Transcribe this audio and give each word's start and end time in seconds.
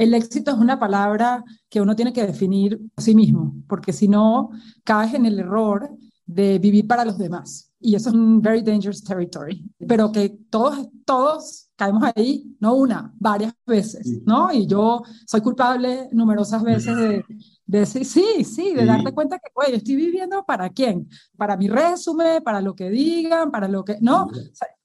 el 0.00 0.14
éxito 0.14 0.50
es 0.50 0.56
una 0.56 0.78
palabra 0.78 1.44
que 1.68 1.78
uno 1.78 1.94
tiene 1.94 2.14
que 2.14 2.26
definir 2.26 2.80
a 2.96 3.02
sí 3.02 3.14
mismo, 3.14 3.54
porque 3.68 3.92
si 3.92 4.08
no, 4.08 4.50
caes 4.82 5.12
en 5.12 5.26
el 5.26 5.38
error 5.38 5.90
de 6.24 6.58
vivir 6.58 6.86
para 6.86 7.04
los 7.04 7.18
demás. 7.18 7.70
Y 7.78 7.94
eso 7.94 8.08
es 8.08 8.14
un 8.14 8.40
very 8.40 8.62
dangerous 8.62 9.04
territory. 9.04 9.62
Pero 9.86 10.10
que 10.10 10.30
todos, 10.48 10.88
todos 11.04 11.68
caemos 11.76 12.02
ahí, 12.14 12.56
no 12.60 12.76
una, 12.76 13.12
varias 13.18 13.52
veces, 13.66 14.22
¿no? 14.24 14.50
Y 14.50 14.66
yo 14.66 15.02
soy 15.26 15.42
culpable 15.42 16.08
numerosas 16.12 16.62
veces 16.62 16.96
de, 16.96 17.24
de 17.66 17.84
sí, 17.84 18.02
sí, 18.06 18.42
sí, 18.44 18.72
de 18.74 18.86
darte 18.86 19.12
cuenta 19.12 19.38
que, 19.38 19.50
oye, 19.52 19.76
estoy 19.76 19.96
viviendo 19.96 20.44
para 20.46 20.70
quién, 20.70 21.10
para 21.36 21.58
mi 21.58 21.68
resumen, 21.68 22.42
para 22.42 22.62
lo 22.62 22.74
que 22.74 22.88
digan, 22.88 23.50
para 23.50 23.68
lo 23.68 23.84
que, 23.84 23.98
no, 24.00 24.30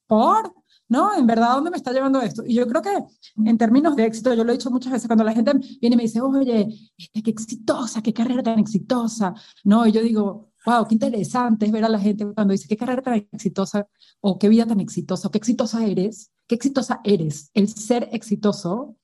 por, 0.07 0.53
¿no? 0.87 1.15
En 1.15 1.25
verdad, 1.25 1.55
¿dónde 1.55 1.71
me 1.71 1.77
está 1.77 1.91
llevando 1.91 2.21
esto? 2.21 2.43
Y 2.45 2.55
yo 2.55 2.67
creo 2.67 2.81
que 2.81 3.03
en 3.45 3.57
términos 3.57 3.95
de 3.95 4.05
éxito, 4.05 4.33
yo 4.33 4.43
lo 4.43 4.51
he 4.51 4.57
dicho 4.57 4.71
muchas 4.71 4.91
veces, 4.91 5.07
cuando 5.07 5.23
la 5.23 5.33
gente 5.33 5.53
viene 5.81 5.95
y 5.95 5.97
me 5.97 6.03
dice, 6.03 6.21
oye, 6.21 6.67
este, 6.97 7.23
qué 7.23 7.31
exitosa, 7.31 8.01
qué 8.01 8.13
carrera 8.13 8.43
tan 8.43 8.59
exitosa, 8.59 9.33
¿no? 9.63 9.85
Y 9.87 9.91
yo 9.91 10.01
digo, 10.01 10.51
wow, 10.65 10.87
qué 10.87 10.95
interesante 10.95 11.65
es 11.65 11.71
ver 11.71 11.85
a 11.85 11.89
la 11.89 11.99
gente 11.99 12.25
cuando 12.33 12.51
dice, 12.51 12.67
qué 12.67 12.77
carrera 12.77 13.01
tan 13.01 13.27
exitosa, 13.31 13.87
o 14.21 14.37
qué 14.39 14.49
vida 14.49 14.65
tan 14.65 14.79
exitosa, 14.79 15.27
o 15.27 15.31
qué 15.31 15.37
exitosa 15.37 15.85
eres, 15.85 16.31
qué 16.47 16.55
exitosa 16.55 17.01
eres, 17.03 17.51
el 17.53 17.67
ser 17.67 18.09
exitoso. 18.11 18.95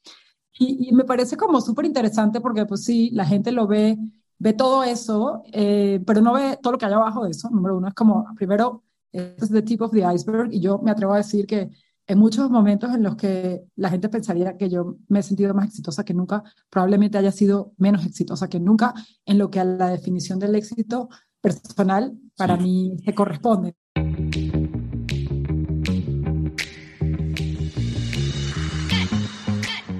Y, 0.60 0.92
me 0.94 1.06
parece 1.06 1.38
como 1.38 1.62
súper 1.62 1.86
interesante 1.86 2.42
porque, 2.42 2.66
pues 2.66 2.84
sí, 2.84 3.10
la 3.12 3.26
gente 3.26 3.52
lo 3.52 3.68
ve, 3.68 3.98
ve 4.38 4.54
todo 4.54 4.84
eso, 4.84 5.44
eh, 5.52 6.02
pero 6.06 6.22
no 6.22 6.34
ve 6.34 6.58
todo 6.62 6.74
lo 6.74 6.78
que 6.80 6.86
hay 6.86 6.94
abajo 6.94 7.24
de 7.24 7.32
eso. 7.32 7.50
Número 7.50 7.78
uno 7.78 7.88
es 7.88 7.94
como, 7.94 8.26
primero, 8.36 8.84
es 9.12 9.50
the 9.50 9.62
tip 9.62 9.82
of 9.82 9.92
the 9.92 10.04
iceberg 10.04 10.54
y 10.54 10.62
yo 10.62 10.80
me 10.80 10.92
atrevo 10.92 11.14
a 11.14 11.18
decir 11.18 11.46
que 11.46 11.70
en 12.08 12.18
muchos 12.18 12.50
momentos 12.50 12.94
en 12.94 13.04
los 13.04 13.16
que 13.16 13.64
la 13.76 13.90
gente 13.90 14.10
pensaría 14.10 14.58
que 14.58 14.70
yo 14.70 14.98
me 15.08 15.20
he 15.20 15.24
sentido 15.24 15.54
más 15.54 15.68
exitosa 15.68 16.04
que 16.04 16.14
nunca, 16.14 16.44
probablemente 16.70 17.18
haya 17.18 17.32
sido 17.32 17.74
menos 17.78 18.06
exitosa 18.06 18.50
que 18.50 18.60
nunca 18.60 18.94
en 19.26 19.38
lo 19.38 19.50
que 19.50 19.60
a 19.60 19.66
la 19.66 19.90
definición 19.90 20.40
del 20.40 20.56
éxito 20.56 21.10
personal 21.42 22.14
para 22.36 22.58
mí 22.58 22.98
se 23.04 23.14
corresponde. 23.14 23.76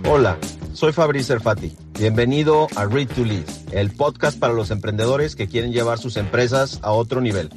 Hola, 0.10 0.38
soy 0.74 0.92
Fabrice 0.92 1.28
Serfati. 1.28 1.74
Bienvenido 1.98 2.68
a 2.76 2.86
Read 2.86 3.10
to 3.10 3.24
Lead, 3.24 3.46
el 3.72 3.92
podcast 3.92 4.38
para 4.38 4.54
los 4.54 4.72
emprendedores 4.72 5.36
que 5.36 5.48
quieren 5.48 5.72
llevar 5.72 6.00
sus 6.00 6.18
empresas 6.18 6.80
a 6.82 6.92
otro 6.92 7.22
nivel. 7.22 7.50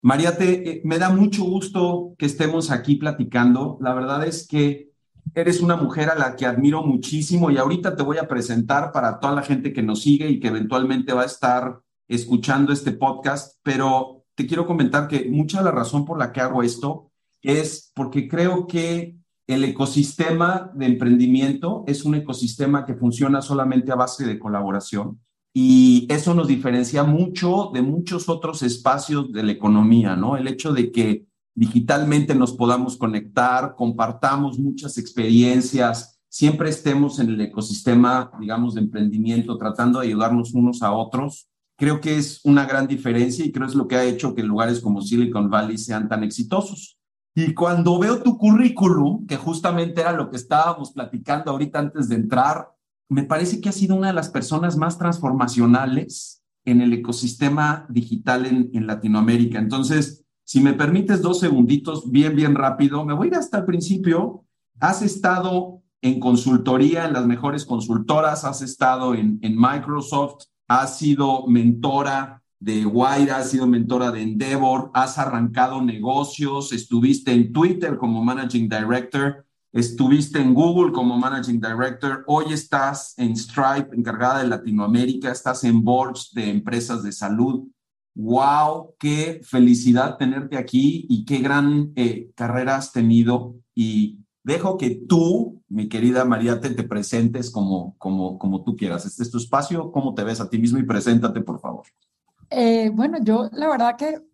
Mariate, 0.00 0.70
eh, 0.70 0.82
me 0.84 0.98
da 0.98 1.10
mucho 1.10 1.44
gusto 1.44 2.14
que 2.18 2.26
estemos 2.26 2.70
aquí 2.70 2.96
platicando. 2.96 3.78
La 3.80 3.94
verdad 3.94 4.24
es 4.26 4.46
que 4.46 4.92
eres 5.34 5.60
una 5.60 5.76
mujer 5.76 6.08
a 6.10 6.14
la 6.14 6.36
que 6.36 6.46
admiro 6.46 6.82
muchísimo 6.82 7.50
y 7.50 7.58
ahorita 7.58 7.96
te 7.96 8.02
voy 8.02 8.18
a 8.18 8.28
presentar 8.28 8.92
para 8.92 9.18
toda 9.18 9.34
la 9.34 9.42
gente 9.42 9.72
que 9.72 9.82
nos 9.82 10.02
sigue 10.02 10.28
y 10.28 10.40
que 10.40 10.48
eventualmente 10.48 11.12
va 11.12 11.22
a 11.22 11.26
estar 11.26 11.80
escuchando 12.06 12.72
este 12.72 12.92
podcast, 12.92 13.58
pero 13.62 14.24
te 14.34 14.46
quiero 14.46 14.66
comentar 14.66 15.08
que 15.08 15.28
mucha 15.28 15.58
de 15.58 15.64
la 15.64 15.72
razón 15.72 16.04
por 16.04 16.18
la 16.18 16.32
que 16.32 16.40
hago 16.40 16.62
esto 16.62 17.10
es 17.42 17.90
porque 17.94 18.28
creo 18.28 18.66
que 18.66 19.16
el 19.46 19.64
ecosistema 19.64 20.70
de 20.74 20.86
emprendimiento 20.86 21.84
es 21.86 22.04
un 22.04 22.14
ecosistema 22.14 22.84
que 22.84 22.94
funciona 22.94 23.42
solamente 23.42 23.90
a 23.90 23.96
base 23.96 24.26
de 24.26 24.38
colaboración 24.38 25.20
y 25.60 26.06
eso 26.08 26.34
nos 26.34 26.46
diferencia 26.46 27.02
mucho 27.02 27.72
de 27.74 27.82
muchos 27.82 28.28
otros 28.28 28.62
espacios 28.62 29.32
de 29.32 29.42
la 29.42 29.50
economía, 29.50 30.14
¿no? 30.14 30.36
El 30.36 30.46
hecho 30.46 30.72
de 30.72 30.92
que 30.92 31.26
digitalmente 31.52 32.36
nos 32.36 32.52
podamos 32.52 32.96
conectar, 32.96 33.74
compartamos 33.74 34.56
muchas 34.60 34.98
experiencias, 34.98 36.20
siempre 36.28 36.70
estemos 36.70 37.18
en 37.18 37.30
el 37.30 37.40
ecosistema, 37.40 38.30
digamos, 38.38 38.74
de 38.74 38.82
emprendimiento, 38.82 39.58
tratando 39.58 39.98
de 39.98 40.06
ayudarnos 40.06 40.54
unos 40.54 40.80
a 40.80 40.92
otros. 40.92 41.48
Creo 41.76 42.00
que 42.00 42.18
es 42.18 42.40
una 42.44 42.64
gran 42.64 42.86
diferencia 42.86 43.44
y 43.44 43.50
creo 43.50 43.66
que 43.66 43.72
es 43.72 43.76
lo 43.76 43.88
que 43.88 43.96
ha 43.96 44.04
hecho 44.04 44.36
que 44.36 44.44
lugares 44.44 44.78
como 44.78 45.02
Silicon 45.02 45.50
Valley 45.50 45.76
sean 45.76 46.08
tan 46.08 46.22
exitosos. 46.22 47.00
Y 47.34 47.52
cuando 47.52 47.98
veo 47.98 48.22
tu 48.22 48.38
currículum, 48.38 49.26
que 49.26 49.36
justamente 49.36 50.02
era 50.02 50.12
lo 50.12 50.30
que 50.30 50.36
estábamos 50.36 50.92
platicando 50.92 51.50
ahorita 51.50 51.80
antes 51.80 52.08
de 52.08 52.14
entrar, 52.14 52.77
me 53.08 53.22
parece 53.22 53.60
que 53.60 53.68
has 53.68 53.74
sido 53.74 53.96
una 53.96 54.08
de 54.08 54.12
las 54.12 54.28
personas 54.28 54.76
más 54.76 54.98
transformacionales 54.98 56.42
en 56.64 56.80
el 56.80 56.92
ecosistema 56.92 57.86
digital 57.88 58.46
en, 58.46 58.70
en 58.74 58.86
Latinoamérica. 58.86 59.58
Entonces, 59.58 60.24
si 60.44 60.60
me 60.60 60.74
permites 60.74 61.22
dos 61.22 61.40
segunditos, 61.40 62.10
bien, 62.10 62.36
bien 62.36 62.54
rápido, 62.54 63.04
me 63.04 63.14
voy 63.14 63.26
a 63.26 63.28
ir 63.28 63.34
hasta 63.36 63.58
el 63.58 63.64
principio. 63.64 64.44
Has 64.80 65.02
estado 65.02 65.82
en 66.02 66.20
consultoría 66.20 67.06
en 67.06 67.12
las 67.12 67.26
mejores 67.26 67.64
consultoras, 67.64 68.44
has 68.44 68.62
estado 68.62 69.14
en, 69.14 69.38
en 69.42 69.56
Microsoft, 69.56 70.44
has 70.68 70.98
sido 70.98 71.46
mentora 71.46 72.42
de 72.60 72.84
Guaira, 72.84 73.38
has 73.38 73.50
sido 73.50 73.66
mentora 73.66 74.10
de 74.10 74.22
Endeavor, 74.22 74.90
has 74.94 75.18
arrancado 75.18 75.82
negocios, 75.82 76.72
estuviste 76.72 77.32
en 77.32 77.52
Twitter 77.52 77.96
como 77.96 78.24
Managing 78.24 78.68
Director, 78.68 79.46
Estuviste 79.72 80.40
en 80.40 80.54
Google 80.54 80.92
como 80.92 81.18
Managing 81.18 81.60
Director, 81.60 82.24
hoy 82.26 82.46
estás 82.52 83.12
en 83.18 83.36
Stripe, 83.36 83.94
encargada 83.94 84.38
de 84.38 84.48
Latinoamérica, 84.48 85.30
estás 85.30 85.62
en 85.64 85.84
boards 85.84 86.30
de 86.32 86.48
empresas 86.48 87.02
de 87.02 87.12
salud. 87.12 87.68
¡Wow! 88.14 88.94
¡Qué 88.98 89.40
felicidad 89.44 90.16
tenerte 90.16 90.56
aquí 90.56 91.06
y 91.10 91.24
qué 91.26 91.38
gran 91.38 91.92
eh, 91.96 92.30
carrera 92.34 92.76
has 92.76 92.92
tenido! 92.92 93.56
Y 93.74 94.18
dejo 94.42 94.78
que 94.78 94.90
tú, 95.06 95.62
mi 95.68 95.88
querida 95.88 96.24
María, 96.24 96.60
te, 96.60 96.70
presentes 96.82 97.50
como, 97.50 97.94
como, 97.98 98.38
como 98.38 98.64
tú 98.64 98.74
quieras. 98.74 99.04
Este 99.04 99.22
es 99.22 99.30
tu 99.30 99.36
espacio, 99.36 99.92
¿cómo 99.92 100.14
te 100.14 100.24
ves 100.24 100.40
a 100.40 100.48
ti 100.48 100.58
mismo? 100.58 100.78
Y 100.78 100.84
preséntate, 100.84 101.42
por 101.42 101.60
favor. 101.60 101.84
Eh, 102.48 102.90
bueno, 102.94 103.18
yo 103.22 103.50
la 103.52 103.68
verdad 103.68 103.96
que 103.96 104.27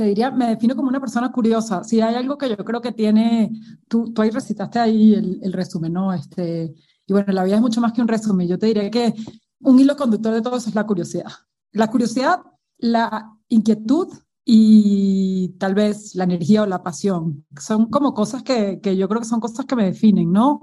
te 0.00 0.06
diría, 0.06 0.30
me 0.30 0.46
defino 0.46 0.74
como 0.74 0.88
una 0.88 0.98
persona 0.98 1.30
curiosa. 1.30 1.84
Si 1.84 2.00
hay 2.00 2.14
algo 2.14 2.38
que 2.38 2.48
yo 2.48 2.56
creo 2.56 2.80
que 2.80 2.92
tiene, 2.92 3.52
tú, 3.86 4.14
tú 4.14 4.22
ahí 4.22 4.30
recitaste 4.30 4.78
ahí 4.78 5.12
el, 5.12 5.40
el, 5.42 5.52
resumen, 5.52 5.92
¿no? 5.92 6.14
Este, 6.14 6.72
y 7.06 7.12
bueno, 7.12 7.30
la 7.34 7.44
vida 7.44 7.56
es 7.56 7.60
mucho 7.60 7.82
más 7.82 7.92
que 7.92 8.00
un 8.00 8.08
resumen. 8.08 8.48
Yo 8.48 8.58
te 8.58 8.64
diría 8.64 8.90
que 8.90 9.14
un 9.60 9.78
hilo 9.78 9.96
conductor 9.96 10.32
de 10.32 10.40
todo 10.40 10.56
eso 10.56 10.70
es 10.70 10.74
la 10.74 10.86
curiosidad. 10.86 11.30
La 11.72 11.88
curiosidad, 11.88 12.40
la 12.78 13.36
inquietud 13.50 14.08
y 14.42 15.50
tal 15.58 15.74
vez 15.74 16.14
la 16.14 16.24
energía 16.24 16.62
o 16.62 16.66
la 16.66 16.82
pasión. 16.82 17.44
Son 17.60 17.90
como 17.90 18.14
cosas 18.14 18.42
que, 18.42 18.80
que 18.80 18.96
yo 18.96 19.06
creo 19.06 19.20
que 19.20 19.28
son 19.28 19.40
cosas 19.40 19.66
que 19.66 19.76
me 19.76 19.84
definen, 19.84 20.32
¿no? 20.32 20.62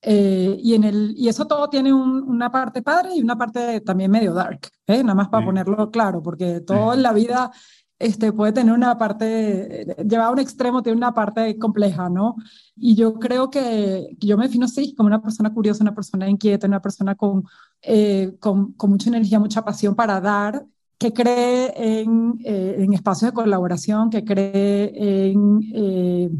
Eh, 0.00 0.56
y, 0.62 0.74
en 0.74 0.84
el, 0.84 1.12
y 1.14 1.28
eso 1.28 1.46
todo 1.46 1.68
tiene 1.68 1.92
una 1.92 2.50
parte 2.50 2.82
padre 2.82 3.16
y 3.16 3.20
una 3.20 3.36
parte 3.36 3.80
también 3.80 4.10
medio 4.10 4.32
dark, 4.32 4.60
¿eh? 4.86 5.02
nada 5.02 5.16
más 5.16 5.28
para 5.28 5.44
ponerlo 5.44 5.90
claro, 5.90 6.22
porque 6.22 6.60
todo 6.60 6.94
en 6.94 7.02
la 7.02 7.12
vida 7.12 7.50
este, 7.98 8.32
puede 8.32 8.52
tener 8.52 8.72
una 8.72 8.96
parte, 8.96 9.96
llevado 10.08 10.30
a 10.30 10.32
un 10.32 10.38
extremo, 10.38 10.82
tiene 10.82 10.96
una 10.96 11.14
parte 11.14 11.58
compleja, 11.58 12.08
¿no? 12.08 12.36
Y 12.76 12.94
yo 12.94 13.18
creo 13.18 13.50
que 13.50 14.16
yo 14.20 14.36
me 14.36 14.46
defino 14.46 14.66
así, 14.66 14.94
como 14.94 15.08
una 15.08 15.20
persona 15.20 15.52
curiosa, 15.52 15.82
una 15.82 15.94
persona 15.94 16.28
inquieta, 16.28 16.66
una 16.66 16.80
persona 16.80 17.14
con, 17.16 17.44
eh, 17.82 18.36
con, 18.40 18.72
con, 18.74 18.90
mucha 18.90 19.10
energía, 19.10 19.40
mucha 19.40 19.64
pasión 19.64 19.96
para 19.96 20.20
dar, 20.20 20.64
que 20.96 21.12
cree 21.12 22.00
en, 22.00 22.38
eh, 22.44 22.76
en 22.78 22.92
espacios 22.94 23.30
de 23.30 23.34
colaboración, 23.34 24.10
que 24.10 24.24
cree 24.24 24.92
en, 25.30 25.60
eh, 25.74 26.30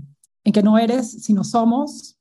en, 0.44 0.52
que 0.52 0.62
no 0.62 0.78
eres, 0.78 1.10
sino 1.24 1.44
somos, 1.44 2.16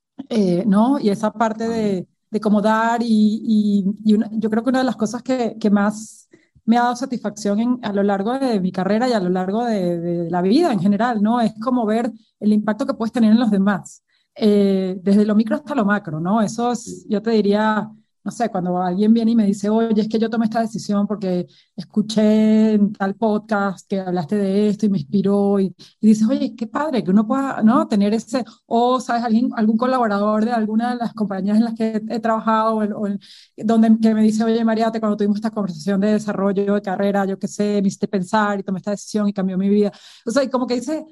¿no? 0.66 1.00
Y 1.00 1.10
esa 1.10 1.32
parte 1.32 1.68
de, 1.68 2.08
de 2.32 2.40
cómo 2.40 2.62
dar 2.62 3.02
y, 3.04 3.06
y, 3.44 3.86
y 4.04 4.18
yo 4.40 4.50
creo 4.50 4.64
que 4.64 4.70
una 4.70 4.80
de 4.80 4.86
las 4.86 4.96
cosas 4.96 5.22
que, 5.22 5.58
que 5.60 5.70
más 5.70 6.27
me 6.68 6.78
ha 6.78 6.84
dado 6.84 6.96
satisfacción 6.96 7.80
a 7.82 7.94
lo 7.94 8.04
largo 8.04 8.38
de 8.38 8.60
mi 8.60 8.72
carrera 8.72 9.08
y 9.08 9.14
a 9.14 9.20
lo 9.20 9.30
largo 9.30 9.64
de, 9.66 10.28
la 10.30 10.42
vida 10.42 10.72
en 10.72 10.80
general, 10.80 11.24
¿no? 11.24 11.40
Es 11.40 11.54
como 11.60 11.86
ver 11.86 12.12
el 12.40 12.54
impacto 12.54 12.86
que 12.86 12.94
puedes 12.94 13.14
tener 13.14 13.32
en 13.32 13.40
los 13.40 13.50
demás, 13.50 14.04
eh, 14.36 15.00
desde 15.02 15.26
lo 15.26 15.34
micro 15.34 15.56
hasta 15.56 15.74
lo 15.74 15.86
macro, 15.86 16.20
¿no? 16.20 16.42
Eso 16.42 16.74
es, 16.74 17.06
yo 17.10 17.22
te 17.22 17.32
diría, 17.32 17.90
no 18.28 18.32
sé, 18.32 18.50
cuando 18.50 18.78
alguien 18.82 19.14
viene 19.14 19.32
y 19.32 19.36
me 19.38 19.46
dice, 19.46 19.70
oye, 19.70 20.02
es 20.02 20.10
que 20.10 20.20
yo 20.20 20.30
tomé 20.30 20.46
esta 20.48 20.60
decisión 20.60 21.08
porque 21.08 21.48
escuché 21.78 22.74
en 22.74 22.92
tal 22.92 23.16
podcast 23.16 23.88
que 23.88 24.02
hablaste 24.02 24.36
de 24.36 24.68
esto 24.68 24.86
y 24.86 24.90
me 24.90 24.98
inspiró, 24.98 25.62
y, 25.62 25.74
dices, 26.02 26.28
oye, 26.28 26.54
qué 26.54 26.68
padre 26.68 27.06
que 27.06 27.12
uno 27.12 27.26
pueda, 27.26 27.64
¿no? 27.64 27.88
Tener 27.88 28.14
ese, 28.14 28.44
o, 28.66 29.00
¿sabes? 29.00 29.24
Alguien, 29.24 29.52
algún 29.56 29.78
colaborador 29.78 30.44
de 30.44 30.52
alguna 30.52 30.90
de 30.90 30.98
las 30.98 31.14
compañías 31.14 31.58
en 31.58 31.64
las 31.64 31.74
que 31.74 32.02
he, 32.10 32.20
trabajado, 32.20 32.80
o, 32.80 33.08
donde 33.56 33.98
que 34.02 34.14
me 34.14 34.22
dice, 34.24 34.44
oye, 34.44 34.62
Mariate, 34.66 35.00
cuando 35.00 35.16
tuvimos 35.16 35.38
esta 35.38 35.52
conversación 35.52 36.02
de 36.02 36.12
desarrollo 36.12 36.74
de 36.74 36.82
carrera, 36.82 37.24
yo 37.26 37.40
qué 37.40 37.48
sé, 37.48 37.82
me 37.82 37.88
hiciste 37.88 38.10
pensar 38.10 38.60
y 38.60 38.64
tomé 38.64 38.80
esta 38.80 38.92
decisión 38.92 39.30
y 39.30 39.34
cambió 39.34 39.58
mi 39.58 39.70
vida. 39.70 39.94
O 40.26 40.32
sea, 40.32 40.44
y 40.44 40.50
como 40.50 40.68
que 40.68 40.76
dice, 40.76 41.06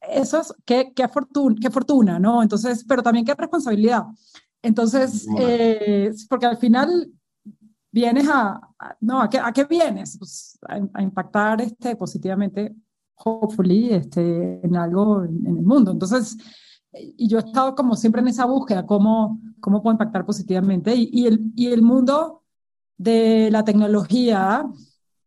eso 0.00 0.40
es, 0.40 0.54
qué, 0.64 0.92
qué, 0.96 1.08
fortuna, 1.08 1.56
qué 1.60 1.70
fortuna, 1.70 2.18
¿no? 2.18 2.42
Entonces, 2.42 2.86
pero 2.88 3.02
también 3.02 3.26
qué 3.26 3.34
responsabilidad. 3.34 4.04
Entonces, 4.64 5.26
eh, 5.38 6.10
porque 6.28 6.46
al 6.46 6.56
final 6.56 7.12
vienes 7.92 8.26
a, 8.28 8.60
no, 9.00 9.20
¿a 9.20 9.28
qué, 9.28 9.38
a 9.38 9.52
qué 9.52 9.64
vienes? 9.64 10.16
Pues 10.18 10.58
a, 10.66 11.02
impactar 11.02 11.60
este, 11.60 11.94
positivamente, 11.96 12.74
hopefully, 13.16 13.90
este, 13.92 14.64
en 14.64 14.74
algo 14.76 15.22
en, 15.22 15.46
el 15.46 15.62
mundo. 15.62 15.92
Entonces, 15.92 16.36
y 16.92 17.28
yo 17.28 17.38
he 17.38 17.42
estado 17.42 17.74
como 17.74 17.94
siempre 17.94 18.22
en 18.22 18.28
esa 18.28 18.46
búsqueda, 18.46 18.86
cómo, 18.86 19.38
cómo 19.60 19.82
puedo 19.82 19.92
impactar 19.92 20.24
positivamente. 20.24 20.94
Y, 20.94 21.10
y, 21.12 21.26
el, 21.26 21.52
y 21.54 21.68
el 21.68 21.82
mundo 21.82 22.42
de 22.96 23.50
la 23.50 23.64
tecnología, 23.64 24.64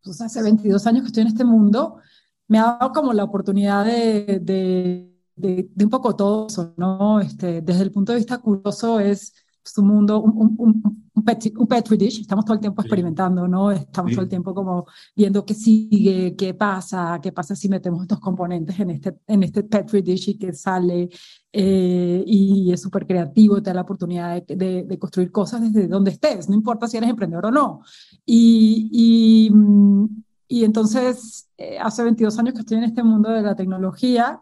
pues 0.04 0.20
hace 0.20 0.42
22 0.42 0.88
años 0.88 1.04
que 1.04 1.08
estoy 1.08 1.22
en 1.22 1.28
este 1.28 1.46
mundo, 1.46 2.00
me 2.48 2.58
ha 2.58 2.78
dado 2.80 2.92
como 2.92 3.14
la 3.14 3.24
oportunidad 3.24 3.86
de, 3.86 4.40
de, 4.42 5.07
de, 5.38 5.70
un 5.84 5.90
poco 5.90 6.16
todo 6.16 6.48
eso, 6.48 6.74
¿no? 6.78 7.20
Este, 7.20 7.62
desde 7.62 7.84
el 7.84 7.92
punto 7.92 8.12
de 8.12 8.18
vista 8.18 8.38
curioso 8.40 9.00
es 9.00 9.34
su 9.64 9.84
mundo, 9.84 10.22
un, 10.22 10.56
un, 10.58 11.12
un, 11.14 11.68
petri, 11.68 11.98
dish, 11.98 12.22
estamos 12.22 12.46
todo 12.46 12.54
el 12.56 12.60
tiempo 12.62 12.82
experimentando, 12.82 13.48
¿no? 13.48 13.72
Estamos 13.72 14.14
todo 14.14 14.22
el 14.22 14.30
tiempo 14.30 14.54
como 14.54 14.86
viendo 15.16 15.46
qué 15.46 15.54
sigue, 15.54 16.36
qué 16.36 16.54
pasa, 16.54 17.20
qué 17.22 17.32
pasa 17.32 17.56
si 17.56 17.68
metemos 17.68 18.02
estos 18.02 18.20
componentes 18.20 18.80
en 18.80 18.92
este, 18.92 19.18
en 19.28 19.44
este 19.44 19.64
petri 19.64 20.02
dish 20.02 20.30
y 20.30 20.38
qué 20.38 20.54
sale, 20.54 21.10
eh, 21.52 22.24
y 22.26 22.72
es 22.72 22.82
súper 22.82 23.06
creativo, 23.06 23.62
te 23.62 23.70
da 23.70 23.76
la 23.76 23.82
oportunidad 23.82 24.42
de, 24.44 24.84
de, 24.84 25.00
construir 25.00 25.32
cosas 25.32 25.62
desde 25.62 25.88
donde 25.88 26.12
estés, 26.12 26.48
no 26.48 26.56
importa 26.56 26.88
si 26.88 26.98
eres 26.98 27.10
emprendedor 27.10 27.48
o 27.48 27.52
no. 27.52 27.82
Y, 28.26 28.90
y, 28.92 29.52
y 30.48 30.64
entonces, 30.64 31.50
eh, 31.58 31.78
hace 31.80 32.04
22 32.04 32.40
años 32.40 32.54
que 32.54 32.62
estoy 32.62 32.78
en 32.78 32.86
este 32.86 33.04
mundo 33.04 33.30
de 33.32 33.42
la 33.42 33.56
tecnología, 33.56 34.40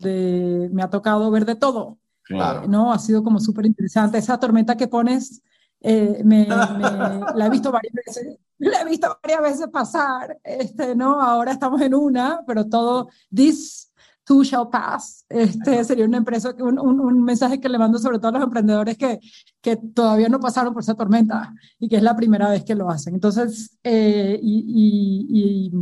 de, 0.00 0.68
me 0.72 0.82
ha 0.82 0.90
tocado 0.90 1.30
ver 1.30 1.44
de 1.44 1.54
todo, 1.56 1.98
Claro. 2.24 2.68
¿no? 2.68 2.92
Ha 2.92 2.98
sido 2.98 3.24
como 3.24 3.40
súper 3.40 3.66
interesante. 3.66 4.18
Esa 4.18 4.38
tormenta 4.38 4.76
que 4.76 4.86
pones, 4.86 5.42
eh, 5.80 6.22
me, 6.24 6.46
la 7.34 7.46
he 7.46 7.50
visto 7.50 7.72
varias 7.72 7.92
veces, 7.92 8.38
la 8.58 8.82
he 8.82 8.84
visto 8.84 9.18
varias 9.22 9.42
veces 9.42 9.68
pasar, 9.68 10.38
este, 10.44 10.94
¿no? 10.94 11.20
Ahora 11.20 11.52
estamos 11.52 11.80
en 11.80 11.94
una, 11.94 12.42
pero 12.46 12.66
todo, 12.66 13.08
this 13.34 13.92
too 14.24 14.44
shall 14.44 14.68
pass, 14.70 15.24
este, 15.28 15.82
sería 15.82 16.04
una 16.04 16.18
empresa, 16.18 16.54
un, 16.60 16.78
un, 16.78 17.00
un, 17.00 17.24
mensaje 17.24 17.58
que 17.58 17.68
le 17.68 17.78
mando 17.78 17.98
sobre 17.98 18.18
todo 18.18 18.28
a 18.28 18.32
los 18.32 18.42
emprendedores 18.44 18.96
que, 18.96 19.18
que 19.60 19.76
todavía 19.76 20.28
no 20.28 20.38
pasaron 20.38 20.72
por 20.72 20.82
esa 20.82 20.94
tormenta 20.94 21.52
y 21.80 21.88
que 21.88 21.96
es 21.96 22.02
la 22.02 22.14
primera 22.14 22.48
vez 22.48 22.62
que 22.64 22.76
lo 22.76 22.88
hacen. 22.88 23.14
Entonces, 23.14 23.76
eh, 23.82 24.38
y, 24.40 24.64
y, 24.68 25.66
y, 25.66 25.72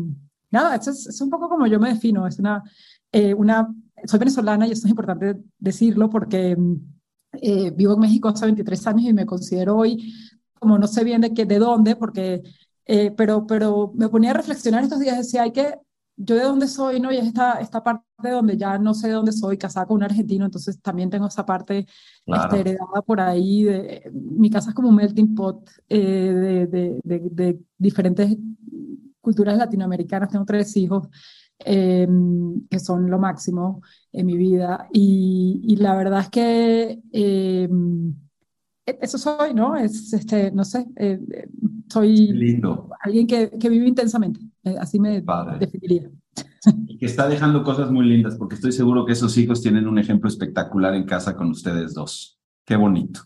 nada, 0.50 0.76
es, 0.76 0.87
es, 0.88 1.21
un 1.21 1.29
poco 1.29 1.50
como 1.50 1.67
yo 1.67 1.79
me 1.79 1.93
defino, 1.93 2.26
es 2.26 2.38
una, 2.38 2.62
eh, 3.12 3.35
una 3.35 3.69
soy 4.05 4.19
venezolana 4.19 4.67
y 4.67 4.73
esto 4.73 4.87
es 4.87 4.91
importante 4.91 5.37
decirlo 5.59 6.11
porque 6.11 6.56
eh, 7.33 7.71
vivo 7.71 7.95
en 7.95 8.00
México 8.00 8.29
hace 8.29 8.47
23 8.47 8.87
años 8.87 9.03
y 9.05 9.12
me 9.12 9.27
considero 9.27 9.77
hoy 9.77 10.12
como 10.59 10.79
no 10.79 10.87
sé 10.87 11.05
bien 11.05 11.21
de 11.21 11.33
qué, 11.33 11.45
de 11.45 11.59
dónde, 11.59 11.97
porque, 11.97 12.43
eh, 12.87 13.12
pero, 13.17 13.47
pero 13.47 13.93
me 13.95 14.09
ponía 14.09 14.31
a 14.31 14.35
reflexionar 14.35 14.83
estos 14.83 15.00
días, 15.00 15.19
decía, 15.19 15.43
hay 15.43 15.53
que, 15.53 15.77
yo 16.17 16.35
de 16.35 16.43
dónde 16.43 16.67
soy, 16.67 16.99
¿no? 16.99 17.12
Y 17.12 17.17
es 17.17 17.27
esta, 17.27 17.61
esta 17.61 17.83
parte 17.83 18.31
donde 18.31 18.56
ya 18.56 18.77
no 18.79 18.93
sé 18.93 19.09
de 19.09 19.15
dónde 19.15 19.33
soy, 19.33 19.56
casada 19.56 19.87
con 19.87 19.99
un 19.99 20.03
argentino, 20.03 20.45
entonces 20.45 20.81
también 20.81 21.11
tengo 21.11 21.29
esa 21.29 21.47
parte 21.47 21.87
claro. 22.25 22.43
este, 22.45 22.61
heredada 22.61 23.03
por 23.06 23.21
ahí. 23.21 23.62
De, 23.62 24.11
mi 24.12 24.50
casa 24.50 24.71
es 24.71 24.75
como 24.75 24.89
un 24.89 24.97
melting 24.97 25.35
pot 25.35 25.71
eh, 25.89 25.99
de, 26.00 26.67
de, 26.67 27.00
de, 27.05 27.61
diferentes 27.77 28.37
culturas 29.21 29.56
latinoamericanas, 29.56 30.31
tengo 30.31 30.45
tres 30.45 30.77
hijos 30.77 31.09
eh, 31.65 32.09
que 32.71 32.79
son 32.79 33.11
lo 33.11 33.19
máximo 33.19 33.83
en 34.13 34.27
mi 34.27 34.37
vida. 34.37 34.89
Y, 34.93 35.61
y 35.65 35.77
la 35.77 35.97
verdad 35.97 36.21
es 36.21 36.29
que 36.31 37.01
eh, 37.13 37.69
eso 38.87 39.19
soy, 39.19 39.55
¿no? 39.55 39.77
Es, 39.77 40.13
este, 40.13 40.51
no 40.51 40.65
sé, 40.65 40.87
eh, 40.97 41.21
soy 41.91 42.29
Lindo. 42.33 42.89
alguien 43.01 43.27
que, 43.27 43.51
que 43.51 43.69
vive 43.69 43.87
intensamente, 43.87 44.41
eh, 44.65 44.77
así 44.79 44.99
me 44.99 45.21
Padre. 45.23 45.59
definiría. 45.59 46.11
Y 46.87 46.99
que 46.99 47.07
está 47.07 47.29
dejando 47.29 47.63
cosas 47.63 47.91
muy 47.91 48.07
lindas, 48.07 48.37
porque 48.37 48.55
estoy 48.57 48.73
seguro 48.73 49.05
que 49.05 49.13
esos 49.13 49.37
hijos 49.39 49.63
tienen 49.63 49.87
un 49.87 49.99
ejemplo 49.99 50.29
espectacular 50.29 50.95
en 50.95 51.05
casa 51.05 51.37
con 51.37 51.51
ustedes 51.51 51.95
dos. 51.95 52.39
Qué 52.65 52.77
bonito. 52.77 53.21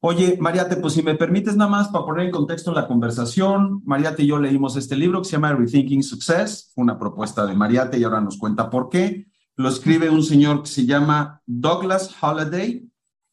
Oye, 0.00 0.36
Mariate, 0.40 0.76
pues 0.76 0.94
si 0.94 1.02
me 1.02 1.14
permites 1.14 1.56
nada 1.56 1.70
más 1.70 1.88
para 1.88 2.04
poner 2.04 2.26
en 2.26 2.32
contexto 2.32 2.72
la 2.72 2.86
conversación, 2.86 3.82
Mariate 3.84 4.22
y 4.22 4.26
yo 4.26 4.38
leímos 4.38 4.76
este 4.76 4.94
libro 4.94 5.22
que 5.22 5.28
se 5.28 5.32
llama 5.32 5.54
Rethinking 5.54 6.02
Success, 6.02 6.70
fue 6.74 6.84
una 6.84 6.98
propuesta 6.98 7.46
de 7.46 7.54
Mariate 7.54 7.98
y 7.98 8.04
ahora 8.04 8.20
nos 8.20 8.36
cuenta 8.36 8.68
por 8.68 8.88
qué. 8.88 9.26
Lo 9.56 9.70
escribe 9.70 10.10
un 10.10 10.22
señor 10.22 10.62
que 10.62 10.68
se 10.68 10.84
llama 10.84 11.40
Douglas 11.46 12.14
Holliday. 12.20 12.86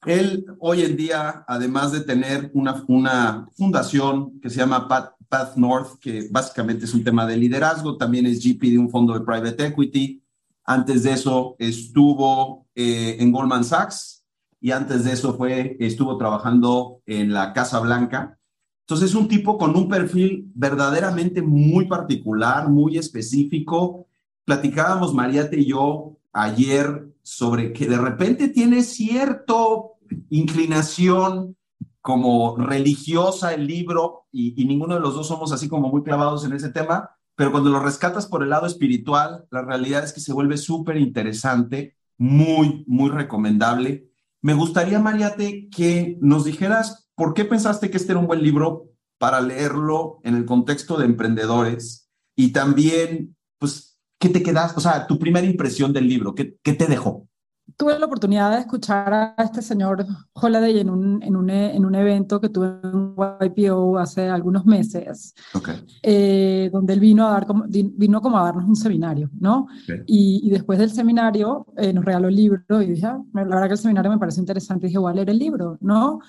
Él 0.06 0.46
hoy 0.60 0.84
en 0.84 0.96
día, 0.96 1.44
además 1.48 1.92
de 1.92 2.02
tener 2.02 2.50
una, 2.54 2.84
una 2.88 3.48
fundación 3.56 4.40
que 4.40 4.50
se 4.50 4.58
llama 4.58 4.88
Path, 4.88 5.16
Path 5.28 5.58
North, 5.58 6.00
que 6.00 6.28
básicamente 6.32 6.86
es 6.86 6.94
un 6.94 7.04
tema 7.04 7.26
de 7.26 7.36
liderazgo, 7.36 7.98
también 7.98 8.26
es 8.26 8.42
GP 8.42 8.62
de 8.72 8.80
un 8.80 8.90
fondo 8.90 9.14
de 9.14 9.26
private 9.26 9.66
equity. 9.66 10.24
Antes 10.64 11.04
de 11.04 11.12
eso 11.12 11.56
estuvo 11.60 12.68
eh, 12.74 13.18
en 13.20 13.32
Goldman 13.32 13.66
Sachs, 13.66 14.23
y 14.64 14.72
antes 14.72 15.04
de 15.04 15.12
eso 15.12 15.34
fue, 15.34 15.76
estuvo 15.82 16.16
trabajando 16.16 17.02
en 17.06 17.34
la 17.34 17.52
Casa 17.52 17.82
Blanca. 17.82 18.40
Entonces 18.84 19.10
es 19.10 19.16
un 19.16 19.28
tipo 19.28 19.58
con 19.58 19.76
un 19.76 19.90
perfil 19.90 20.50
verdaderamente 20.56 21.42
muy 21.42 21.86
particular, 21.86 22.70
muy 22.70 22.98
específico. 22.98 24.08
Platicábamos 24.46 25.14
Mariate 25.14 25.60
y 25.60 25.66
yo 25.66 26.16
ayer 26.32 27.10
sobre 27.24 27.74
que 27.74 27.90
de 27.90 27.98
repente 27.98 28.48
tiene 28.48 28.84
cierto 28.84 29.96
inclinación 30.30 31.58
como 32.00 32.56
religiosa 32.56 33.54
el 33.54 33.68
libro 33.68 34.28
y, 34.32 34.54
y, 34.62 34.66
ninguno 34.66 34.94
de 34.94 35.02
los 35.02 35.14
dos 35.14 35.28
somos 35.28 35.52
así 35.52 35.68
como 35.68 35.90
muy 35.90 36.04
clavados 36.04 36.46
en 36.46 36.54
ese 36.54 36.70
tema, 36.70 37.10
pero 37.36 37.52
cuando 37.52 37.70
lo 37.70 37.82
rescatas 37.82 38.28
por 38.28 38.44
el 38.44 38.50
lado 38.50 38.66
espiritual, 38.66 39.46
la 39.52 39.62
realidad 39.62 40.06
es 40.06 40.14
que 40.14 40.22
se 40.22 40.32
vuelve 40.32 40.56
súper 40.56 40.96
interesante, 40.96 41.98
muy, 42.18 42.86
muy 42.88 43.10
recomendable. 43.10 44.13
Me 44.44 44.54
gustaría, 44.54 45.00
Mariate, 45.00 45.70
que 45.70 46.18
nos 46.20 46.44
dijeras 46.44 47.08
por 47.16 47.34
qué 47.34 47.46
pensaste 47.46 47.90
que 47.90 47.96
este 47.96 48.12
era 48.12 48.20
un 48.20 48.28
buen 48.28 48.44
libro 48.44 48.90
para 49.18 49.40
leerlo 49.40 50.20
en 50.24 50.36
el 50.36 50.44
contexto 50.44 50.98
de 50.98 51.06
emprendedores 51.06 52.10
y 52.36 52.52
también, 52.52 53.38
pues, 53.58 53.98
¿qué 54.20 54.28
te 54.28 54.44
quedas? 54.44 54.76
O 54.76 54.82
sea, 54.82 55.08
tu 55.08 55.18
primera 55.18 55.48
impresión 55.48 55.94
del 55.94 56.10
libro, 56.10 56.36
¿qué, 56.36 56.58
qué 56.62 56.74
te 56.74 56.88
dejó? 56.88 57.30
Tuve 57.76 57.98
la 57.98 58.06
oportunidad 58.06 58.52
de 58.52 58.60
escuchar 58.60 59.14
a 59.14 59.36
este 59.40 59.62
señor 59.62 60.06
Holiday 60.34 60.80
en 60.80 60.90
un, 60.90 61.24
en 61.24 61.36
un, 61.36 61.50
en 61.50 61.86
un 61.86 61.96
evento 61.96 62.40
que 62.40 62.50
tuve 62.50 62.68
en 62.84 63.16
YPO 63.16 63.98
hace 63.98 64.30
algunos 64.30 64.66
meses, 64.66 65.34
okay. 65.54 65.84
eh, 66.04 66.70
donde 66.72 66.94
él 66.94 67.00
vino 67.00 67.28
a, 67.28 67.32
dar 67.32 67.48
como, 67.48 67.66
vino 67.68 68.22
como 68.22 68.38
a 68.38 68.44
darnos 68.44 68.66
un 68.66 68.76
seminario, 68.76 69.30
¿no? 69.40 69.68
Okay. 69.84 70.04
Y, 70.06 70.42
y, 70.44 70.50
después 70.52 70.78
del 70.78 70.92
seminario 70.92 71.66
eh, 71.78 71.92
nos 71.94 72.06
regaló 72.06 72.28
el 72.28 72.36
libro 72.36 72.82
y 72.82 72.88
dije, 72.88 73.08
ah, 73.08 73.20
la 73.34 73.44
verdad 73.44 73.68
que 73.68 73.74
el 73.74 73.80
seminario 73.80 74.12
me 74.12 74.20
pareció 74.20 74.42
interesante, 74.42 74.86
y 74.86 74.90
dije, 74.90 75.00
voy 75.00 75.12
a 75.12 75.16
leer 75.16 75.32
el 75.32 75.40
libro, 75.40 75.78
¿no? 75.82 76.20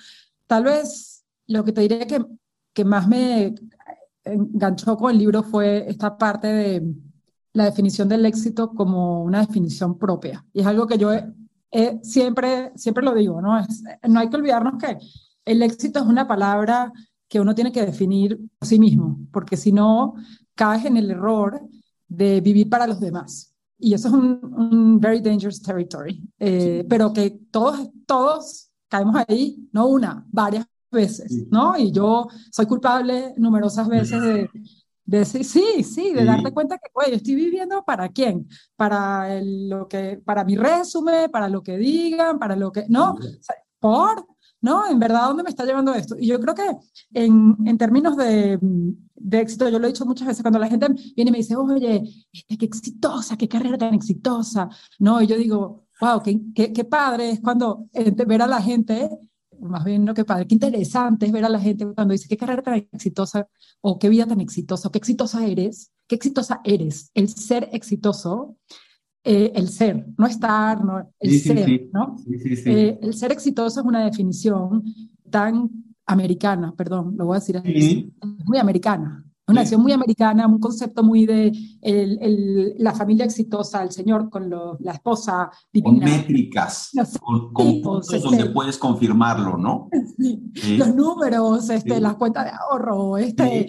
Tal 0.46 0.64
vez 0.64 1.24
lo 1.46 1.62
que 1.64 1.72
te 1.72 1.82
diría 1.82 2.06
que, 2.06 2.24
que 2.72 2.84
más 2.84 3.06
me 3.06 3.54
enganchó 4.24 4.96
con 4.96 5.10
el 5.10 5.18
libro 5.18 5.42
fue 5.42 5.84
esta 5.88 6.16
parte 6.16 6.46
de 6.46 6.94
la 7.54 7.64
definición 7.64 8.08
del 8.08 8.26
éxito 8.26 8.72
como 8.74 9.22
una 9.22 9.40
definición 9.40 9.98
propia. 9.98 10.44
Y 10.52 10.60
es 10.60 10.66
algo 10.66 10.86
que 10.86 10.98
yo 10.98 11.12
he, 11.12 11.24
he, 11.70 12.00
siempre, 12.02 12.72
siempre 12.74 13.04
lo 13.04 13.14
digo, 13.14 13.40
¿no? 13.40 13.58
Es, 13.58 13.82
no 14.08 14.20
hay 14.20 14.28
que 14.28 14.36
olvidarnos 14.36 14.74
que 14.78 14.98
el 15.44 15.62
éxito 15.62 16.00
es 16.00 16.06
una 16.06 16.26
palabra 16.28 16.92
que 17.28 17.40
uno 17.40 17.54
tiene 17.54 17.72
que 17.72 17.86
definir 17.86 18.38
por 18.58 18.68
sí 18.68 18.78
mismo, 18.78 19.20
porque 19.32 19.56
si 19.56 19.72
no, 19.72 20.14
caes 20.54 20.84
en 20.84 20.96
el 20.96 21.10
error 21.10 21.60
de 22.08 22.40
vivir 22.40 22.68
para 22.68 22.86
los 22.86 23.00
demás. 23.00 23.54
Y 23.78 23.94
eso 23.94 24.08
es 24.08 24.14
un, 24.14 24.40
un 24.42 25.00
very 25.00 25.20
dangerous 25.20 25.62
territory, 25.62 26.22
eh, 26.38 26.80
sí. 26.80 26.86
pero 26.88 27.12
que 27.12 27.38
todos, 27.50 27.88
todos 28.06 28.70
caemos 28.88 29.16
ahí, 29.28 29.68
no 29.72 29.86
una, 29.86 30.24
varias 30.30 30.66
veces, 30.90 31.46
¿no? 31.50 31.76
Y 31.76 31.92
yo 31.92 32.28
soy 32.50 32.66
culpable 32.66 33.34
numerosas 33.36 33.88
veces 33.88 34.22
de 34.22 34.50
de 35.04 35.24
sí, 35.24 35.44
sí, 35.44 35.82
sí, 35.82 36.12
de 36.12 36.20
sí. 36.20 36.26
darte 36.26 36.52
cuenta 36.52 36.78
que, 36.78 36.90
güey, 36.92 37.14
estoy 37.14 37.34
viviendo 37.34 37.84
para 37.84 38.08
quién, 38.08 38.48
para 38.76 39.36
el, 39.36 39.68
lo 39.68 39.86
que, 39.86 40.20
para 40.24 40.44
mi 40.44 40.56
resumen, 40.56 41.30
para 41.30 41.48
lo 41.48 41.62
que 41.62 41.76
digan, 41.76 42.38
para 42.38 42.56
lo 42.56 42.72
que, 42.72 42.86
no, 42.88 43.16
por, 43.78 44.26
no, 44.60 44.88
en 44.88 44.98
verdad, 44.98 45.26
¿dónde 45.28 45.42
me 45.42 45.50
está 45.50 45.64
llevando 45.64 45.94
esto? 45.94 46.16
Y 46.18 46.28
yo 46.28 46.40
creo 46.40 46.54
que 46.54 46.70
en, 47.12 47.56
en 47.66 47.76
términos 47.76 48.16
de, 48.16 48.58
de, 49.14 49.40
éxito, 49.40 49.68
yo 49.68 49.78
lo 49.78 49.86
he 49.86 49.92
dicho 49.92 50.06
muchas 50.06 50.26
veces, 50.26 50.42
cuando 50.42 50.58
la 50.58 50.68
gente 50.68 50.86
viene 51.14 51.28
y 51.28 51.32
me 51.32 51.38
dice, 51.38 51.54
oye, 51.54 52.02
este, 52.32 52.56
qué 52.56 52.64
exitosa, 52.64 53.36
qué 53.36 53.46
carrera 53.46 53.76
tan 53.76 53.92
exitosa, 53.92 54.70
no, 54.98 55.20
y 55.20 55.26
yo 55.26 55.36
digo, 55.36 55.84
wow, 56.00 56.22
qué, 56.22 56.40
qué, 56.54 56.72
qué 56.72 56.84
padre 56.84 57.30
es 57.30 57.40
cuando 57.40 57.88
eh, 57.92 58.10
ver 58.10 58.40
a 58.40 58.46
la 58.46 58.62
gente 58.62 59.10
más 59.60 59.84
bien 59.84 60.04
lo 60.04 60.14
que 60.14 60.24
padre, 60.24 60.46
qué 60.46 60.54
interesante 60.54 61.26
es 61.26 61.32
ver 61.32 61.44
a 61.44 61.48
la 61.48 61.60
gente 61.60 61.86
cuando 61.94 62.12
dice 62.12 62.28
qué 62.28 62.36
carrera 62.36 62.62
tan 62.62 62.74
exitosa 62.92 63.48
o 63.80 63.98
qué 63.98 64.08
vida 64.08 64.26
tan 64.26 64.40
exitosa 64.40 64.88
o 64.88 64.90
qué 64.92 64.98
exitosa 64.98 65.46
eres, 65.46 65.92
qué 66.06 66.16
exitosa 66.16 66.60
eres, 66.64 67.10
el 67.14 67.28
ser 67.28 67.68
exitoso, 67.72 68.56
eh, 69.24 69.52
el 69.54 69.68
ser, 69.68 70.06
no 70.18 70.26
estar, 70.26 70.84
no, 70.84 71.12
el 71.18 71.30
sí, 71.30 71.38
ser, 71.40 71.64
sí, 71.64 71.78
sí. 71.78 71.90
¿no? 71.92 72.16
Eh, 72.66 72.98
el 73.02 73.14
ser 73.14 73.32
exitoso 73.32 73.80
es 73.80 73.86
una 73.86 74.04
definición 74.04 74.84
tan 75.30 75.70
americana, 76.06 76.74
perdón, 76.76 77.14
lo 77.16 77.26
voy 77.26 77.36
a 77.36 77.40
decir 77.40 77.56
así, 77.56 78.12
muy 78.44 78.58
americana, 78.58 79.23
Una 79.46 79.60
acción 79.60 79.82
muy 79.82 79.92
americana, 79.92 80.46
un 80.46 80.58
concepto 80.58 81.02
muy 81.02 81.26
de 81.26 81.52
el, 81.82 82.74
la 82.78 82.94
familia 82.94 83.26
exitosa, 83.26 83.82
el 83.82 83.90
señor 83.90 84.30
con 84.30 84.48
la 84.48 84.92
esposa 84.92 85.50
divina. 85.70 86.06
Con 86.06 86.16
métricas, 86.16 86.90
con, 87.20 87.52
puntos 87.52 88.06
donde 88.22 88.38
este 88.38 88.50
puedes 88.50 88.78
confirmarlo, 88.78 89.58
¿no? 89.58 89.90
Los 90.78 90.94
números, 90.94 91.68
este, 91.68 92.00
las 92.00 92.14
cuentas 92.16 92.46
de 92.46 92.52
ahorro, 92.52 93.18
este, 93.18 93.66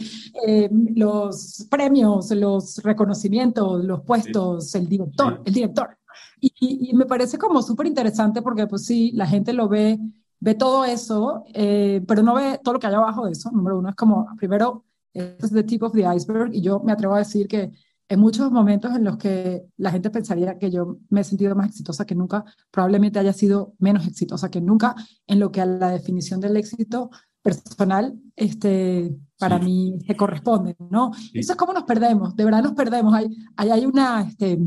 eh, 0.48 0.70
los 0.72 1.68
premios, 1.70 2.32
los 2.32 2.78
reconocimientos, 2.78 3.84
los 3.84 4.02
puestos, 4.02 4.74
el 4.76 4.88
director, 4.88 5.42
el 5.44 5.54
director. 5.54 5.98
Y, 6.40 6.94
me 6.94 7.06
parece 7.06 7.38
como 7.38 7.62
súper 7.62 7.88
interesante 7.88 8.42
porque 8.42 8.66
pues 8.66 8.86
sí, 8.86 9.12
la 9.14 9.28
gente 9.28 9.52
lo 9.52 9.68
ve, 9.68 10.00
ve 10.40 10.56
todo 10.56 10.86
eso, 10.86 11.44
eh, 11.54 12.02
pero 12.08 12.24
no 12.24 12.36
ve 12.36 12.60
todo 12.64 12.76
lo 12.76 12.80
que 12.80 12.88
hay 12.88 12.94
abajo 12.94 13.26
de 13.26 13.34
eso. 13.34 13.52
Número 13.52 13.80
uno 13.80 13.90
es 13.90 13.96
como, 13.96 14.28
primero, 14.38 14.85
es 15.16 15.52
the 15.52 15.64
tip 15.64 15.84
of 15.84 15.94
the 15.94 16.06
iceberg 16.16 16.54
y 16.54 16.62
yo 16.62 16.80
me 16.82 16.92
atrevo 16.92 17.16
a 17.16 17.20
decir 17.20 17.48
que 17.48 17.72
en 18.08 18.20
muchos 18.20 18.52
momentos 18.52 18.96
en 18.96 19.04
los 19.04 19.18
que 19.18 19.64
la 19.78 19.92
gente 19.92 20.10
pensaría 20.10 20.60
que 20.60 20.70
yo 20.70 20.98
me 21.10 21.22
he 21.22 21.24
sentido 21.24 21.56
más 21.56 21.70
exitosa 21.70 22.06
que 22.06 22.14
nunca, 22.14 22.46
probablemente 22.70 23.18
haya 23.18 23.34
sido 23.34 23.74
menos 23.80 24.06
exitosa 24.06 24.52
que 24.52 24.62
nunca 24.62 24.96
en 25.26 25.40
lo 25.40 25.52
que 25.52 25.62
a 25.62 25.66
la 25.66 25.90
definición 25.90 26.40
del 26.40 26.58
éxito 26.58 27.10
personal 27.42 28.16
este, 28.36 29.16
para 29.40 29.60
mí 29.60 29.98
se 30.06 30.16
corresponde, 30.16 30.76
¿no? 30.90 31.12
Eso 31.34 31.54
es 31.54 31.58
como 31.58 31.74
nos 31.74 31.84
perdemos, 31.84 32.36
de 32.36 32.46
verdad 32.46 32.64
nos 32.64 32.74
perdemos. 32.74 33.14
Hay, 33.14 33.28
hay, 33.56 33.70
hay, 33.70 33.86
una, 33.86 34.22
este, 34.22 34.58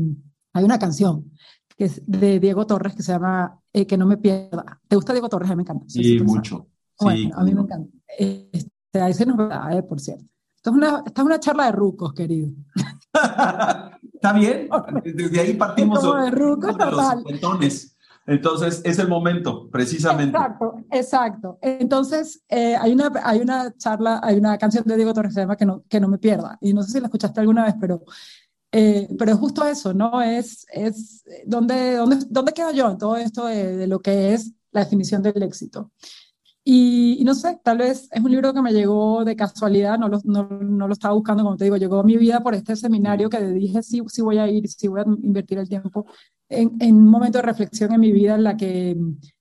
hay 0.53 0.63
una 0.63 0.79
canción 0.79 1.31
que 1.77 1.85
es 1.85 2.01
de 2.05 2.39
Diego 2.39 2.65
Torres 2.67 2.95
que 2.95 3.03
se 3.03 3.13
llama 3.13 3.57
eh, 3.71 3.85
Que 3.87 3.97
no 3.97 4.05
me 4.05 4.17
pierda. 4.17 4.81
¿Te 4.87 4.95
gusta 4.95 5.13
Diego 5.13 5.29
Torres? 5.29 5.49
A 5.49 5.53
mí 5.53 5.57
me 5.57 5.63
encanta. 5.63 5.85
Sí, 5.87 6.19
mucho. 6.19 6.67
Bueno, 6.99 7.35
a 7.37 7.43
mí 7.43 7.53
me 7.53 7.61
encanta. 7.61 7.89
Este, 8.17 9.01
ahí 9.01 9.13
se 9.13 9.25
nos 9.25 9.39
va, 9.39 9.73
eh, 9.73 9.83
por 9.83 9.99
cierto. 9.99 10.25
Esto 10.59 10.71
es 10.71 10.75
una, 10.75 11.03
esta 11.05 11.21
es 11.21 11.25
una 11.25 11.39
charla 11.39 11.65
de 11.67 11.71
rucos, 11.71 12.13
querido. 12.13 12.49
Está 14.13 14.33
bien. 14.33 14.67
Desde 15.05 15.39
ahí 15.39 15.53
partimos 15.53 16.03
de, 16.03 16.31
rucos, 16.31 16.77
de 16.77 16.85
los 16.85 17.95
Entonces, 18.27 18.81
es 18.83 18.99
el 18.99 19.07
momento, 19.07 19.69
precisamente. 19.71 20.37
Exacto, 20.37 20.75
exacto. 20.91 21.59
Entonces, 21.61 22.43
eh, 22.49 22.75
hay, 22.75 22.91
una, 22.91 23.09
hay 23.23 23.39
una 23.39 23.73
charla, 23.77 24.19
hay 24.21 24.35
una 24.35 24.57
canción 24.57 24.83
de 24.83 24.97
Diego 24.97 25.13
Torres 25.13 25.33
que 25.57 25.65
no, 25.65 25.85
que 25.87 26.01
no 26.01 26.09
me 26.09 26.17
pierda. 26.17 26.57
Y 26.59 26.73
no 26.73 26.83
sé 26.83 26.91
si 26.91 26.99
la 26.99 27.05
escuchaste 27.05 27.39
alguna 27.39 27.63
vez, 27.63 27.75
pero, 27.79 28.03
eh, 28.73 29.07
pero 29.17 29.31
es 29.31 29.37
justo 29.37 29.65
eso, 29.65 29.93
¿no? 29.93 30.21
Es, 30.21 30.65
es 30.73 31.23
¿dónde, 31.45 31.95
dónde, 31.95 32.17
dónde 32.29 32.51
quedo 32.51 32.73
yo 32.73 32.91
en 32.91 32.97
todo 32.97 33.15
esto 33.15 33.45
de, 33.45 33.77
de 33.77 33.87
lo 33.87 34.01
que 34.01 34.33
es 34.33 34.51
la 34.71 34.83
definición 34.83 35.23
del 35.23 35.41
éxito. 35.41 35.89
Y, 36.71 37.23
no 37.25 37.33
sé, 37.33 37.59
tal 37.63 37.79
vez 37.79 38.07
es 38.11 38.21
un 38.21 38.29
libro 38.29 38.53
que 38.53 38.61
me 38.61 38.71
llegó 38.71 39.25
de 39.25 39.35
casualidad, 39.35 39.97
no 39.97 40.07
lo, 40.07 40.19
no, 40.23 40.47
no, 40.61 40.87
lo 40.87 40.93
estaba 40.93 41.15
buscando, 41.15 41.41
como 41.41 41.57
te 41.57 41.63
digo, 41.63 41.77
llegó 41.77 41.99
a 41.99 42.03
mi 42.03 42.15
vida 42.15 42.43
por 42.43 42.53
este 42.53 42.75
seminario 42.75 43.27
que 43.27 43.43
dije, 43.43 43.81
sí, 43.81 44.03
sí 44.07 44.21
voy 44.21 44.37
a 44.37 44.47
ir, 44.47 44.69
sí 44.69 44.87
voy 44.87 45.01
a 45.01 45.05
invertir 45.23 45.57
el 45.57 45.67
tiempo 45.67 46.05
en, 46.47 46.77
en 46.79 46.95
un 46.95 47.07
momento 47.07 47.39
de 47.39 47.41
reflexión 47.41 47.91
en 47.91 47.99
mi 47.99 48.11
vida 48.11 48.35
en 48.35 48.43
la 48.43 48.55
que 48.55 48.95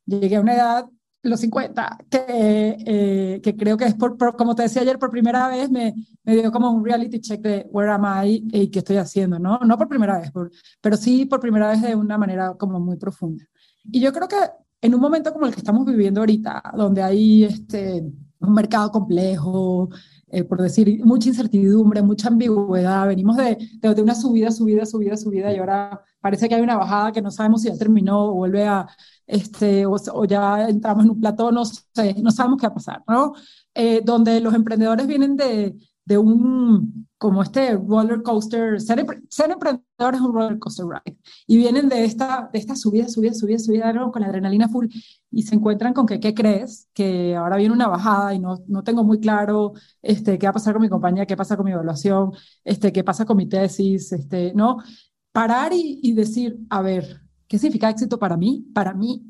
llegué 0.06 0.36
a 0.36 0.40
una 0.40 0.54
edad, 0.54 0.86
los 1.22 1.40
50, 1.40 1.98
que, 2.08 2.76
eh, 2.86 3.40
que 3.42 3.56
creo 3.56 3.76
que 3.76 3.84
es, 3.84 3.94
por, 3.94 4.16
como 4.34 4.54
te 4.54 4.62
decía 4.62 4.80
ayer, 4.80 4.98
por 4.98 5.10
primera 5.10 5.48
vez 5.48 5.70
me, 5.70 5.94
me 6.24 6.34
dio 6.34 6.50
como 6.50 6.70
un 6.70 6.82
reality 6.82 7.20
check 7.20 7.42
de 7.42 7.66
where 7.70 7.92
am 7.92 8.06
I 8.24 8.48
y 8.54 8.70
qué 8.70 8.78
estoy 8.78 8.96
haciendo, 8.96 9.38
¿no? 9.38 9.58
No 9.58 9.76
por 9.76 9.88
primera 9.88 10.18
vez, 10.18 10.32
por, 10.32 10.50
pero 10.80 10.96
sí 10.96 11.26
por 11.26 11.40
primera 11.40 11.68
vez 11.68 11.82
de 11.82 11.94
una 11.94 12.16
manera 12.16 12.54
como 12.54 12.80
muy 12.80 12.96
profunda. 12.96 13.44
Y 13.84 14.00
yo 14.00 14.14
creo 14.14 14.28
que 14.28 14.36
en 14.80 14.94
un 14.94 15.00
momento 15.00 15.32
como 15.32 15.46
el 15.46 15.52
que 15.52 15.60
estamos 15.60 15.84
viviendo 15.86 16.20
ahorita, 16.20 16.62
donde 16.76 17.02
hay 17.02 17.44
este, 17.44 18.04
un 18.40 18.54
mercado 18.54 18.90
complejo, 18.90 19.88
eh, 20.28 20.44
por 20.44 20.60
decir, 20.60 21.04
mucha 21.04 21.28
incertidumbre, 21.28 22.02
mucha 22.02 22.28
ambigüedad, 22.28 23.06
venimos 23.08 23.36
de, 23.36 23.56
de, 23.80 24.02
una 24.02 24.14
subida, 24.14 24.50
subida, 24.50 24.84
subida, 24.86 25.16
subida, 25.16 25.52
y 25.52 25.58
ahora 25.58 26.02
parece 26.20 26.48
que 26.48 26.54
hay 26.54 26.62
una 26.62 26.76
bajada 26.76 27.12
que 27.12 27.22
no 27.22 27.30
sabemos 27.30 27.62
si 27.62 27.68
ya 27.68 27.76
terminó 27.78 28.26
o 28.26 28.34
vuelve 28.34 28.66
a, 28.66 28.86
este, 29.26 29.86
o, 29.86 30.24
ya 30.26 30.68
entramos 30.68 31.04
en 31.04 31.10
un 31.12 31.20
plató, 31.20 31.50
no 31.50 31.64
sé, 31.64 32.14
no 32.22 32.30
sabemos 32.30 32.60
qué 32.60 32.66
va 32.66 32.72
a 32.72 32.74
pasar, 32.74 33.02
¿no? 33.08 33.34
Eh, 33.74 34.02
donde 34.04 34.40
los 34.40 34.54
emprendedores 34.54 35.06
vienen 35.06 35.36
de, 35.36 35.76
de 36.04 36.18
un, 36.18 37.07
como 37.18 37.42
este 37.42 37.76
roller 37.76 38.22
coaster, 38.22 38.80
ser, 38.80 39.04
ser 39.28 39.50
emprendedor 39.50 40.14
es 40.14 40.20
un 40.20 40.32
roller 40.32 40.58
coaster 40.60 40.86
ride, 40.86 41.18
y 41.48 41.56
vienen 41.56 41.88
de 41.88 42.04
esta, 42.04 42.48
de 42.52 42.58
esta 42.60 42.76
subida, 42.76 43.08
subida, 43.08 43.34
subida, 43.34 43.58
subida, 43.58 44.10
con 44.12 44.22
la 44.22 44.28
adrenalina 44.28 44.68
full, 44.68 44.86
y 45.30 45.42
se 45.42 45.56
encuentran 45.56 45.92
con 45.92 46.06
que, 46.06 46.20
¿qué 46.20 46.32
crees? 46.32 46.88
Que 46.94 47.34
ahora 47.34 47.56
viene 47.56 47.74
una 47.74 47.88
bajada 47.88 48.34
y 48.34 48.38
no, 48.38 48.58
no 48.68 48.84
tengo 48.84 49.02
muy 49.02 49.18
claro 49.18 49.72
este, 50.00 50.38
qué 50.38 50.46
va 50.46 50.50
a 50.50 50.54
pasar 50.54 50.74
con 50.74 50.82
mi 50.82 50.88
compañía, 50.88 51.26
qué 51.26 51.36
pasa 51.36 51.56
con 51.56 51.66
mi 51.66 51.72
evaluación, 51.72 52.32
este, 52.64 52.92
qué 52.92 53.02
pasa 53.02 53.24
con 53.24 53.36
mi 53.36 53.48
tesis, 53.48 54.12
este, 54.12 54.54
¿no? 54.54 54.78
Parar 55.32 55.72
y, 55.72 55.98
y 56.02 56.12
decir, 56.12 56.56
a 56.70 56.82
ver, 56.82 57.20
¿qué 57.48 57.58
significa 57.58 57.90
éxito 57.90 58.18
para 58.18 58.36
mí? 58.36 58.64
Para 58.72 58.94
mí 58.94 59.24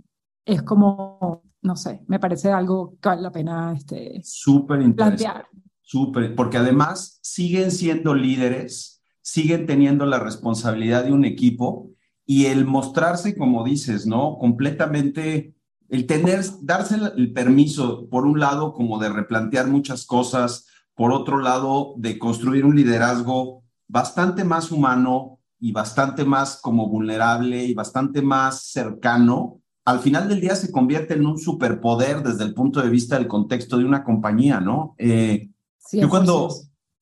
es 0.44 0.62
como, 0.62 1.42
no 1.62 1.76
sé, 1.76 2.02
me 2.06 2.20
parece 2.20 2.50
algo 2.50 2.96
que 3.00 3.08
vale 3.08 3.22
la 3.22 3.32
pena 3.32 3.72
este, 3.74 4.20
Súper 4.22 4.94
plantear. 4.94 5.46
Súper, 5.90 6.34
porque 6.34 6.58
además 6.58 7.18
siguen 7.22 7.70
siendo 7.70 8.14
líderes, 8.14 9.02
siguen 9.22 9.64
teniendo 9.64 10.04
la 10.04 10.18
responsabilidad 10.18 11.04
de 11.04 11.12
un 11.12 11.24
equipo 11.24 11.88
y 12.26 12.44
el 12.44 12.66
mostrarse, 12.66 13.34
como 13.34 13.64
dices, 13.64 14.06
¿no? 14.06 14.36
Completamente, 14.36 15.54
el 15.88 16.04
tener, 16.04 16.44
darse 16.60 16.96
el 17.16 17.32
permiso, 17.32 18.06
por 18.10 18.26
un 18.26 18.38
lado, 18.38 18.74
como 18.74 18.98
de 18.98 19.08
replantear 19.08 19.68
muchas 19.68 20.04
cosas, 20.04 20.66
por 20.94 21.10
otro 21.10 21.38
lado, 21.38 21.94
de 21.96 22.18
construir 22.18 22.66
un 22.66 22.76
liderazgo 22.76 23.62
bastante 23.86 24.44
más 24.44 24.70
humano 24.70 25.38
y 25.58 25.72
bastante 25.72 26.26
más 26.26 26.60
como 26.60 26.86
vulnerable 26.86 27.64
y 27.64 27.72
bastante 27.72 28.20
más 28.20 28.64
cercano, 28.64 29.62
al 29.86 30.00
final 30.00 30.28
del 30.28 30.42
día 30.42 30.54
se 30.54 30.70
convierte 30.70 31.14
en 31.14 31.24
un 31.24 31.38
superpoder 31.38 32.22
desde 32.22 32.44
el 32.44 32.52
punto 32.52 32.82
de 32.82 32.90
vista 32.90 33.16
del 33.16 33.26
contexto 33.26 33.78
de 33.78 33.86
una 33.86 34.04
compañía, 34.04 34.60
¿no? 34.60 34.94
Eh, 34.98 35.48
yo 35.92 36.08
cuando, 36.08 36.48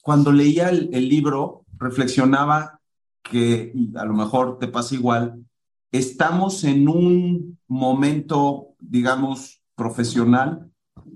cuando 0.02 0.32
leía 0.32 0.68
el, 0.68 1.08
libro 1.08 1.64
reflexionaba 1.78 2.80
que, 3.22 3.72
a 3.96 4.04
lo 4.04 4.14
mejor 4.14 4.58
te 4.58 4.68
pasa 4.68 4.94
igual, 4.94 5.44
estamos 5.92 6.64
en 6.64 6.88
un 6.88 7.58
momento, 7.66 8.74
digamos, 8.78 9.62
profesional, 9.74 10.70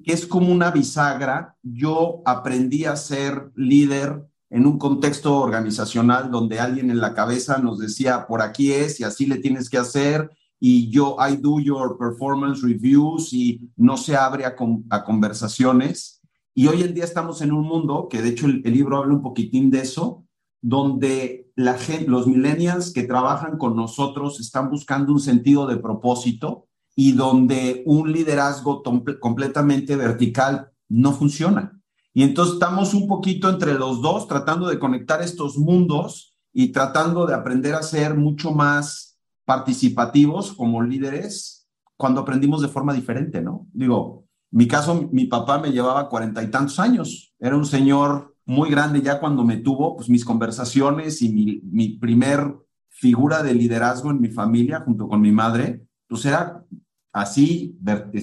que 0.05 0.13
es 0.13 0.27
como 0.27 0.53
una 0.53 0.71
bisagra. 0.71 1.57
Yo 1.63 2.23
aprendí 2.25 2.85
a 2.85 2.97
ser 2.97 3.51
líder 3.55 4.25
en 4.51 4.67
un 4.67 4.79
contexto 4.79 5.39
organizacional 5.39 6.31
donde 6.31 6.59
alguien 6.59 6.91
en 6.91 7.01
la 7.01 7.15
cabeza 7.15 7.59
nos 7.59 7.79
decía, 7.79 8.27
por 8.27 8.43
aquí 8.43 8.73
es 8.73 8.99
y 8.99 9.05
así 9.05 9.27
le 9.27 9.39
tienes 9.39 9.71
que 9.71 9.79
hacer, 9.79 10.31
y 10.63 10.91
yo, 10.91 11.17
I 11.19 11.37
do 11.37 11.59
your 11.59 11.97
performance 11.97 12.61
reviews 12.61 13.33
y 13.33 13.71
no 13.77 13.97
se 13.97 14.15
abre 14.15 14.45
a, 14.45 14.55
a 14.91 15.05
conversaciones. 15.05 16.20
Y 16.55 16.67
hoy 16.67 16.83
en 16.83 16.95
día 16.95 17.05
estamos 17.05 17.43
en 17.43 17.53
un 17.53 17.67
mundo, 17.67 18.09
que 18.11 18.23
de 18.23 18.31
hecho 18.31 18.47
el, 18.47 18.63
libro 18.63 18.99
habla 18.99 19.15
un 19.15 19.23
poquitín 19.23 19.71
de 19.71 19.81
eso, 19.81 20.25
donde 20.61 21.51
la 21.55 21.75
gente, 21.75 22.11
los 22.11 22.27
millennials 22.27 22.93
que 22.93 23.05
trabajan 23.05 23.57
con 23.57 23.77
nosotros 23.77 24.41
están 24.41 24.71
buscando 24.71 25.13
un 25.13 25.21
sentido 25.21 25.67
de 25.67 25.77
propósito 25.77 26.67
y 26.97 27.13
donde 27.13 27.83
un 27.87 28.13
liderazgo 28.13 28.83
completamente 29.21 29.97
vertical 29.97 30.71
no 30.89 31.13
funciona. 31.13 31.81
Y 32.13 32.25
entonces 32.25 32.55
estamos 32.55 32.93
un 32.95 33.07
poquito 33.07 33.49
entre 33.49 33.75
los 33.75 34.03
dos 34.03 34.27
tratando 34.27 34.69
de 34.69 34.79
conectar 34.79 35.23
estos 35.23 35.57
mundos 35.57 36.35
y 36.53 36.73
tratando 36.73 37.27
de 37.27 37.35
aprender 37.35 37.75
a 37.75 37.83
ser 37.83 38.17
mucho 38.17 38.53
más 38.53 39.19
participativos 39.45 40.53
como 40.53 40.83
líderes 40.83 41.69
cuando 41.97 42.23
aprendimos 42.23 42.63
de 42.63 42.69
forma 42.69 42.93
diferente, 42.93 43.41
¿no? 43.41 43.69
Digo, 43.73 44.25
mi 44.51 44.67
caso, 44.67 45.09
mi 45.13 45.27
papá 45.27 45.59
me 45.59 45.71
llevaba 45.71 46.09
cuarenta 46.09 46.43
y 46.43 46.51
tantos 46.51 46.79
años. 46.81 47.33
Era 47.39 47.57
un 47.57 47.67
señor 47.67 48.35
muy 48.45 48.69
grande 48.69 49.01
ya 49.01 49.21
cuando 49.21 49.45
me 49.45 49.59
tuvo, 49.59 49.97
pues 49.97 50.09
mis 50.09 50.25
conversaciones 50.25 51.23
y 51.23 51.61
mi, 51.63 51.89
primer 51.99 52.57
figura 52.89 53.43
de 53.43 53.55
liderazgo 53.55 54.11
en 54.11 54.21
mi 54.21 54.29
familia 54.29 54.81
junto 54.81 55.09
con 55.09 55.21
mi 55.21 55.31
madre, 55.31 55.87
pues 56.09 56.25
era 56.27 56.65
así, 57.13 57.79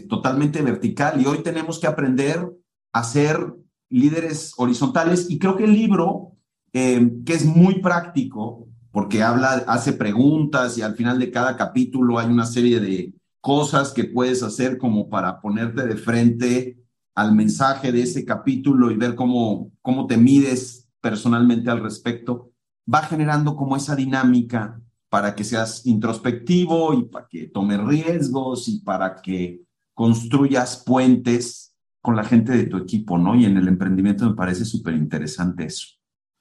totalmente 0.09 0.61
vertical. 0.61 1.21
Y 1.21 1.25
hoy 1.25 1.39
tenemos 1.43 1.79
que 1.79 1.87
aprender 1.87 2.45
a 2.91 3.03
ser 3.03 3.55
líderes 3.89 4.53
horizontales. 4.57 5.29
Y 5.29 5.39
creo 5.39 5.55
que 5.55 5.63
el 5.63 5.73
libro, 5.73 6.33
eh, 6.73 7.09
que 7.25 7.33
es 7.33 7.45
muy 7.45 7.81
práctico, 7.81 8.67
porque 8.91 9.23
habla, 9.23 9.63
hace 9.67 9.93
preguntas 9.93 10.77
y 10.77 10.81
al 10.81 10.95
final 10.95 11.19
de 11.19 11.31
cada 11.31 11.55
capítulo 11.55 12.19
hay 12.19 12.27
una 12.27 12.45
serie 12.45 12.79
de, 12.79 13.13
cosas 13.41 13.93
que 13.93 14.05
puedes 14.05 14.43
hacer 14.43 14.77
como 14.77 15.09
para 15.09 15.39
ponerte 15.41 15.85
de 15.85 15.95
frente 15.95 16.77
al 17.15 17.33
mensaje 17.33 17.91
de 17.91 18.03
ese 18.03 18.25
capítulo 18.25 18.91
y 18.91 18.95
ver 18.95 19.15
cómo, 19.15 19.71
cómo 19.81 20.05
te 20.05 20.17
mides 20.17 20.87
personalmente 21.01 21.69
al 21.69 21.81
respecto, 21.81 22.51
va 22.91 23.01
generando 23.03 23.55
como 23.55 23.75
esa 23.75 23.95
dinámica 23.95 24.79
para 25.09 25.33
que 25.35 25.43
seas 25.43 25.85
introspectivo 25.85 26.93
y 26.93 27.05
para 27.05 27.27
que 27.27 27.47
tomes 27.47 27.83
riesgos 27.83 28.67
y 28.67 28.81
para 28.81 29.15
que 29.21 29.61
construyas 29.93 30.83
puentes 30.85 31.73
con 32.01 32.15
la 32.15 32.23
gente 32.23 32.51
de 32.51 32.65
tu 32.65 32.77
equipo, 32.77 33.17
¿no? 33.17 33.35
Y 33.35 33.45
en 33.45 33.57
el 33.57 33.67
emprendimiento 33.67 34.29
me 34.29 34.35
parece 34.35 34.63
súper 34.63 34.93
interesante 34.93 35.65
eso. 35.65 35.87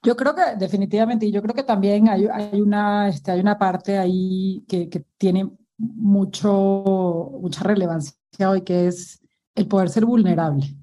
Yo 0.03 0.15
creo 0.15 0.35
que 0.35 0.43
definitivamente, 0.57 1.25
y 1.25 1.31
yo 1.31 1.41
creo 1.41 1.55
que 1.55 1.63
también 1.63 2.07
hay, 2.07 2.27
hay, 2.31 2.61
una, 2.61 3.09
este, 3.09 3.31
hay 3.31 3.39
una 3.39 3.57
parte 3.57 3.97
ahí 3.97 4.63
que, 4.67 4.87
que 4.89 5.03
tiene 5.17 5.49
mucho, 5.77 7.31
mucha 7.41 7.63
relevancia 7.63 8.15
hoy, 8.49 8.61
que 8.61 8.87
es 8.87 9.21
el 9.55 9.67
poder 9.67 9.89
ser 9.89 10.05
vulnerable. 10.05 10.75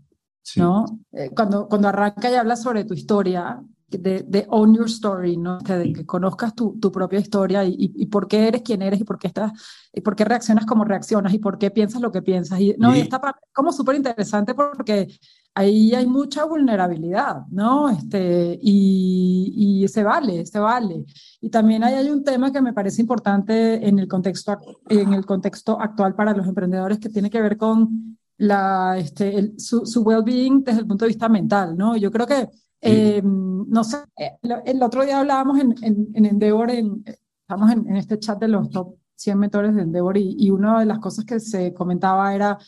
¿no? 0.57 0.85
Eh, 1.13 1.31
cuando, 1.35 1.69
cuando 1.69 1.89
arranca 1.89 2.31
y 2.31 2.35
habla 2.35 2.57
sobre 2.57 2.85
tu 2.85 2.95
historia, 2.95 3.63
de, 3.89 4.25
de, 4.27 4.47
own 4.49 4.75
your 4.75 4.87
story, 4.87 5.37
¿no? 5.37 5.59
de 5.59 5.93
que 5.93 6.07
conozcas 6.07 6.55
tu, 6.55 6.79
tu 6.81 6.91
propia 6.91 7.21
historia 7.21 7.65
y, 7.65 7.77
y, 7.79 8.07
por 8.07 8.27
qué 8.27 8.49
eres 8.49 8.63
quien 8.63 8.83
eres 8.83 9.01
y 9.01 9.05
por 9.05 9.19
qué 9.19 9.29
estás, 9.29 9.53
y 9.93 10.01
por 10.01 10.17
qué 10.17 10.25
reaccionas 10.25 10.67
como 10.67 10.85
reaccionas 10.85 11.33
y 11.33 11.39
por 11.39 11.59
qué 11.59 11.71
piensas 11.71 12.01
lo 12.01 12.11
que 12.11 12.23
piensas. 12.23 12.61
Y, 12.61 12.75
no, 12.79 12.97
y 12.97 13.05
parte 13.05 13.41
como 13.53 13.73
súper 13.73 13.97
interesante 13.97 14.55
porque 14.55 15.09
ahí 15.55 15.95
hay 15.95 16.07
mucha 16.07 16.45
vulnerabilidad, 16.45 17.47
¿no? 17.51 17.89
Este, 17.89 18.59
y, 18.61 19.83
y, 19.85 19.89
se 19.89 20.03
vale, 20.03 20.45
se 20.47 20.59
vale. 20.59 21.05
Y 21.41 21.51
también 21.51 21.85
ahí 21.85 21.95
hay 21.95 22.11
un 22.11 22.25
tema 22.25 22.53
que 22.53 22.61
me 22.61 22.73
parece 22.73 23.01
importante 23.01 23.87
en 23.87 23.99
el 23.99 24.09
contexto, 24.09 24.59
en 24.89 25.13
el 25.13 25.25
contexto 25.25 25.81
actual 25.81 26.15
para 26.15 26.35
los 26.35 26.47
emprendedores 26.47 26.99
que 26.99 27.09
tiene 27.09 27.31
que 27.31 27.41
ver 27.41 27.57
con 27.57 28.19
la, 28.37 28.97
este, 28.99 29.55
su, 29.59 29.87
su 29.87 30.03
well-being 30.03 30.65
desde 30.65 30.81
el 30.81 30.87
punto 30.87 31.05
de 31.05 31.11
vista 31.11 31.29
mental, 31.29 31.77
¿no? 31.77 31.97
Yo 31.97 32.11
creo 32.11 32.27
que 32.27 32.49
eh, 32.87 33.23
no 33.25 33.83
sé, 33.83 33.97
eh, 34.19 34.33
el 34.67 34.83
otro 34.83 35.05
día 35.05 35.21
hablábamos 35.21 35.59
en, 35.59 35.75
en, 35.83 36.27
Endeavor, 36.27 36.71
en, 36.71 37.03
estamos 37.41 37.71
en, 37.73 37.97
este 37.97 38.19
chat 38.19 38.39
de 38.39 38.49
los 38.49 38.69
top 38.69 38.97
100 39.15 39.39
mentores 39.39 39.75
de 39.75 39.83
Endeavor 39.83 40.19
y, 40.19 40.37
y 40.39 40.51
una 40.51 40.81
de 40.81 40.85
las 40.85 40.99
cosas 40.99 41.25
que 41.25 41.41
se 41.41 41.73
comentaba 41.73 42.35
era 42.35 42.59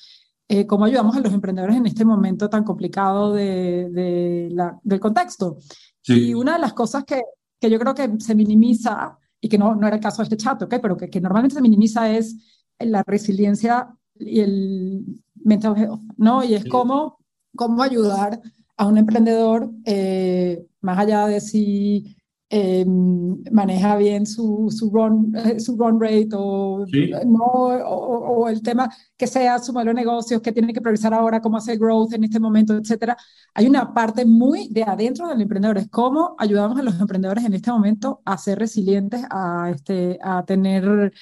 eh, 0.49 0.67
cómo 0.67 0.85
ayudamos 0.85 1.17
a 1.17 1.21
los 1.21 1.33
emprendedores 1.33 1.77
en 1.77 1.87
este 1.87 2.05
momento 2.05 2.49
tan 2.49 2.65
complicado 2.65 3.33
de, 3.33 3.91
de 3.91 4.49
la, 4.53 4.79
del 4.83 5.01
contexto. 5.01 5.59
Y 6.05 6.35
una 6.35 6.55
de 6.55 6.61
las 6.61 6.73
cosas 6.73 7.05
que, 7.05 7.23
que 7.61 7.69
yo 7.69 7.79
creo 7.79 7.95
que 7.95 8.21
se 8.21 8.35
minimiza, 8.35 9.19
y 9.41 9.49
que 9.49 9.59
no, 9.59 9.75
no 9.75 9.87
era 9.87 9.97
el 9.97 10.03
caso 10.03 10.19
de 10.19 10.25
este 10.25 10.37
chat, 10.37 10.63
¿okay? 10.63 10.79
pero 10.81 10.97
que, 10.97 11.11
que 11.11 11.21
normalmente 11.21 11.57
se 11.57 11.63
minimiza 11.63 12.11
es 12.11 12.37
la 12.79 13.03
resiliencia 13.05 13.89
y 14.19 14.41
el 14.41 15.23
mental 15.35 15.77
health, 15.77 16.01
¿no? 16.17 16.43
Y 16.45 16.55
es 16.55 16.65
cómo, 16.67 17.19
cómo 17.55 17.83
ayudar 17.83 18.41
a 18.77 18.87
un 18.87 18.99
emprendedor, 18.99 19.71
eh, 19.85 20.67
más 20.81 20.99
allá 20.99 21.27
de 21.27 21.41
si 21.41 22.16
eh, 22.59 22.87
maneja 22.87 23.97
bien 23.97 24.25
su, 24.25 24.75
su, 24.75 24.91
run, 24.91 25.31
eh, 25.37 25.61
su 25.61 25.77
run 25.77 26.01
rate 26.01 26.31
o, 26.33 26.87
no, 27.27 27.39
o, 27.39 28.49
el 28.49 28.63
tema 28.63 28.91
que 29.15 29.27
sea 29.27 29.59
su 29.59 29.75
modelo 29.75 29.91
de 29.91 29.97
negocios, 29.97 30.41
que 30.41 30.53
tiene 30.53 30.73
que 30.73 30.81
priorizar 30.81 31.13
ahora, 31.13 31.43
cómo 31.43 31.59
hacer 31.59 31.79
growth 31.79 32.15
en 32.15 32.25
este 32.25 32.41
momento, 32.41 32.75
etcétera. 32.75 33.15
Hay 33.53 33.67
una 33.67 33.93
parte 33.93 34.25
muy 34.25 34.69
de 34.69 34.85
adentro 34.85 35.29
del 35.29 35.43
emprendedor, 35.43 35.77
es 35.77 35.89
cómo 35.91 36.35
ayudamos 36.39 36.79
a 36.79 36.83
los 36.83 36.99
emprendedores 36.99 37.45
en 37.45 37.53
este 37.53 37.71
momento 37.71 38.23
a 38.25 38.39
ser 38.39 38.59
resilientes, 38.59 39.23
a, 39.29 39.71
este, 39.75 40.19
a 40.23 40.43
tener 40.45 41.13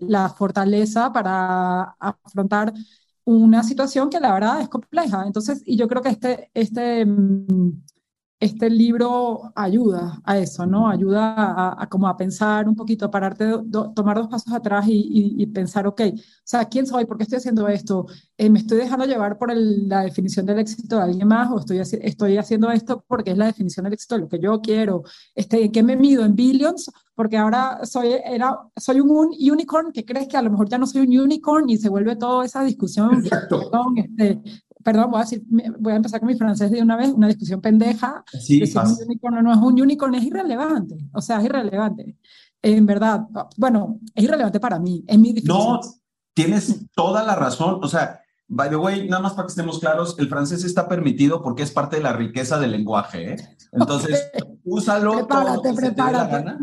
la 0.00 0.28
fortaleza 0.30 1.12
para 1.12 1.82
afrontar 2.00 2.72
una 3.24 3.62
situación 3.62 4.10
que 4.10 4.18
la 4.18 4.32
verdad 4.34 4.60
es 4.60 4.68
compleja. 4.68 5.22
Entonces, 5.24 5.62
y 5.64 5.76
yo 5.76 5.86
creo 5.86 6.02
que 6.02 6.08
este, 6.08 6.50
este, 6.54 7.06
mm, 7.06 7.82
este 8.42 8.68
libro 8.68 9.52
ayuda 9.54 10.20
a 10.24 10.36
eso, 10.36 10.66
¿no? 10.66 10.88
Ayuda 10.88 11.80
a, 11.80 11.88
como 11.88 12.08
a 12.08 12.16
pensar 12.16 12.68
un 12.68 12.74
poquito, 12.74 13.04
a 13.04 13.10
pararte, 13.10 13.46
tomar 13.94 14.16
dos 14.16 14.26
pasos 14.26 14.52
atrás 14.52 14.84
y, 14.88 15.36
y, 15.38 15.46
pensar, 15.46 15.86
ok, 15.86 16.00
o 16.00 16.20
sea, 16.42 16.64
¿quién 16.64 16.84
soy? 16.84 17.04
¿Por 17.04 17.16
qué 17.16 17.22
estoy 17.22 17.38
haciendo 17.38 17.68
esto? 17.68 18.06
Eh, 18.36 18.50
¿Me 18.50 18.58
estoy 18.58 18.78
dejando 18.78 19.06
llevar 19.06 19.38
por 19.38 19.52
la 19.54 20.02
definición 20.02 20.44
del 20.44 20.58
éxito 20.58 20.96
de 20.96 21.02
alguien 21.02 21.28
más 21.28 21.52
o 21.52 21.60
estoy, 21.60 21.78
estoy 21.78 22.36
haciendo 22.36 22.72
esto 22.72 23.04
porque 23.06 23.30
es 23.30 23.38
la 23.38 23.46
definición 23.46 23.84
del 23.84 23.92
éxito 23.92 24.16
de 24.16 24.22
lo 24.22 24.28
que 24.28 24.40
yo 24.40 24.60
quiero? 24.60 25.04
Este, 25.36 25.64
¿En 25.64 25.70
qué 25.70 25.84
me 25.84 25.94
mido? 25.94 26.24
¿En 26.24 26.34
billions? 26.34 26.90
Porque 27.14 27.36
ahora 27.36 27.84
soy, 27.84 28.08
era, 28.24 28.58
soy 28.76 28.98
un, 28.98 29.28
unicorn 29.38 29.92
que 29.92 30.04
crees 30.04 30.26
que 30.26 30.36
a 30.36 30.42
lo 30.42 30.50
mejor 30.50 30.68
ya 30.68 30.78
no 30.78 30.88
soy 30.88 31.02
un 31.02 31.16
unicorn 31.16 31.70
y 31.70 31.76
se 31.76 31.88
vuelve 31.88 32.16
toda 32.16 32.44
esa 32.44 32.64
discusión. 32.64 33.22
Perdón, 33.48 33.98
este, 33.98 34.42
perdón, 34.82 35.10
voy 35.10 35.20
a, 35.20 35.24
decir, 35.24 35.42
voy 35.78 35.92
a 35.92 35.96
empezar 35.96 36.20
con 36.20 36.28
mi 36.28 36.36
francés 36.36 36.70
de 36.70 36.82
una 36.82 36.96
vez, 36.96 37.10
una 37.10 37.28
discusión 37.28 37.60
pendeja. 37.60 38.24
Sí, 38.40 38.66
si 38.66 38.78
un 38.78 38.96
unicorn 39.06 39.42
no 39.42 39.52
es 39.52 39.58
un 39.58 39.80
unicorn, 39.80 40.14
es 40.14 40.24
irrelevante. 40.24 40.96
O 41.12 41.20
sea, 41.20 41.38
es 41.38 41.44
irrelevante. 41.44 42.16
En 42.60 42.86
verdad, 42.86 43.22
bueno, 43.56 43.98
es 44.14 44.24
irrelevante 44.24 44.60
para 44.60 44.78
mí, 44.78 45.04
es 45.06 45.18
mi 45.18 45.32
No, 45.44 45.80
tienes 46.34 46.86
toda 46.94 47.22
la 47.22 47.34
razón. 47.34 47.80
O 47.82 47.88
sea, 47.88 48.20
by 48.48 48.70
the 48.70 48.76
way, 48.76 49.08
nada 49.08 49.22
más 49.22 49.32
para 49.32 49.46
que 49.46 49.50
estemos 49.52 49.78
claros, 49.78 50.16
el 50.18 50.28
francés 50.28 50.64
está 50.64 50.88
permitido 50.88 51.42
porque 51.42 51.62
es 51.62 51.70
parte 51.70 51.96
de 51.96 52.02
la 52.02 52.12
riqueza 52.12 52.58
del 52.58 52.72
lenguaje. 52.72 53.34
¿eh? 53.34 53.36
Entonces, 53.72 54.30
úsalo. 54.64 55.14
Prepárate, 55.14 55.74
prepárate 55.74 56.58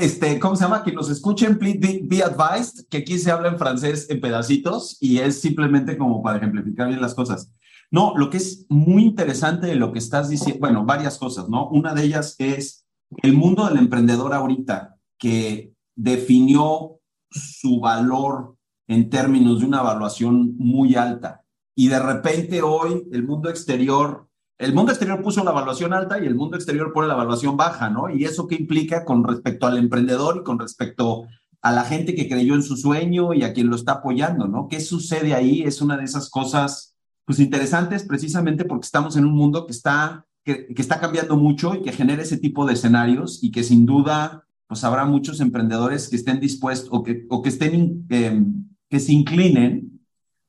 este, 0.00 0.38
¿cómo 0.38 0.56
se 0.56 0.62
llama? 0.64 0.84
Que 0.84 0.92
nos 0.92 1.10
escuchen, 1.10 1.58
please 1.58 2.00
be, 2.02 2.22
advised, 2.22 2.86
que 2.88 2.98
aquí 2.98 3.18
se 3.18 3.30
habla 3.30 3.48
en 3.48 3.58
francés 3.58 4.06
en 4.08 4.20
pedacitos 4.20 4.96
y 5.00 5.18
es 5.18 5.40
simplemente 5.40 5.98
como 5.98 6.22
para 6.22 6.38
ejemplificar 6.38 6.88
bien 6.88 7.00
las 7.00 7.14
cosas. 7.14 7.52
No, 7.90 8.14
lo 8.16 8.30
que 8.30 8.36
es 8.36 8.66
muy 8.68 9.02
interesante 9.02 9.66
de 9.66 9.74
lo 9.74 9.92
que 9.92 9.98
estás 9.98 10.28
diciendo, 10.28 10.60
bueno, 10.60 10.84
varias 10.84 11.18
cosas, 11.18 11.48
¿no? 11.48 11.68
Una 11.70 11.94
de 11.94 12.04
ellas 12.04 12.36
es 12.38 12.86
el 13.22 13.32
mundo 13.32 13.66
del 13.66 13.78
emprendedor 13.78 14.34
ahorita 14.34 14.96
que 15.18 15.72
definió 15.96 17.00
su 17.30 17.80
valor 17.80 18.56
en 18.86 19.10
términos 19.10 19.60
de 19.60 19.66
una 19.66 19.80
evaluación 19.80 20.56
muy 20.58 20.94
alta 20.94 21.44
y 21.74 21.88
de 21.88 21.98
repente 21.98 22.62
hoy 22.62 23.08
el 23.12 23.24
mundo 23.24 23.48
exterior 23.50 24.27
el 24.58 24.74
mundo 24.74 24.90
exterior 24.90 25.22
puso 25.22 25.44
la 25.44 25.52
evaluación 25.52 25.92
alta 25.92 26.18
y 26.18 26.26
el 26.26 26.34
mundo 26.34 26.56
exterior 26.56 26.92
pone 26.92 27.06
la 27.06 27.14
evaluación 27.14 27.56
baja, 27.56 27.90
¿no? 27.90 28.10
Y 28.10 28.24
eso 28.24 28.48
qué 28.48 28.56
implica 28.56 29.04
con 29.04 29.22
respecto 29.22 29.66
al 29.66 29.78
emprendedor 29.78 30.38
y 30.40 30.44
con 30.44 30.58
respecto 30.58 31.26
a 31.62 31.72
la 31.72 31.84
gente 31.84 32.14
que 32.14 32.28
creyó 32.28 32.54
en 32.54 32.62
su 32.62 32.76
sueño 32.76 33.34
y 33.34 33.44
a 33.44 33.52
quien 33.52 33.68
lo 33.68 33.76
está 33.76 33.92
apoyando, 33.92 34.48
¿no? 34.48 34.66
¿Qué 34.68 34.80
sucede 34.80 35.34
ahí? 35.34 35.62
Es 35.62 35.80
una 35.80 35.96
de 35.96 36.04
esas 36.04 36.28
cosas, 36.28 36.96
pues 37.24 37.38
interesantes, 37.38 38.04
precisamente 38.04 38.64
porque 38.64 38.86
estamos 38.86 39.16
en 39.16 39.26
un 39.26 39.34
mundo 39.34 39.64
que 39.64 39.72
está, 39.72 40.26
que, 40.44 40.66
está 40.76 40.98
cambiando 40.98 41.36
mucho 41.36 41.76
y 41.76 41.82
que 41.82 41.92
genera 41.92 42.22
ese 42.22 42.38
tipo 42.38 42.66
de 42.66 42.74
escenarios 42.74 43.42
y 43.42 43.52
que 43.52 43.62
sin 43.62 43.86
duda, 43.86 44.44
pues 44.66 44.82
habrá 44.82 45.04
muchos 45.04 45.40
emprendedores 45.40 46.08
que 46.08 46.16
estén 46.16 46.40
dispuestos 46.40 46.88
o 46.92 47.04
que, 47.04 47.26
o 47.28 47.42
que 47.42 47.48
estén, 47.48 48.06
em, 48.08 48.68
que 48.88 48.98
se 48.98 49.12
inclinen 49.12 50.00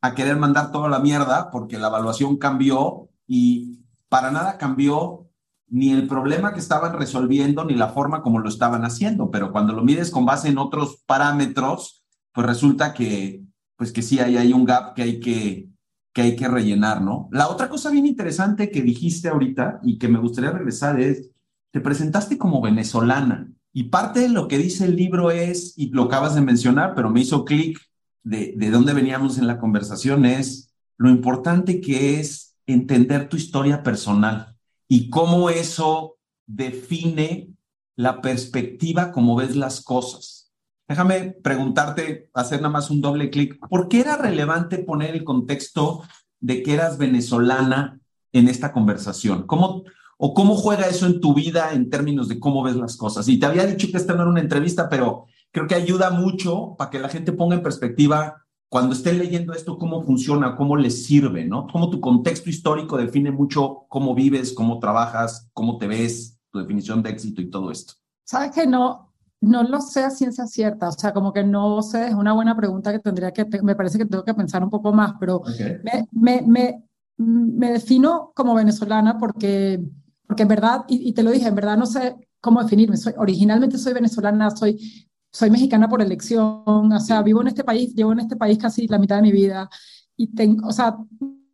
a 0.01 0.15
querer 0.15 0.37
mandar 0.37 0.71
toda 0.71 0.89
la 0.89 0.99
mierda 0.99 1.51
porque 1.51 1.77
la 1.77 1.87
evaluación 1.87 2.37
cambió 2.37 3.09
y 3.27 3.79
para 4.09 4.31
nada 4.31 4.57
cambió 4.57 5.29
ni 5.67 5.91
el 5.91 6.07
problema 6.07 6.53
que 6.53 6.59
estaban 6.59 6.93
resolviendo 6.93 7.63
ni 7.63 7.75
la 7.75 7.89
forma 7.89 8.21
como 8.21 8.39
lo 8.39 8.49
estaban 8.49 8.83
haciendo, 8.83 9.29
pero 9.29 9.51
cuando 9.51 9.73
lo 9.73 9.83
mides 9.83 10.09
con 10.09 10.25
base 10.25 10.49
en 10.49 10.57
otros 10.57 11.03
parámetros, 11.05 12.03
pues 12.33 12.47
resulta 12.47 12.93
que, 12.93 13.43
pues 13.75 13.91
que 13.91 14.01
sí 14.01 14.19
hay, 14.19 14.37
hay 14.37 14.51
un 14.51 14.65
gap 14.65 14.95
que 14.95 15.03
hay 15.03 15.19
que, 15.19 15.69
que 16.11 16.21
hay 16.21 16.35
que 16.35 16.47
rellenar, 16.47 17.01
¿no? 17.01 17.29
La 17.31 17.47
otra 17.49 17.69
cosa 17.69 17.91
bien 17.91 18.07
interesante 18.07 18.71
que 18.71 18.81
dijiste 18.81 19.29
ahorita 19.29 19.79
y 19.83 19.99
que 19.99 20.07
me 20.07 20.19
gustaría 20.19 20.51
regresar 20.51 20.99
es, 20.99 21.29
te 21.71 21.81
presentaste 21.81 22.37
como 22.37 22.61
venezolana 22.61 23.47
y 23.71 23.83
parte 23.85 24.21
de 24.21 24.29
lo 24.29 24.47
que 24.47 24.57
dice 24.57 24.85
el 24.85 24.95
libro 24.95 25.29
es, 25.29 25.77
y 25.77 25.89
lo 25.89 26.03
acabas 26.03 26.33
de 26.33 26.41
mencionar, 26.41 26.95
pero 26.95 27.11
me 27.11 27.21
hizo 27.21 27.45
clic 27.45 27.79
de, 28.23 28.55
de 28.57 28.71
dónde 28.71 28.93
veníamos 28.93 29.37
en 29.37 29.45
la 29.45 29.59
conversación, 29.59 30.25
es 30.25 30.73
lo 30.97 31.09
importante 31.09 31.79
que 31.79 32.19
es 32.19 32.48
entender 32.73 33.29
tu 33.29 33.37
historia 33.37 33.83
personal 33.83 34.55
y 34.87 35.09
cómo 35.09 35.49
eso 35.49 36.17
define 36.45 37.53
la 37.95 38.21
perspectiva 38.21 39.11
como 39.11 39.35
ves 39.35 39.55
las 39.55 39.81
cosas. 39.81 40.51
Déjame 40.87 41.35
preguntarte, 41.43 42.29
hacer 42.33 42.61
nada 42.61 42.71
más 42.71 42.89
un 42.89 43.01
doble 43.01 43.29
clic. 43.29 43.59
¿Por 43.69 43.87
qué 43.87 43.99
era 43.99 44.17
relevante 44.17 44.79
poner 44.79 45.15
el 45.15 45.23
contexto 45.23 46.03
de 46.39 46.63
que 46.63 46.73
eras 46.73 46.97
venezolana 46.97 47.99
en 48.31 48.47
esta 48.47 48.71
conversación? 48.71 49.45
¿Cómo, 49.45 49.83
¿O 50.17 50.33
cómo 50.33 50.55
juega 50.55 50.87
eso 50.87 51.05
en 51.05 51.21
tu 51.21 51.33
vida 51.33 51.73
en 51.73 51.89
términos 51.89 52.27
de 52.27 52.39
cómo 52.39 52.63
ves 52.63 52.75
las 52.75 52.97
cosas? 52.97 53.27
Y 53.27 53.39
te 53.39 53.45
había 53.45 53.65
dicho 53.65 53.87
que 53.91 53.97
esta 53.97 54.15
no 54.15 54.23
era 54.23 54.31
una 54.31 54.41
entrevista, 54.41 54.89
pero 54.89 55.27
creo 55.51 55.67
que 55.67 55.75
ayuda 55.75 56.09
mucho 56.09 56.75
para 56.77 56.89
que 56.89 56.99
la 56.99 57.09
gente 57.09 57.31
ponga 57.33 57.55
en 57.55 57.63
perspectiva 57.63 58.45
cuando 58.69 58.93
estén 58.93 59.17
leyendo 59.17 59.53
esto, 59.53 59.79
cómo 59.79 60.03
funciona, 60.03 60.55
cómo 60.55 60.77
les 60.77 61.05
sirve, 61.05 61.43
¿no? 61.43 61.67
Cómo 61.67 61.89
tu 61.89 61.99
contexto 61.99 62.51
histórico 62.51 62.97
define 62.97 63.31
mucho 63.31 63.85
cómo 63.89 64.13
vives, 64.13 64.53
cómo 64.53 64.77
trabajas, 64.79 65.49
cómo 65.53 65.79
te 65.79 65.87
ves, 65.87 66.39
tu 66.51 66.59
definición 66.59 67.01
de 67.01 67.09
éxito 67.09 67.41
y 67.41 67.49
todo 67.49 67.71
esto. 67.71 67.93
Sabes 68.23 68.51
que 68.51 68.67
no, 68.67 69.11
no 69.41 69.63
lo 69.63 69.81
sé 69.81 70.03
a 70.03 70.11
ciencia 70.11 70.45
cierta, 70.45 70.89
o 70.89 70.91
sea, 70.91 71.13
como 71.13 71.33
que 71.33 71.43
no 71.43 71.81
sé, 71.81 72.09
es 72.09 72.13
una 72.13 72.33
buena 72.33 72.55
pregunta 72.55 72.91
que 72.91 72.99
tendría 72.99 73.31
que, 73.31 73.45
me 73.63 73.75
parece 73.75 73.97
que 73.97 74.05
tengo 74.05 74.23
que 74.23 74.35
pensar 74.35 74.63
un 74.63 74.69
poco 74.69 74.93
más, 74.93 75.13
pero 75.19 75.41
me, 75.83 76.07
me, 76.11 76.41
me, 76.43 76.83
me, 77.17 77.71
defino 77.71 78.31
como 78.35 78.53
venezolana 78.53 79.17
porque, 79.17 79.81
porque 80.27 80.43
en 80.43 80.47
verdad, 80.47 80.85
y, 80.87 81.09
y, 81.09 81.13
te 81.13 81.23
lo 81.23 81.31
dije, 81.31 81.47
en 81.47 81.55
verdad 81.55 81.75
no 81.75 81.87
sé 81.87 82.15
cómo 82.39 82.61
definirme, 82.61 82.97
soy, 82.97 83.13
originalmente 83.17 83.79
soy 83.79 83.93
venezolana, 83.93 84.51
soy 84.51 85.08
soy 85.31 85.49
mexicana 85.49 85.87
por 85.87 86.01
elección, 86.01 86.63
o 86.65 86.99
sea, 86.99 87.21
vivo 87.21 87.41
en 87.41 87.47
este 87.47 87.63
país, 87.63 87.93
llevo 87.93 88.13
en 88.13 88.19
este 88.19 88.35
país 88.35 88.57
casi 88.57 88.87
la 88.87 88.97
mitad 88.97 89.17
de 89.17 89.21
mi 89.21 89.31
vida 89.31 89.69
y 90.15 90.27
tengo, 90.33 90.67
o 90.67 90.71
sea, 90.71 90.97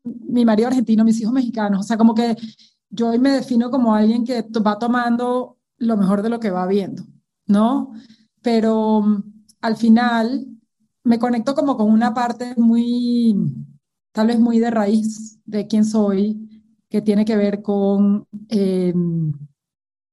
mi 0.04 0.46
marido 0.46 0.68
argentino, 0.68 1.04
mis 1.04 1.20
hijos 1.22 1.34
mexicanos, 1.34 1.82
o 1.82 1.84
sea, 1.84 1.98
como 1.98 2.14
que 2.14 2.36
yo 2.90 3.10
hoy 3.10 3.20
me 3.20 3.32
defino 3.32 3.70
como 3.70 3.94
alguien 3.94 4.24
que 4.24 4.46
va 4.66 4.80
tomando 4.80 5.58
lo 5.78 5.98
mejor 5.98 6.22
de 6.22 6.30
lo 6.30 6.40
que 6.40 6.52
va 6.52 6.68
viendo, 6.68 7.04
¿no? 7.48 7.92
Pero 8.42 9.02
mm, 9.02 9.24
al 9.62 9.76
final 9.76 10.48
me 11.04 11.20
conecto 11.20 11.56
como 11.56 11.78
con 11.78 11.92
una 11.92 12.14
parte 12.14 12.54
muy, 12.58 13.36
tal 14.12 14.28
vez 14.28 14.40
muy 14.40 14.60
de 14.60 14.72
raíz 14.72 15.40
de 15.46 15.68
quién 15.68 15.86
soy, 15.86 16.46
que 16.90 17.02
tiene 17.02 17.26
que 17.26 17.36
ver 17.36 17.62
con 17.62 18.28
em, 18.50 19.34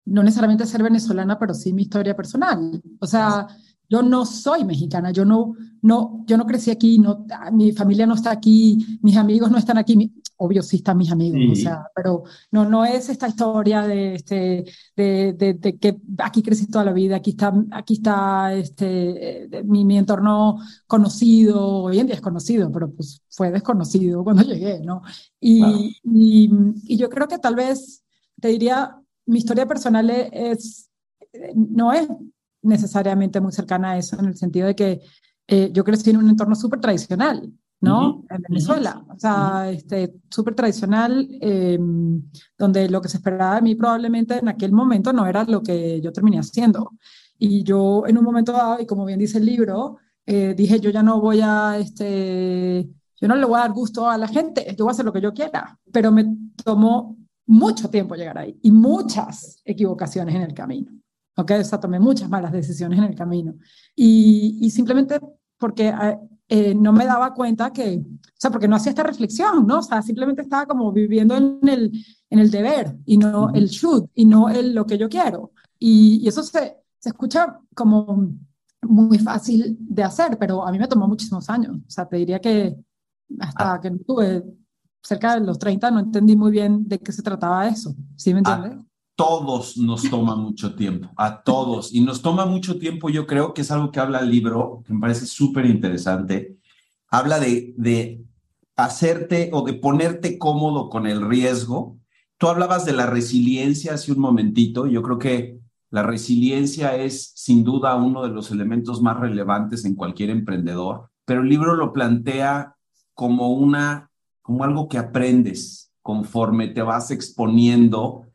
no 0.04 0.22
necesariamente 0.22 0.66
ser 0.66 0.82
venezolana, 0.82 1.38
pero 1.38 1.54
sí 1.54 1.72
mi 1.72 1.82
historia 1.82 2.16
personal. 2.16 2.82
O 2.98 3.06
sea, 3.06 3.46
yo 3.92 4.02
no 4.02 4.24
soy 4.24 4.64
mexicana, 4.64 5.10
yo 5.10 5.26
no, 5.26 5.54
no, 5.82 6.24
yo 6.26 6.38
no 6.38 6.46
crecí 6.46 6.70
aquí, 6.70 6.98
no, 6.98 7.26
mi 7.52 7.72
familia 7.72 8.06
no 8.06 8.14
está 8.14 8.30
aquí, 8.30 8.98
mis 9.02 9.18
amigos 9.18 9.50
no 9.50 9.58
están 9.58 9.76
aquí, 9.76 10.10
obvio 10.38 10.62
sí 10.62 10.76
están 10.76 10.96
mis 10.96 11.12
amigos, 11.12 11.58
o 11.58 11.62
sea, 11.62 11.84
pero 11.94 12.22
no, 12.50 12.64
no 12.64 12.86
es 12.86 13.10
esta 13.10 13.28
historia 13.28 13.82
de, 13.82 14.14
este, 14.14 14.64
de, 14.96 15.34
de, 15.34 15.78
que 15.78 16.00
aquí 16.16 16.42
crecí 16.42 16.68
toda 16.68 16.86
la 16.86 16.94
vida, 16.94 17.16
aquí 17.16 17.32
está, 17.32 17.52
aquí 17.70 17.94
está 17.94 18.54
este, 18.54 19.50
mi, 19.66 19.84
mi, 19.84 19.98
entorno 19.98 20.56
conocido, 20.86 21.82
hoy 21.82 21.98
en 21.98 22.06
día 22.06 22.14
es 22.14 22.22
conocido, 22.22 22.72
pero 22.72 22.90
pues 22.90 23.20
fue 23.28 23.50
desconocido 23.50 24.24
cuando 24.24 24.42
llegué, 24.42 24.80
¿no? 24.80 25.02
Y, 25.38 25.98
y, 26.02 26.50
y 26.84 26.96
yo 26.96 27.10
creo 27.10 27.28
que 27.28 27.38
tal 27.38 27.56
vez, 27.56 28.02
te 28.40 28.48
diría, 28.48 29.01
mi 29.26 29.38
historia 29.38 29.66
personal 29.66 30.10
es, 30.10 30.90
no 31.54 31.92
es 31.92 32.08
necesariamente 32.62 33.40
muy 33.40 33.52
cercana 33.52 33.92
a 33.92 33.98
eso, 33.98 34.18
en 34.18 34.26
el 34.26 34.36
sentido 34.36 34.66
de 34.68 34.76
que 34.76 35.00
eh, 35.46 35.70
yo 35.72 35.84
crecí 35.84 36.10
en 36.10 36.18
un 36.18 36.28
entorno 36.28 36.54
súper 36.54 36.80
tradicional, 36.80 37.52
¿no? 37.80 38.24
En 38.30 38.42
Venezuela, 38.42 39.04
o 39.08 39.18
sea, 39.18 39.68
este, 39.70 40.14
súper 40.30 40.54
tradicional, 40.54 41.28
em, 41.40 42.22
donde 42.56 42.88
lo 42.88 43.00
que 43.00 43.08
se 43.08 43.16
esperaba 43.16 43.56
de 43.56 43.62
mí 43.62 43.74
probablemente 43.74 44.38
en 44.38 44.48
aquel 44.48 44.72
momento 44.72 45.12
no 45.12 45.26
era 45.26 45.42
lo 45.44 45.62
que 45.62 46.00
yo 46.00 46.12
terminé 46.12 46.38
haciendo. 46.38 46.92
Y 47.38 47.64
yo 47.64 48.04
en 48.06 48.16
un 48.18 48.24
momento 48.24 48.52
dado, 48.52 48.80
y 48.80 48.86
como 48.86 49.04
bien 49.04 49.18
dice 49.18 49.38
el 49.38 49.46
libro, 49.46 49.96
eh, 50.24 50.54
dije, 50.56 50.78
yo 50.78 50.90
ya 50.90 51.02
no 51.02 51.20
voy 51.20 51.40
a, 51.42 51.76
este, 51.76 52.88
yo 53.20 53.28
no 53.28 53.34
le 53.34 53.44
voy 53.44 53.56
a 53.56 53.62
dar 53.62 53.72
gusto 53.72 54.08
a 54.08 54.16
la 54.16 54.28
gente, 54.28 54.64
yo 54.78 54.84
voy 54.84 54.92
a 54.92 54.94
hacer 54.94 55.04
lo 55.04 55.12
que 55.12 55.20
yo 55.20 55.34
quiera, 55.34 55.76
pero 55.92 56.12
me 56.12 56.24
tomó 56.64 57.16
mucho 57.46 57.90
tiempo 57.90 58.14
llegar 58.14 58.38
ahí 58.38 58.58
y 58.62 58.70
muchas 58.70 59.60
equivocaciones 59.64 60.34
en 60.34 60.42
el 60.42 60.54
camino. 60.54 60.92
¿ok? 61.36 61.52
O 61.60 61.64
sea, 61.64 61.80
tomé 61.80 61.98
muchas 61.98 62.28
malas 62.28 62.52
decisiones 62.52 62.98
en 62.98 63.04
el 63.04 63.14
camino. 63.14 63.54
Y, 63.94 64.58
y 64.60 64.70
simplemente 64.70 65.20
porque 65.58 65.88
eh, 65.88 66.18
eh, 66.48 66.74
no 66.74 66.92
me 66.92 67.06
daba 67.06 67.34
cuenta 67.34 67.72
que, 67.72 67.98
o 67.98 68.36
sea, 68.36 68.50
porque 68.50 68.68
no 68.68 68.76
hacía 68.76 68.90
esta 68.90 69.02
reflexión, 69.02 69.66
¿no? 69.66 69.78
O 69.78 69.82
sea, 69.82 70.02
simplemente 70.02 70.42
estaba 70.42 70.66
como 70.66 70.92
viviendo 70.92 71.36
en 71.36 71.68
el, 71.68 71.92
en 72.30 72.38
el 72.38 72.50
deber 72.50 72.96
y 73.06 73.16
no 73.16 73.50
el 73.50 73.68
should 73.68 74.08
y 74.14 74.24
no 74.24 74.48
el 74.48 74.74
lo 74.74 74.86
que 74.86 74.98
yo 74.98 75.08
quiero. 75.08 75.52
Y, 75.78 76.20
y 76.22 76.28
eso 76.28 76.42
se, 76.42 76.76
se 76.98 77.08
escucha 77.08 77.58
como 77.74 78.34
muy 78.82 79.18
fácil 79.18 79.76
de 79.80 80.02
hacer, 80.02 80.36
pero 80.38 80.66
a 80.66 80.72
mí 80.72 80.78
me 80.78 80.88
tomó 80.88 81.06
muchísimos 81.06 81.48
años. 81.48 81.76
O 81.76 81.90
sea, 81.90 82.08
te 82.08 82.16
diría 82.16 82.40
que 82.40 82.76
hasta 83.38 83.74
ah. 83.74 83.80
que 83.80 83.90
no 83.90 83.98
tuve 83.98 84.42
cerca 85.02 85.34
de 85.34 85.44
los 85.44 85.58
30 85.58 85.90
no 85.90 86.00
entendí 86.00 86.36
muy 86.36 86.50
bien 86.50 86.86
de 86.86 86.98
qué 86.98 87.12
se 87.12 87.22
trataba 87.22 87.68
eso. 87.68 87.94
¿Sí 88.16 88.32
me 88.32 88.40
entiendes? 88.40 88.72
A 88.72 88.86
todos 89.16 89.76
nos 89.76 90.08
toma 90.08 90.36
mucho 90.36 90.74
tiempo, 90.74 91.10
a 91.16 91.42
todos. 91.42 91.92
Y 91.92 92.00
nos 92.00 92.22
toma 92.22 92.46
mucho 92.46 92.78
tiempo, 92.78 93.10
yo 93.10 93.26
creo 93.26 93.52
que 93.52 93.62
es 93.62 93.70
algo 93.70 93.90
que 93.90 94.00
habla 94.00 94.20
el 94.20 94.30
libro, 94.30 94.82
que 94.86 94.94
me 94.94 95.00
parece 95.00 95.26
súper 95.26 95.66
interesante. 95.66 96.56
Habla 97.08 97.38
de, 97.38 97.74
de 97.76 98.24
hacerte 98.76 99.50
o 99.52 99.62
de 99.62 99.74
ponerte 99.74 100.38
cómodo 100.38 100.88
con 100.88 101.06
el 101.06 101.26
riesgo. 101.28 101.98
Tú 102.38 102.48
hablabas 102.48 102.84
de 102.84 102.92
la 102.92 103.06
resiliencia 103.06 103.94
hace 103.94 104.12
un 104.12 104.20
momentito. 104.20 104.86
Yo 104.86 105.02
creo 105.02 105.18
que 105.18 105.58
la 105.90 106.02
resiliencia 106.02 106.96
es 106.96 107.32
sin 107.34 107.64
duda 107.64 107.94
uno 107.96 108.22
de 108.22 108.30
los 108.30 108.50
elementos 108.50 109.02
más 109.02 109.20
relevantes 109.20 109.84
en 109.84 109.94
cualquier 109.94 110.30
emprendedor, 110.30 111.10
pero 111.26 111.42
el 111.42 111.50
libro 111.50 111.74
lo 111.74 111.92
plantea 111.92 112.76
como 113.12 113.50
una 113.50 114.10
como 114.42 114.64
algo 114.64 114.88
que 114.88 114.98
aprendes 114.98 115.92
conforme 116.02 116.68
te 116.68 116.82
vas 116.82 117.10
exponiendo 117.10 118.26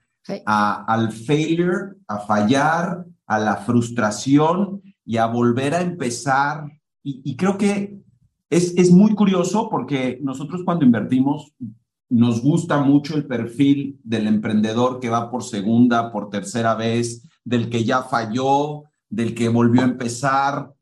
a, 0.45 0.85
al 0.85 1.11
failure, 1.11 1.95
a 2.07 2.19
fallar, 2.19 3.05
a 3.25 3.39
la 3.39 3.57
frustración 3.57 4.81
y 5.05 5.17
a 5.17 5.25
volver 5.27 5.73
a 5.73 5.81
empezar. 5.81 6.65
Y, 7.03 7.37
creo 7.37 7.57
que 7.57 8.01
es, 8.49 8.73
es 8.77 8.91
muy 8.91 9.15
curioso 9.15 9.69
porque 9.69 10.19
nosotros 10.21 10.63
cuando 10.65 10.85
invertimos 10.85 11.53
nos 12.09 12.41
gusta 12.41 12.81
mucho 12.81 13.15
el 13.15 13.25
perfil 13.25 13.99
del 14.03 14.27
emprendedor 14.27 14.99
que 14.99 15.09
va 15.09 15.29
por 15.29 15.43
segunda, 15.43 16.11
por 16.11 16.29
tercera 16.29 16.75
vez, 16.75 17.23
del 17.43 17.69
que 17.69 17.83
ya 17.83 18.03
falló, 18.03 18.83
del 19.09 19.33
que 19.33 19.49
volvió 19.49 19.81
a 19.81 19.85
empezar, 19.85 20.73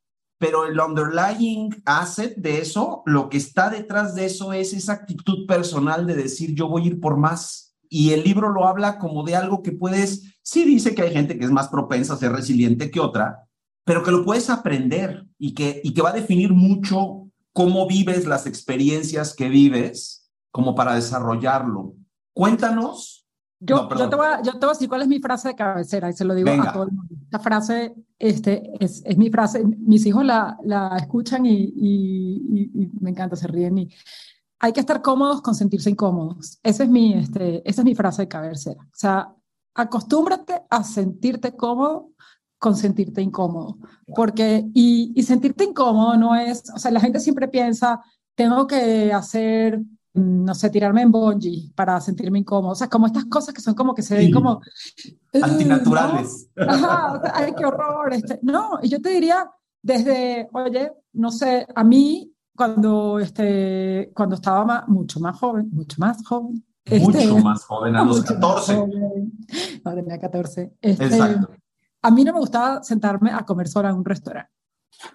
pero 0.46 0.68
el 0.68 0.80
underlying 0.80 1.82
asset 1.86 2.36
de 2.36 2.60
eso, 2.60 3.02
lo 3.08 3.30
que 3.30 3.38
está 3.38 3.72
detrás 3.72 4.14
de 4.14 4.26
eso 4.26 4.54
es 4.54 4.74
esa 4.74 4.94
actitud 4.94 5.48
personal 5.48 6.06
de 6.06 6.14
decir 6.14 6.54
yo 6.54 6.68
voy 6.68 6.84
a 6.84 6.86
ir 6.86 7.00
por 7.00 7.18
más. 7.18 7.76
Y 7.90 8.12
el 8.12 8.24
libro 8.24 8.50
lo 8.50 8.68
habla 8.68 9.00
como 9.00 9.24
de 9.24 9.36
algo 9.36 9.64
que 9.64 9.72
puedes, 9.72 10.38
sí 10.44 10.64
dice 10.64 10.94
que 10.94 11.02
hay 11.02 11.14
gente 11.14 11.40
que 11.40 11.46
es 11.46 11.50
más 11.50 11.70
propensa 11.70 12.14
a 12.14 12.18
ser 12.18 12.32
resiliente 12.32 12.92
que 12.92 13.00
otra, 13.00 13.48
pero 13.86 14.04
que 14.04 14.12
lo 14.12 14.24
puedes 14.24 14.52
aprender 14.52 15.26
y 15.40 15.56
que, 15.56 15.82
y 15.84 15.96
que 15.96 16.04
va 16.04 16.12
a 16.12 16.14
definir 16.14 16.54
mucho 16.54 17.28
cómo 17.52 17.88
vives 17.88 18.28
las 18.28 18.46
experiencias 18.46 19.34
que 19.34 19.50
vives 19.50 20.30
como 20.52 20.76
para 20.76 20.94
desarrollarlo. 20.94 21.96
Cuéntanos 22.36 23.25
yo, 23.66 23.90
yo, 23.90 24.10
te 24.10 24.16
voy 24.16 24.26
a, 24.26 24.42
yo, 24.42 24.54
te 24.54 24.60
voy 24.60 24.70
a, 24.70 24.74
decir 24.74 24.90
cuál 24.90 25.02
es 25.02 25.08
mi 25.08 25.20
frase 25.20 25.50
de 25.50 25.56
cabecera 25.56 26.10
y 26.10 26.14
se 26.14 26.26
lo 26.26 26.34
digo 26.36 26.50
a 26.50 26.74
todo 26.74 26.84
el 26.84 26.92
mundo. 26.92 27.16
Esta 27.24 27.40
frase 27.40 27.96
este, 28.20 28.72
es, 28.80 29.04
es 29.06 29.18
mi 29.18 29.30
frase. 29.30 29.64
Mis 29.64 30.06
hijos 30.06 30.24
la, 30.24 30.58
la 30.64 30.96
escuchan 30.98 31.46
y, 31.46 31.74
y, 31.76 32.72
y, 32.74 32.92
me 33.00 33.10
encanta, 33.10 33.36
se 33.36 33.48
ríen. 33.48 33.78
Y 33.78 33.90
hay 34.60 34.74
que 34.74 34.80
estar 34.80 35.02
cómodos 35.02 35.42
con 35.42 35.56
sentirse 35.56 35.90
incómodos. 35.90 36.60
Esa 36.64 36.84
es 36.84 36.90
mi, 36.90 37.14
este, 37.14 37.68
esa 37.70 37.82
es 37.82 37.86
mi 37.86 37.96
frase 37.96 38.24
de 38.24 38.28
cabecera. 38.28 38.82
O 38.82 38.96
sea, 38.96 39.34
acostúmbrate 39.74 40.62
a 40.70 40.84
sentirte 40.84 41.56
cómodo 41.56 42.12
con 42.58 42.76
sentirte 42.76 43.22
incómodo. 43.22 43.78
Porque, 44.16 44.66
y, 44.74 45.12
y 45.16 45.24
sentirte 45.24 45.66
incómodo 45.66 46.18
no 46.18 46.36
es, 46.36 46.64
o 46.74 46.80
sea, 46.80 46.92
la 46.92 47.00
gente 47.00 47.20
siempre 47.20 47.48
piensa, 47.48 48.02
tengo 48.36 48.68
que 48.68 49.14
hacer 49.14 49.82
no 50.16 50.56
sé, 50.56 50.70
tirarme 50.70 51.02
en 51.02 51.12
bungee 51.12 51.72
para 51.76 52.00
sentirme 52.00 52.40
incómodo. 52.40 52.72
O 52.72 52.76
sea, 52.76 52.90
como 52.90 53.06
estas 53.06 53.26
cosas 53.26 53.54
que 53.54 53.62
son 53.62 53.74
como 53.74 53.94
que 53.94 54.02
se 54.02 54.16
ven 54.16 54.32
como... 54.32 54.62
Antinaturales. 55.42 56.50
Ajá, 56.56 57.22
ay, 57.34 57.54
qué 57.58 57.66
horror. 57.66 58.14
Este. 58.14 58.40
No, 58.42 58.80
y 58.82 58.90
yo 58.90 59.02
te 59.02 59.10
diría, 59.10 59.52
desde, 59.82 60.48
oye, 60.54 60.94
no 61.14 61.32
sé, 61.32 61.68
a 61.76 61.84
mí 61.84 62.34
cuando, 62.56 63.20
este, 63.20 64.12
cuando 64.16 64.36
estaba 64.36 64.64
más, 64.64 64.88
mucho 64.88 65.20
más 65.20 65.38
joven, 65.38 65.70
mucho 65.72 65.98
más 66.00 66.26
joven. 66.26 66.66
Mucho 66.90 67.18
este, 67.18 67.42
más 67.42 67.66
joven, 67.66 67.96
a 67.96 68.06
los 68.06 68.24
14. 68.24 68.78
No, 69.84 69.94
tenía 69.94 70.20
14. 70.20 70.74
Este, 70.82 71.06
Exacto. 71.06 71.50
A 72.02 72.12
mí 72.12 72.24
no 72.24 72.34
me 72.34 72.40
gustaba 72.40 72.84
sentarme 72.84 73.32
a 73.32 73.44
comer 73.44 73.68
sola 73.68 73.90
en 73.90 73.98
un 73.98 74.06
restaurante. 74.06 74.52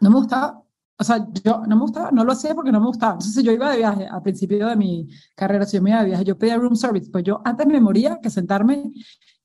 No 0.00 0.10
me 0.10 0.16
gustaba 0.16 0.62
o 1.00 1.04
sea, 1.04 1.26
yo 1.42 1.62
no 1.66 1.76
me 1.76 1.80
gustaba, 1.80 2.10
no 2.10 2.24
lo 2.24 2.32
hacía 2.32 2.54
porque 2.54 2.70
no 2.70 2.78
me 2.78 2.86
gustaba. 2.86 3.14
Entonces 3.14 3.42
yo 3.42 3.52
iba 3.52 3.70
de 3.70 3.78
viaje, 3.78 4.06
al 4.06 4.20
principio 4.20 4.68
de 4.68 4.76
mi 4.76 5.08
carrera, 5.34 5.64
si 5.64 5.78
yo 5.78 5.82
me 5.82 5.90
iba 5.90 6.00
de 6.00 6.08
viaje, 6.08 6.24
yo 6.24 6.36
pedía 6.36 6.58
room 6.58 6.76
service, 6.76 7.10
pues 7.10 7.24
yo 7.24 7.40
antes 7.42 7.66
me 7.66 7.80
moría 7.80 8.20
que 8.20 8.28
sentarme 8.28 8.92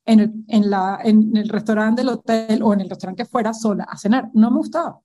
en 0.04 0.20
el, 0.20 0.34
en, 0.50 0.70
la, 0.70 1.00
en 1.02 1.36
el 1.38 1.48
restaurante 1.48 2.02
del 2.02 2.10
hotel 2.10 2.62
o 2.62 2.74
en 2.74 2.82
el 2.82 2.90
restaurante 2.90 3.24
que 3.24 3.30
fuera 3.30 3.54
sola 3.54 3.86
a 3.86 3.98
cenar. 3.98 4.30
No 4.34 4.52
me 4.52 4.58
gustaba. 4.58 5.00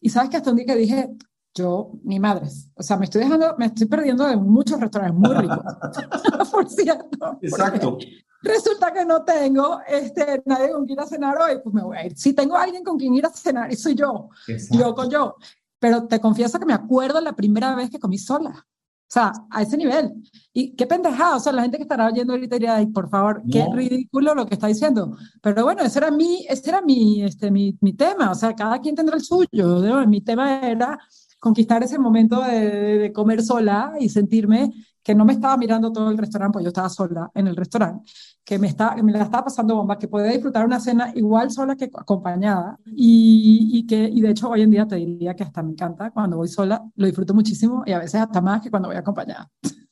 Y 0.00 0.08
sabes 0.08 0.30
que 0.30 0.38
hasta 0.38 0.50
un 0.50 0.56
día 0.56 0.64
que 0.64 0.76
dije, 0.76 1.10
yo, 1.52 1.92
ni 2.02 2.18
madres, 2.18 2.70
o 2.76 2.82
sea, 2.82 2.96
me 2.96 3.04
estoy 3.04 3.24
dejando, 3.24 3.54
me 3.58 3.66
estoy 3.66 3.86
perdiendo 3.86 4.24
de 4.24 4.38
muchos 4.38 4.80
restaurantes 4.80 5.20
muy 5.20 5.36
ricos, 5.36 5.58
por 6.50 6.66
cierto. 6.66 7.38
Exacto. 7.42 7.98
Resulta 8.42 8.90
que 8.90 9.04
no 9.04 9.22
tengo 9.22 9.80
este, 9.86 10.42
nadie 10.46 10.72
con 10.72 10.86
quien 10.86 10.98
ir 10.98 11.00
a 11.00 11.06
cenar 11.06 11.36
hoy, 11.38 11.60
pues 11.62 11.74
me 11.74 11.82
voy 11.82 11.98
a 11.98 12.06
ir. 12.06 12.16
Si 12.16 12.32
tengo 12.32 12.56
alguien 12.56 12.82
con 12.82 12.96
quien 12.96 13.12
ir 13.12 13.26
a 13.26 13.30
cenar, 13.30 13.70
y 13.70 13.76
soy 13.76 13.94
yo, 13.94 14.30
yo 14.70 14.94
con 14.94 15.10
yo 15.10 15.36
pero 15.80 16.06
te 16.06 16.20
confieso 16.20 16.60
que 16.60 16.66
me 16.66 16.74
acuerdo 16.74 17.20
la 17.20 17.34
primera 17.34 17.74
vez 17.74 17.90
que 17.90 17.98
comí 17.98 18.18
sola. 18.18 18.66
O 19.10 19.12
sea, 19.12 19.32
a 19.50 19.62
ese 19.62 19.76
nivel. 19.76 20.12
Y 20.52 20.76
qué 20.76 20.86
pendejada, 20.86 21.34
o 21.34 21.40
sea, 21.40 21.52
la 21.52 21.62
gente 21.62 21.78
que 21.78 21.82
estará 21.82 22.06
oyendo 22.06 22.32
ahorita 22.32 22.54
diría, 22.54 22.76
ay, 22.76 22.86
por 22.86 23.08
favor, 23.08 23.42
qué 23.50 23.66
ridículo 23.72 24.36
lo 24.36 24.46
que 24.46 24.54
está 24.54 24.68
diciendo. 24.68 25.16
Pero 25.42 25.64
bueno, 25.64 25.82
ese 25.82 25.98
era 25.98 26.12
mi, 26.12 26.46
ese 26.48 26.70
era 26.70 26.80
mi, 26.80 27.24
este, 27.24 27.50
mi, 27.50 27.76
mi 27.80 27.92
tema, 27.92 28.30
o 28.30 28.36
sea, 28.36 28.54
cada 28.54 28.78
quien 28.80 28.94
tendrá 28.94 29.16
el 29.16 29.24
suyo. 29.24 29.48
¿no? 29.80 30.06
Mi 30.06 30.20
tema 30.20 30.60
era 30.60 30.96
conquistar 31.40 31.82
ese 31.82 31.98
momento 31.98 32.40
de, 32.40 32.98
de, 32.98 33.12
comer 33.12 33.42
sola 33.42 33.94
y 33.98 34.08
sentirme 34.08 34.70
que 35.10 35.14
no 35.16 35.24
me 35.24 35.32
estaba 35.32 35.56
mirando 35.56 35.90
todo 35.90 36.08
el 36.08 36.16
restaurante, 36.16 36.52
pues 36.52 36.62
yo 36.62 36.68
estaba 36.68 36.88
sola 36.88 37.28
en 37.34 37.48
el 37.48 37.56
restaurante 37.56 38.08
que 38.44 38.60
me, 38.60 38.68
está, 38.68 38.94
me 39.02 39.10
la 39.10 39.24
estaba 39.24 39.46
pasando 39.46 39.74
bomba, 39.74 39.98
que 39.98 40.06
podía 40.06 40.30
disfrutar 40.30 40.64
una 40.64 40.78
cena 40.78 41.10
igual 41.16 41.50
sola 41.50 41.74
que 41.74 41.86
acompañada 41.86 42.78
y, 42.86 43.70
y, 43.72 43.86
que 43.88 44.08
y 44.08 44.20
de 44.20 44.30
hecho 44.30 44.48
hoy 44.48 44.62
en 44.62 44.70
día 44.70 44.86
te 44.86 44.94
diría 44.94 45.34
que 45.34 45.42
hasta 45.42 45.64
me 45.64 45.72
encanta 45.72 46.12
cuando 46.12 46.36
voy 46.36 46.46
sola, 46.46 46.80
lo 46.94 47.06
disfruto 47.06 47.34
muchísimo 47.34 47.82
y 47.86 47.90
a 47.90 47.98
veces 47.98 48.20
hasta 48.20 48.40
más 48.40 48.62
que 48.62 48.70
cuando 48.70 48.88
voy 48.88 48.98
acompañada. 48.98 49.50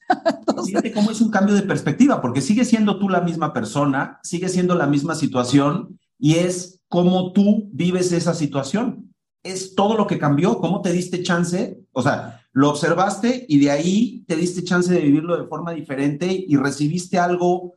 Fíjate 0.64 0.92
cómo 0.92 1.10
es 1.10 1.20
un 1.20 1.32
cambio 1.32 1.56
de 1.56 1.62
perspectiva, 1.62 2.20
porque 2.20 2.40
sigue 2.40 2.64
siendo 2.64 2.96
tú 3.00 3.08
la 3.08 3.20
misma 3.20 3.52
persona, 3.52 4.20
sigue 4.22 4.48
siendo 4.48 4.76
la 4.76 4.86
misma 4.86 5.16
situación 5.16 5.98
y 6.16 6.36
es 6.36 6.80
cómo 6.88 7.32
tú 7.32 7.68
vives 7.72 8.12
esa 8.12 8.34
situación. 8.34 9.12
Es 9.42 9.74
todo 9.74 9.96
lo 9.96 10.06
que 10.06 10.20
cambió, 10.20 10.58
cómo 10.58 10.80
te 10.80 10.92
diste 10.92 11.24
chance, 11.24 11.80
o 11.90 12.02
sea, 12.02 12.37
lo 12.52 12.70
observaste 12.70 13.46
y 13.48 13.60
de 13.60 13.70
ahí 13.70 14.24
te 14.26 14.36
diste 14.36 14.64
chance 14.64 14.92
de 14.92 15.00
vivirlo 15.00 15.36
de 15.36 15.46
forma 15.46 15.72
diferente 15.72 16.26
y 16.30 16.56
recibiste 16.56 17.18
algo 17.18 17.76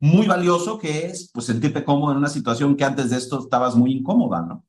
muy 0.00 0.26
valioso 0.26 0.78
que 0.78 1.06
es 1.06 1.30
pues 1.32 1.46
sentirte 1.46 1.84
cómodo 1.84 2.12
en 2.12 2.18
una 2.18 2.28
situación 2.28 2.76
que 2.76 2.84
antes 2.84 3.10
de 3.10 3.16
esto 3.16 3.40
estabas 3.40 3.76
muy 3.76 3.92
incómoda, 3.92 4.42
¿no? 4.42 4.64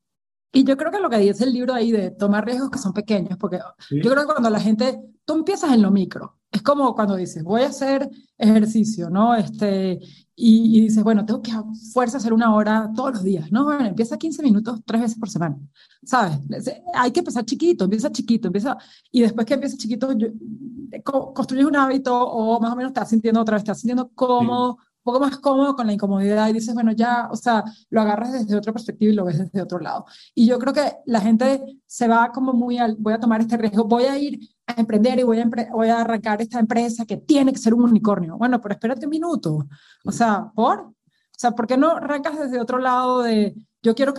Y 0.53 0.65
yo 0.65 0.75
creo 0.75 0.91
que 0.91 0.99
lo 0.99 1.09
que 1.09 1.17
dice 1.17 1.45
el 1.45 1.53
libro 1.53 1.73
ahí 1.73 1.91
de 1.91 2.11
tomar 2.11 2.45
riesgos 2.45 2.69
que 2.69 2.77
son 2.77 2.91
pequeños, 2.91 3.37
porque 3.37 3.59
yo 3.89 4.11
creo 4.11 4.27
que 4.27 4.33
cuando 4.33 4.49
la 4.49 4.59
gente, 4.59 4.99
tú 5.23 5.35
empiezas 5.35 5.71
en 5.73 5.81
lo 5.81 5.91
micro, 5.91 6.40
es 6.51 6.61
como 6.61 6.93
cuando 6.95 7.15
dices, 7.15 7.43
voy 7.43 7.61
a 7.61 7.67
hacer 7.67 8.09
ejercicio, 8.37 9.09
¿no? 9.09 9.33
Este, 9.35 9.99
y, 10.35 10.81
dices, 10.81 11.03
bueno, 11.03 11.25
tengo 11.25 11.41
que 11.41 11.51
a 11.51 11.63
fuerza 11.93 12.17
hacer 12.17 12.33
una 12.33 12.53
hora 12.53 12.91
todos 12.95 13.13
los 13.13 13.23
días, 13.23 13.51
¿no? 13.51 13.65
Bueno, 13.65 13.85
empieza 13.85 14.17
15 14.17 14.43
minutos 14.43 14.81
tres 14.85 15.01
veces 15.01 15.17
por 15.17 15.29
semana, 15.29 15.57
¿sabes? 16.03 16.39
Hay 16.93 17.11
que 17.11 17.19
empezar 17.19 17.45
chiquito, 17.45 17.85
empieza 17.85 18.11
chiquito, 18.11 18.47
empieza, 18.47 18.77
y 19.11 19.21
después 19.21 19.45
que 19.45 19.53
empieza 19.53 19.77
chiquito, 19.77 20.09
construyes 21.03 21.65
un 21.65 21.75
hábito 21.75 22.13
o 22.19 22.59
más 22.59 22.73
o 22.73 22.75
menos 22.75 22.89
estás 22.89 23.09
sintiendo 23.09 23.39
otra 23.41 23.55
vez, 23.55 23.63
estás 23.63 23.79
sintiendo 23.79 24.09
cómodo 24.13 24.77
un 24.77 24.90
poco 25.03 25.19
más 25.19 25.37
cómodo 25.37 25.75
con 25.75 25.87
la 25.87 25.93
incomodidad 25.93 26.49
y 26.49 26.53
dices, 26.53 26.73
bueno, 26.73 26.91
ya, 26.91 27.27
o 27.31 27.35
sea, 27.35 27.63
lo 27.89 28.01
agarras 28.01 28.33
desde 28.33 28.55
otra 28.55 28.73
perspectiva 28.73 29.11
y 29.11 29.15
lo 29.15 29.25
ves 29.25 29.39
desde 29.39 29.61
otro 29.61 29.79
lado. 29.79 30.05
Y 30.35 30.47
yo 30.47 30.59
creo 30.59 30.73
que 30.73 30.93
la 31.05 31.21
gente 31.21 31.63
se 31.85 32.07
va 32.07 32.31
como 32.31 32.53
muy 32.53 32.77
al, 32.77 32.95
voy 32.97 33.13
a 33.13 33.19
tomar 33.19 33.41
este 33.41 33.57
riesgo, 33.57 33.85
voy 33.85 34.03
a 34.03 34.17
ir 34.17 34.39
a 34.67 34.79
emprender 34.79 35.19
y 35.19 35.23
voy 35.23 35.39
a, 35.39 35.49
voy 35.71 35.89
a 35.89 36.01
arrancar 36.01 36.41
esta 36.41 36.59
empresa 36.59 37.05
que 37.05 37.17
tiene 37.17 37.51
que 37.51 37.59
ser 37.59 37.73
un 37.73 37.83
unicornio. 37.83 38.37
Bueno, 38.37 38.61
pero 38.61 38.73
espérate 38.73 39.05
un 39.05 39.11
minuto. 39.11 39.67
O 40.05 40.11
sea, 40.11 40.51
¿por? 40.55 40.79
O 40.79 40.93
sea, 41.37 41.51
¿por 41.51 41.67
qué 41.67 41.77
no 41.77 41.91
arrancas 41.91 42.37
desde 42.37 42.59
otro 42.59 42.77
lado 42.77 43.23
de, 43.23 43.55
yo 43.83 43.95
quiero 43.95 44.13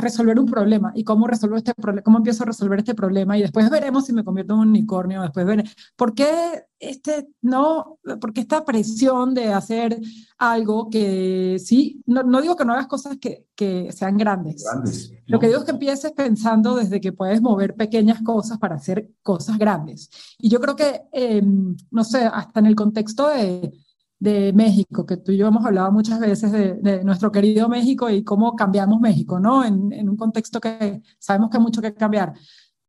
resolver 0.00 0.38
un 0.38 0.46
problema 0.46 0.92
y 0.94 1.04
cómo 1.04 1.26
resuelvo 1.26 1.56
este 1.56 1.74
problema, 1.74 2.02
cómo 2.02 2.18
empiezo 2.18 2.42
a 2.42 2.46
resolver 2.46 2.78
este 2.80 2.94
problema 2.94 3.38
y 3.38 3.42
después 3.42 3.68
veremos 3.70 4.06
si 4.06 4.12
me 4.12 4.24
convierto 4.24 4.54
en 4.54 4.60
un 4.60 4.68
unicornio, 4.68 5.22
después 5.22 5.46
ver 5.46 5.64
por 5.96 6.14
qué 6.14 6.64
este 6.78 7.28
no, 7.40 7.98
porque 8.20 8.42
esta 8.42 8.64
presión 8.64 9.34
de 9.34 9.52
hacer 9.52 9.98
algo 10.36 10.90
que 10.90 11.58
sí, 11.58 12.02
no, 12.06 12.22
no 12.22 12.40
digo 12.40 12.56
que 12.56 12.64
no 12.64 12.72
hagas 12.72 12.86
cosas 12.86 13.16
que, 13.18 13.46
que 13.54 13.90
sean 13.92 14.16
grandes. 14.16 14.64
grandes 14.64 15.12
Lo 15.26 15.40
que 15.40 15.48
digo 15.48 15.58
es 15.58 15.64
que 15.64 15.72
empieces 15.72 16.12
pensando 16.12 16.76
desde 16.76 17.00
que 17.00 17.12
puedes 17.12 17.40
mover 17.40 17.74
pequeñas 17.74 18.22
cosas 18.22 18.58
para 18.58 18.76
hacer 18.76 19.10
cosas 19.22 19.58
grandes. 19.58 20.10
Y 20.38 20.48
yo 20.48 20.60
creo 20.60 20.76
que, 20.76 21.02
em, 21.12 21.76
no 21.90 22.04
sé, 22.04 22.24
hasta 22.24 22.60
en 22.60 22.66
el 22.66 22.76
contexto 22.76 23.28
de 23.28 23.72
de 24.18 24.52
México, 24.52 25.06
que 25.06 25.16
tú 25.16 25.32
y 25.32 25.36
yo 25.36 25.46
hemos 25.46 25.64
hablado 25.64 25.92
muchas 25.92 26.18
veces 26.18 26.50
de, 26.52 27.04
nuestro 27.04 27.30
querido 27.30 27.68
México 27.68 28.10
y 28.10 28.24
cómo 28.24 28.56
cambiamos 28.56 29.00
México, 29.00 29.38
¿no? 29.38 29.64
En, 29.64 30.08
un 30.08 30.16
contexto 30.16 30.60
que 30.60 31.02
sabemos 31.18 31.50
que 31.50 31.56
hay 31.56 31.62
mucho 31.62 31.80
que 31.80 31.94
cambiar. 31.94 32.34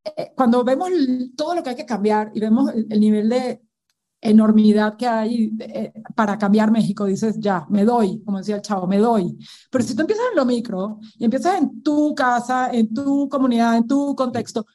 Eh, 0.04 0.32
cuando 0.36 0.64
vemos 0.64 0.90
todo 1.36 1.56
lo 1.56 1.64
que 1.64 1.70
hay 1.72 1.76
que 1.76 1.86
cambiar 1.86 2.32
y 2.34 2.40
vemos 2.40 2.72
el, 2.74 3.00
nivel 3.00 3.30
de 3.30 3.62
enormidad 4.22 4.98
que 4.98 5.08
hay 5.08 5.52
eh, 5.60 5.94
para 6.16 6.38
cambiar 6.38 6.72
México, 6.72 7.06
dices, 7.06 7.36
ya, 7.40 7.66
me 7.70 7.86
doy, 7.86 8.22
como 8.24 8.40
decía 8.40 8.56
el 8.56 8.62
chavo, 8.62 8.88
me 8.88 8.98
doy. 8.98 9.38
Pero 9.70 9.84
si 9.84 9.96
tú 9.96 10.02
empiezas 10.02 10.26
en 10.32 10.38
lo 10.38 10.46
micro 10.46 11.00
y 11.18 11.26
empiezas 11.26 11.60
en 11.60 11.84
tu 11.84 12.16
casa, 12.16 12.72
en 12.72 12.94
tu 12.94 13.30
comunidad, 13.30 13.78
en 13.78 13.88
tu 13.88 14.16
contexto, 14.16 14.66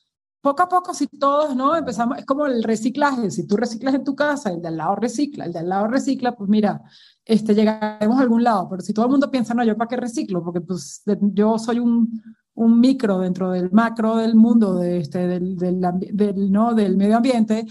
poco 0.44 0.62
a 0.62 0.68
poco, 0.68 0.92
si 0.92 1.06
todos, 1.06 1.56
¿no? 1.56 1.74
Empezamos, 1.74 2.18
es 2.18 2.26
como 2.26 2.44
el 2.44 2.62
reciclaje, 2.62 3.30
si 3.30 3.46
tú 3.46 3.56
reciclas 3.56 3.94
en 3.94 4.04
tu 4.04 4.14
casa, 4.14 4.50
el 4.50 4.60
de 4.60 4.68
al 4.68 4.76
lado 4.76 4.94
recicla, 4.94 5.46
el 5.46 5.54
de 5.54 5.60
al 5.60 5.70
lado 5.70 5.88
recicla, 5.88 6.36
pues 6.36 6.50
mira, 6.50 6.82
este, 7.24 7.54
llegaremos 7.54 8.18
a 8.18 8.20
algún 8.20 8.44
lado, 8.44 8.68
pero 8.68 8.82
si 8.82 8.92
todo 8.92 9.06
el 9.06 9.10
mundo 9.10 9.30
piensa, 9.30 9.54
no, 9.54 9.64
yo 9.64 9.74
para 9.74 9.88
qué 9.88 9.96
reciclo, 9.96 10.44
porque 10.44 10.60
pues 10.60 11.02
yo 11.32 11.58
soy 11.58 11.78
un, 11.78 12.22
un 12.52 12.78
micro 12.78 13.20
dentro 13.20 13.52
del 13.52 13.72
macro 13.72 14.16
del 14.16 14.34
mundo, 14.34 14.74
de 14.74 14.98
este, 14.98 15.26
del, 15.26 15.56
del, 15.56 15.80
del, 16.12 16.52
¿no? 16.52 16.74
del 16.74 16.98
medio 16.98 17.16
ambiente, 17.16 17.64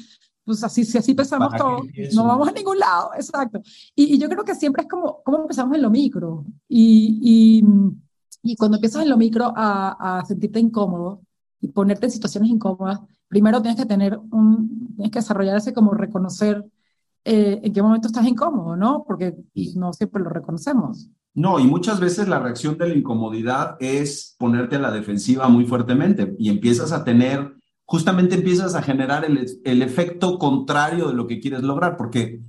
pues 0.43 0.63
así, 0.63 0.83
si 0.83 0.97
así 0.97 1.13
pensamos 1.13 1.53
todos, 1.55 1.83
no 2.15 2.25
vamos 2.25 2.47
a 2.47 2.53
ningún 2.53 2.79
lado, 2.79 3.11
exacto. 3.15 3.61
Y, 3.93 4.15
y, 4.15 4.17
yo 4.17 4.27
creo 4.27 4.43
que 4.43 4.55
siempre 4.55 4.81
es 4.81 4.89
como, 4.89 5.21
cómo 5.23 5.43
empezamos 5.43 5.75
en 5.75 5.83
lo 5.83 5.91
micro, 5.91 6.43
y, 6.67 7.19
y, 7.21 7.63
y 8.41 8.55
cuando 8.55 8.77
empiezas 8.77 9.03
en 9.03 9.09
lo 9.09 9.17
micro 9.17 9.53
a, 9.55 10.17
a 10.17 10.25
sentirte 10.25 10.59
incómodo, 10.59 11.21
y 11.63 11.69
ponerte 11.69 12.07
en 12.07 12.11
situaciones 12.11 12.51
incómodas, 12.51 12.99
primero 13.29 13.61
tienes 13.61 13.79
que 13.79 13.87
tener 13.87 14.19
un, 14.31 14.93
tienes 14.95 15.11
que 15.11 15.19
desarrollar 15.19 15.57
ese 15.57 15.73
como 15.73 15.93
reconocer 15.93 16.65
eh, 17.23 17.61
en 17.63 17.73
qué 17.73 17.81
momento 17.81 18.07
estás 18.07 18.27
incómodo, 18.27 18.75
¿no? 18.75 19.05
Porque 19.07 19.33
no 19.75 19.93
siempre 19.93 20.21
lo 20.21 20.29
reconocemos. 20.29 21.09
No, 21.33 21.59
y 21.59 21.63
muchas 21.63 22.01
veces 22.01 22.27
la 22.27 22.39
reacción 22.39 22.77
de 22.77 22.89
la 22.89 22.95
incomodidad 22.95 23.77
es 23.79 24.35
ponerte 24.37 24.75
a 24.75 24.79
la 24.79 24.91
defensiva 24.91 25.47
muy 25.47 25.65
fuertemente 25.65 26.35
y 26.37 26.49
empiezas 26.49 26.91
a 26.91 27.05
tener, 27.05 27.55
justamente 27.85 28.35
empiezas 28.35 28.75
a 28.75 28.83
generar 28.83 29.23
el, 29.23 29.47
el 29.63 29.81
efecto 29.81 30.37
contrario 30.37 31.07
de 31.07 31.13
lo 31.13 31.27
que 31.27 31.39
quieres 31.39 31.63
lograr, 31.63 31.95
porque 31.95 32.41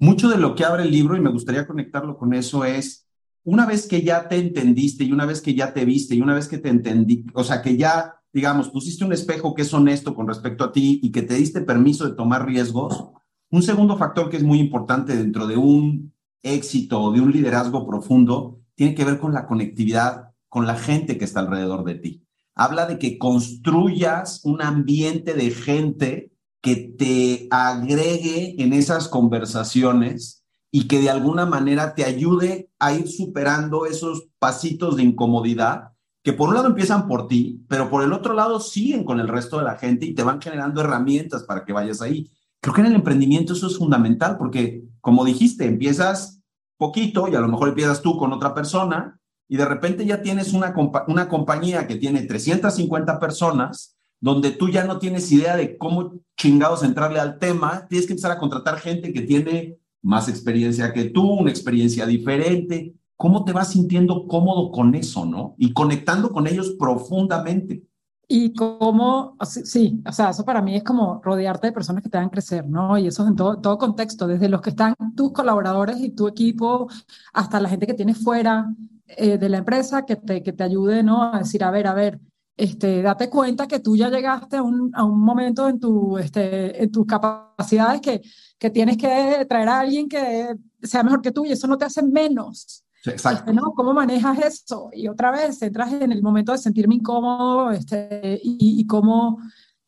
mucho 0.00 0.28
de 0.28 0.38
lo 0.38 0.56
que 0.56 0.64
abre 0.64 0.82
el 0.82 0.90
libro, 0.90 1.16
y 1.16 1.20
me 1.20 1.30
gustaría 1.30 1.68
conectarlo 1.68 2.18
con 2.18 2.34
eso, 2.34 2.64
es 2.64 3.06
una 3.44 3.64
vez 3.64 3.86
que 3.86 4.02
ya 4.02 4.26
te 4.26 4.38
entendiste 4.38 5.04
y 5.04 5.12
una 5.12 5.24
vez 5.24 5.40
que 5.40 5.54
ya 5.54 5.72
te 5.72 5.84
viste 5.84 6.16
y 6.16 6.20
una 6.20 6.34
vez 6.34 6.48
que 6.48 6.58
te 6.58 6.68
entendí, 6.68 7.24
o 7.32 7.44
sea, 7.44 7.62
que 7.62 7.76
ya 7.76 8.15
digamos, 8.36 8.68
pusiste 8.68 9.02
un 9.02 9.14
espejo 9.14 9.54
que 9.54 9.62
es 9.62 9.72
honesto 9.72 10.14
con 10.14 10.28
respecto 10.28 10.62
a 10.62 10.70
ti 10.70 11.00
y 11.02 11.10
que 11.10 11.22
te 11.22 11.36
diste 11.36 11.62
permiso 11.62 12.06
de 12.06 12.14
tomar 12.14 12.44
riesgos, 12.44 13.06
un 13.50 13.62
segundo 13.62 13.96
factor 13.96 14.28
que 14.28 14.36
es 14.36 14.42
muy 14.42 14.60
importante 14.60 15.16
dentro 15.16 15.46
de 15.46 15.56
un 15.56 16.12
éxito 16.42 17.00
o 17.00 17.12
de 17.12 17.22
un 17.22 17.32
liderazgo 17.32 17.86
profundo 17.86 18.60
tiene 18.74 18.94
que 18.94 19.06
ver 19.06 19.18
con 19.18 19.32
la 19.32 19.46
conectividad 19.46 20.34
con 20.50 20.66
la 20.66 20.76
gente 20.76 21.16
que 21.16 21.24
está 21.24 21.40
alrededor 21.40 21.82
de 21.84 21.94
ti. 21.94 22.26
Habla 22.54 22.84
de 22.84 22.98
que 22.98 23.16
construyas 23.16 24.44
un 24.44 24.60
ambiente 24.60 25.32
de 25.32 25.50
gente 25.50 26.30
que 26.60 26.76
te 26.76 27.48
agregue 27.50 28.62
en 28.62 28.74
esas 28.74 29.08
conversaciones 29.08 30.44
y 30.70 30.88
que 30.88 31.00
de 31.00 31.08
alguna 31.08 31.46
manera 31.46 31.94
te 31.94 32.04
ayude 32.04 32.70
a 32.78 32.92
ir 32.92 33.08
superando 33.08 33.86
esos 33.86 34.28
pasitos 34.38 34.96
de 34.96 35.04
incomodidad 35.04 35.95
que 36.26 36.32
por 36.32 36.48
un 36.48 36.56
lado 36.56 36.66
empiezan 36.66 37.06
por 37.06 37.28
ti, 37.28 37.64
pero 37.68 37.88
por 37.88 38.02
el 38.02 38.12
otro 38.12 38.34
lado 38.34 38.58
siguen 38.58 39.04
con 39.04 39.20
el 39.20 39.28
resto 39.28 39.58
de 39.58 39.64
la 39.64 39.76
gente 39.76 40.06
y 40.06 40.12
te 40.12 40.24
van 40.24 40.42
generando 40.42 40.80
herramientas 40.80 41.44
para 41.44 41.64
que 41.64 41.72
vayas 41.72 42.02
ahí. 42.02 42.28
Creo 42.60 42.74
que 42.74 42.80
en 42.80 42.88
el 42.88 42.96
emprendimiento 42.96 43.52
eso 43.52 43.68
es 43.68 43.78
fundamental 43.78 44.36
porque, 44.36 44.82
como 45.00 45.24
dijiste, 45.24 45.66
empiezas 45.66 46.42
poquito 46.78 47.28
y 47.28 47.36
a 47.36 47.40
lo 47.40 47.46
mejor 47.46 47.68
empiezas 47.68 48.02
tú 48.02 48.18
con 48.18 48.32
otra 48.32 48.54
persona 48.54 49.20
y 49.48 49.56
de 49.56 49.66
repente 49.66 50.04
ya 50.04 50.20
tienes 50.20 50.52
una, 50.52 50.74
una 51.06 51.28
compañía 51.28 51.86
que 51.86 51.94
tiene 51.94 52.22
350 52.22 53.20
personas 53.20 53.96
donde 54.18 54.50
tú 54.50 54.68
ya 54.68 54.82
no 54.82 54.98
tienes 54.98 55.30
idea 55.30 55.54
de 55.54 55.78
cómo 55.78 56.14
chingados 56.36 56.82
entrarle 56.82 57.20
al 57.20 57.38
tema, 57.38 57.86
tienes 57.88 58.08
que 58.08 58.14
empezar 58.14 58.32
a 58.32 58.38
contratar 58.40 58.80
gente 58.80 59.12
que 59.12 59.20
tiene 59.20 59.78
más 60.02 60.28
experiencia 60.28 60.92
que 60.92 61.04
tú, 61.04 61.22
una 61.22 61.50
experiencia 61.50 62.04
diferente, 62.04 62.96
¿cómo 63.16 63.44
te 63.44 63.52
vas 63.52 63.68
sintiendo 63.68 64.26
cómodo 64.26 64.70
con 64.70 64.94
eso, 64.94 65.24
no? 65.24 65.54
Y 65.58 65.72
conectando 65.72 66.30
con 66.30 66.46
ellos 66.46 66.74
profundamente. 66.78 67.82
Y 68.28 68.52
cómo, 68.54 69.36
sí, 69.44 70.02
o 70.04 70.10
sea, 70.10 70.30
eso 70.30 70.44
para 70.44 70.60
mí 70.60 70.74
es 70.74 70.82
como 70.82 71.20
rodearte 71.22 71.68
de 71.68 71.72
personas 71.72 72.02
que 72.02 72.08
te 72.08 72.18
hagan 72.18 72.28
crecer, 72.28 72.66
¿no? 72.68 72.98
Y 72.98 73.06
eso 73.06 73.26
en 73.26 73.36
todo, 73.36 73.60
todo 73.60 73.78
contexto, 73.78 74.26
desde 74.26 74.48
los 74.48 74.60
que 74.60 74.70
están 74.70 74.94
tus 75.14 75.32
colaboradores 75.32 76.00
y 76.00 76.10
tu 76.10 76.26
equipo, 76.26 76.88
hasta 77.32 77.60
la 77.60 77.68
gente 77.68 77.86
que 77.86 77.94
tienes 77.94 78.18
fuera 78.18 78.74
eh, 79.06 79.38
de 79.38 79.48
la 79.48 79.58
empresa, 79.58 80.04
que 80.04 80.16
te, 80.16 80.42
que 80.42 80.52
te 80.52 80.64
ayude, 80.64 81.04
¿no? 81.04 81.22
A 81.22 81.38
decir, 81.38 81.62
a 81.62 81.70
ver, 81.70 81.86
a 81.86 81.94
ver, 81.94 82.20
este, 82.56 83.00
date 83.00 83.30
cuenta 83.30 83.68
que 83.68 83.78
tú 83.78 83.96
ya 83.96 84.10
llegaste 84.10 84.56
a 84.56 84.62
un, 84.62 84.90
a 84.94 85.04
un 85.04 85.20
momento 85.20 85.68
en, 85.68 85.78
tu, 85.78 86.18
este, 86.18 86.82
en 86.82 86.90
tus 86.90 87.06
capacidades 87.06 88.00
que, 88.00 88.22
que 88.58 88.70
tienes 88.70 88.96
que 88.96 89.46
traer 89.48 89.68
a 89.68 89.80
alguien 89.80 90.08
que 90.08 90.56
sea 90.82 91.04
mejor 91.04 91.22
que 91.22 91.30
tú 91.32 91.44
y 91.44 91.52
eso 91.52 91.68
no 91.68 91.78
te 91.78 91.84
hace 91.84 92.02
menos 92.02 92.85
Exacto. 93.06 93.52
¿no? 93.52 93.72
¿Cómo 93.74 93.92
manejas 93.92 94.38
eso? 94.38 94.90
Y 94.92 95.08
otra 95.08 95.30
vez, 95.30 95.60
entras 95.62 95.92
en 95.92 96.12
el 96.12 96.22
momento 96.22 96.52
de 96.52 96.58
sentirme 96.58 96.96
incómodo 96.96 97.70
este, 97.70 98.40
y, 98.42 98.80
y 98.80 98.86
cómo, 98.86 99.38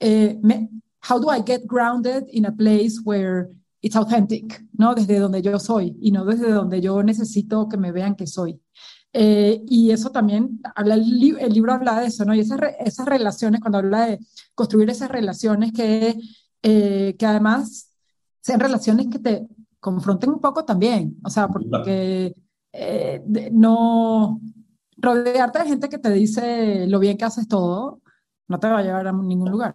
eh, 0.01 0.39
me, 0.43 0.69
how 1.09 1.19
do 1.19 1.33
I 1.33 1.43
get 1.45 1.63
grounded 1.67 2.25
in 2.31 2.47
a 2.47 2.53
place 2.53 3.01
where 3.05 3.49
it's 3.81 3.97
authentic, 3.97 4.65
¿no? 4.73 4.95
Desde 4.95 5.19
donde 5.19 5.43
yo 5.43 5.59
soy 5.59 5.97
y 6.01 6.11
no 6.11 6.25
desde 6.25 6.51
donde 6.51 6.81
yo 6.81 7.03
necesito 7.03 7.69
que 7.69 7.77
me 7.77 7.93
vean 7.93 8.15
que 8.15 8.27
soy. 8.27 8.61
Eh, 9.13 9.63
y 9.67 9.91
eso 9.91 10.11
también, 10.11 10.61
habla 10.75 10.95
el, 10.95 11.37
el, 11.41 11.53
libro 11.53 11.73
habla 11.73 12.01
de 12.01 12.07
eso, 12.07 12.25
¿no? 12.25 12.35
Y 12.35 12.41
esas, 12.41 12.61
esas 12.81 13.07
relaciones, 13.07 13.61
cuando 13.61 13.79
habla 13.79 14.07
de 14.07 14.19
construir 14.55 14.91
esas 14.91 15.11
relaciones 15.11 15.73
que, 15.73 16.19
eh, 16.63 17.17
que 17.19 17.27
además 17.27 17.91
sean 18.41 18.61
relaciones 18.61 19.09
que 19.09 19.19
te 19.19 19.49
confronten 19.81 20.31
un 20.31 20.41
poco 20.41 20.65
también, 20.65 21.17
o 21.25 21.31
sea, 21.31 21.49
porque 21.49 22.35
eh, 22.73 23.23
no 23.53 24.41
rodearte 24.97 25.61
de 25.61 25.67
gente 25.67 25.89
que 25.89 25.99
te 25.99 26.11
dice 26.11 26.87
lo 26.87 26.99
bien 26.99 27.17
que 27.17 27.25
haces 27.25 27.49
todo, 27.49 28.01
no 28.49 28.59
te 28.59 28.69
va 28.69 28.79
a 28.79 28.83
llevar 28.83 29.07
a 29.07 29.13
ningún 29.13 29.51
lugar. 29.51 29.75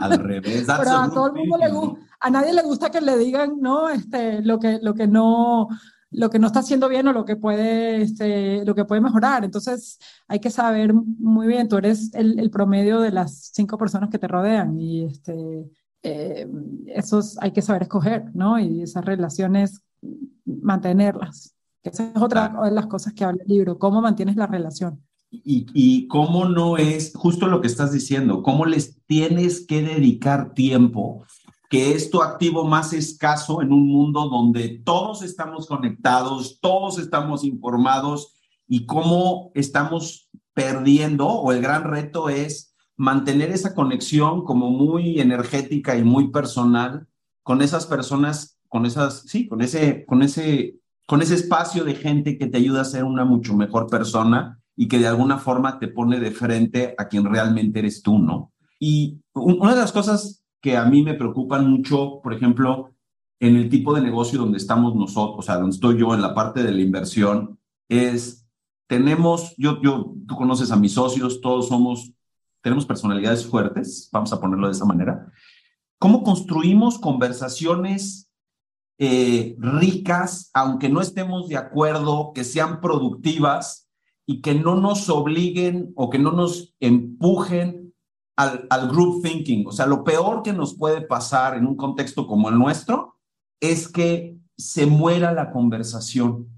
Al 0.00 0.18
revés. 0.18 0.66
Pero 0.78 0.90
a 0.90 1.10
todo, 1.10 1.26
el 1.28 1.34
mundo 1.34 1.56
le 1.58 1.98
a 2.20 2.30
nadie 2.30 2.52
le 2.52 2.62
gusta 2.62 2.90
que 2.90 3.00
le 3.00 3.16
digan, 3.16 3.60
¿no? 3.60 3.88
Este, 3.88 4.42
lo 4.42 4.58
que, 4.58 4.78
lo 4.82 4.94
que 4.94 5.06
no, 5.06 5.68
lo 6.10 6.30
que 6.30 6.38
no 6.38 6.48
está 6.48 6.60
haciendo 6.60 6.88
bien 6.88 7.08
o 7.08 7.12
lo 7.12 7.24
que 7.24 7.36
puede, 7.36 8.02
este, 8.02 8.64
lo 8.64 8.74
que 8.74 8.84
puede 8.84 9.00
mejorar. 9.00 9.44
Entonces 9.44 9.98
hay 10.28 10.40
que 10.40 10.50
saber 10.50 10.92
muy 10.92 11.46
bien, 11.46 11.68
tú 11.68 11.78
eres 11.78 12.12
el, 12.14 12.38
el 12.38 12.50
promedio 12.50 13.00
de 13.00 13.12
las 13.12 13.50
cinco 13.52 13.78
personas 13.78 14.10
que 14.10 14.18
te 14.18 14.28
rodean 14.28 14.78
y 14.78 15.04
este, 15.04 15.70
eh, 16.02 16.48
esos 16.86 17.38
hay 17.40 17.52
que 17.52 17.62
saber 17.62 17.82
escoger, 17.82 18.24
¿no? 18.34 18.58
Y 18.58 18.82
esas 18.82 19.04
relaciones, 19.04 19.82
mantenerlas. 20.44 21.54
Esa 21.82 22.12
es 22.14 22.22
otra 22.22 22.52
de 22.64 22.70
las 22.70 22.86
cosas 22.86 23.12
que 23.14 23.24
habla 23.24 23.42
el 23.42 23.48
libro, 23.48 23.78
cómo 23.78 24.00
mantienes 24.00 24.36
la 24.36 24.46
relación. 24.46 25.02
Y, 25.30 25.66
y, 25.74 26.08
cómo 26.08 26.46
no 26.46 26.76
es 26.76 27.12
justo 27.14 27.46
lo 27.46 27.60
que 27.60 27.68
estás 27.68 27.92
diciendo, 27.92 28.42
cómo 28.42 28.66
les 28.66 29.00
tienes 29.06 29.64
que 29.64 29.80
dedicar 29.80 30.54
tiempo 30.54 31.24
que 31.70 31.92
es 31.92 32.10
tu 32.10 32.20
activo 32.20 32.64
más 32.64 32.92
escaso 32.92 33.62
en 33.62 33.72
un 33.72 33.86
mundo 33.86 34.28
donde 34.28 34.80
todos 34.84 35.22
estamos 35.22 35.68
conectados, 35.68 36.58
todos 36.60 36.98
estamos 36.98 37.44
informados 37.44 38.34
y 38.66 38.86
cómo 38.86 39.52
estamos 39.54 40.28
perdiendo 40.52 41.28
o 41.28 41.52
el 41.52 41.62
gran 41.62 41.84
reto 41.84 42.28
es 42.28 42.74
mantener 42.96 43.50
esa 43.50 43.72
conexión 43.72 44.44
como 44.44 44.70
muy 44.70 45.20
energética 45.20 45.96
y 45.96 46.02
muy 46.02 46.32
personal 46.32 47.06
con 47.44 47.62
esas 47.62 47.86
personas, 47.86 48.59
con 48.70 48.86
esas, 48.86 49.24
sí, 49.26 49.48
con 49.48 49.60
ese, 49.60 50.06
con 50.06 50.22
ese, 50.22 50.76
con 51.06 51.20
ese 51.20 51.34
espacio 51.34 51.84
de 51.84 51.96
gente 51.96 52.38
que 52.38 52.46
te 52.46 52.56
ayuda 52.56 52.82
a 52.82 52.84
ser 52.84 53.04
una 53.04 53.24
mucho 53.24 53.54
mejor 53.54 53.88
persona 53.88 54.60
y 54.76 54.86
que 54.88 55.00
de 55.00 55.08
alguna 55.08 55.38
forma 55.38 55.78
te 55.80 55.88
pone 55.88 56.20
de 56.20 56.30
frente 56.30 56.94
a 56.96 57.08
quien 57.08 57.24
realmente 57.24 57.80
eres 57.80 58.00
tú, 58.00 58.18
¿no? 58.18 58.52
Y 58.78 59.20
una 59.34 59.74
de 59.74 59.80
las 59.80 59.92
cosas 59.92 60.44
que 60.62 60.76
a 60.76 60.84
mí 60.84 61.02
me 61.02 61.14
preocupan 61.14 61.68
mucho, 61.68 62.20
por 62.22 62.32
ejemplo, 62.32 62.94
en 63.40 63.56
el 63.56 63.68
tipo 63.68 63.92
de 63.92 64.02
negocio 64.02 64.38
donde 64.38 64.58
estamos 64.58 64.94
nosotros, 64.94 65.40
o 65.40 65.42
sea, 65.42 65.56
donde 65.56 65.74
estoy 65.74 65.98
yo 65.98 66.14
en 66.14 66.22
la 66.22 66.34
parte 66.34 66.62
de 66.62 66.70
la 66.70 66.80
inversión, 66.80 67.58
es, 67.88 68.46
tenemos, 68.86 69.54
yo, 69.58 69.82
yo, 69.82 70.14
tú 70.28 70.36
conoces 70.36 70.70
a 70.70 70.76
mis 70.76 70.92
socios, 70.92 71.40
todos 71.40 71.68
somos, 71.68 72.12
tenemos 72.62 72.86
personalidades 72.86 73.44
fuertes, 73.44 74.08
vamos 74.12 74.32
a 74.32 74.40
ponerlo 74.40 74.68
de 74.68 74.74
esa 74.74 74.84
manera. 74.84 75.26
¿Cómo 75.98 76.22
construimos 76.22 76.98
conversaciones 76.98 78.29
eh, 79.02 79.56
ricas, 79.58 80.50
aunque 80.52 80.90
no 80.90 81.00
estemos 81.00 81.48
de 81.48 81.56
acuerdo, 81.56 82.32
que 82.34 82.44
sean 82.44 82.82
productivas 82.82 83.88
y 84.26 84.42
que 84.42 84.54
no 84.54 84.74
nos 84.74 85.08
obliguen 85.08 85.94
o 85.96 86.10
que 86.10 86.18
no 86.18 86.32
nos 86.32 86.74
empujen 86.80 87.94
al, 88.36 88.88
group 88.88 89.22
thinking. 89.22 89.66
O 89.66 89.72
sea, 89.72 89.86
lo 89.86 90.04
peor 90.04 90.42
que 90.42 90.52
nos 90.52 90.76
puede 90.76 91.00
pasar 91.00 91.56
en 91.56 91.66
un 91.66 91.76
contexto 91.76 92.26
como 92.26 92.50
el 92.50 92.58
nuestro 92.58 93.16
es 93.58 93.88
que 93.88 94.36
se 94.54 94.84
muera 94.84 95.32
la 95.32 95.50
conversación. 95.50 96.48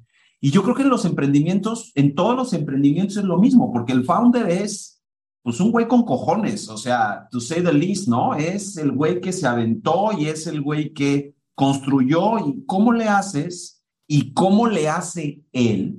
Y 0.40 0.50
yo 0.50 0.64
creo 0.64 0.74
que 0.74 0.82
en 0.82 0.90
los 0.90 1.04
emprendimientos, 1.04 1.92
en 1.94 2.16
todos 2.16 2.34
los 2.34 2.52
emprendimientos 2.54 3.18
es 3.18 3.24
lo 3.24 3.38
mismo, 3.38 3.72
porque 3.72 3.92
el 3.92 4.04
founder 4.04 4.50
es 4.50 5.00
pues 5.44 5.60
un 5.60 5.70
güey 5.70 5.86
con 5.86 6.04
cojones, 6.04 6.68
o 6.68 6.76
sea, 6.76 7.28
to 7.30 7.38
say 7.38 7.62
the 7.62 7.72
least, 7.72 8.08
¿no? 8.08 8.34
Es 8.34 8.76
el 8.76 8.90
güey 8.90 9.20
que 9.20 9.32
se 9.32 9.46
aventó 9.46 10.10
y 10.16 10.26
es 10.26 10.48
el 10.48 10.60
güey 10.60 10.92
que 10.92 11.36
construyó 11.54 12.38
y 12.38 12.64
cómo 12.66 12.92
le 12.92 13.08
haces 13.08 13.82
y 14.06 14.32
cómo 14.32 14.66
le 14.66 14.88
hace 14.88 15.42
él 15.52 15.98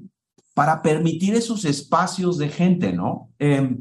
para 0.54 0.82
permitir 0.82 1.34
esos 1.34 1.66
espacios 1.66 2.38
de 2.38 2.50
gente, 2.50 2.94
¿no? 2.94 3.32
Eh, 3.40 3.76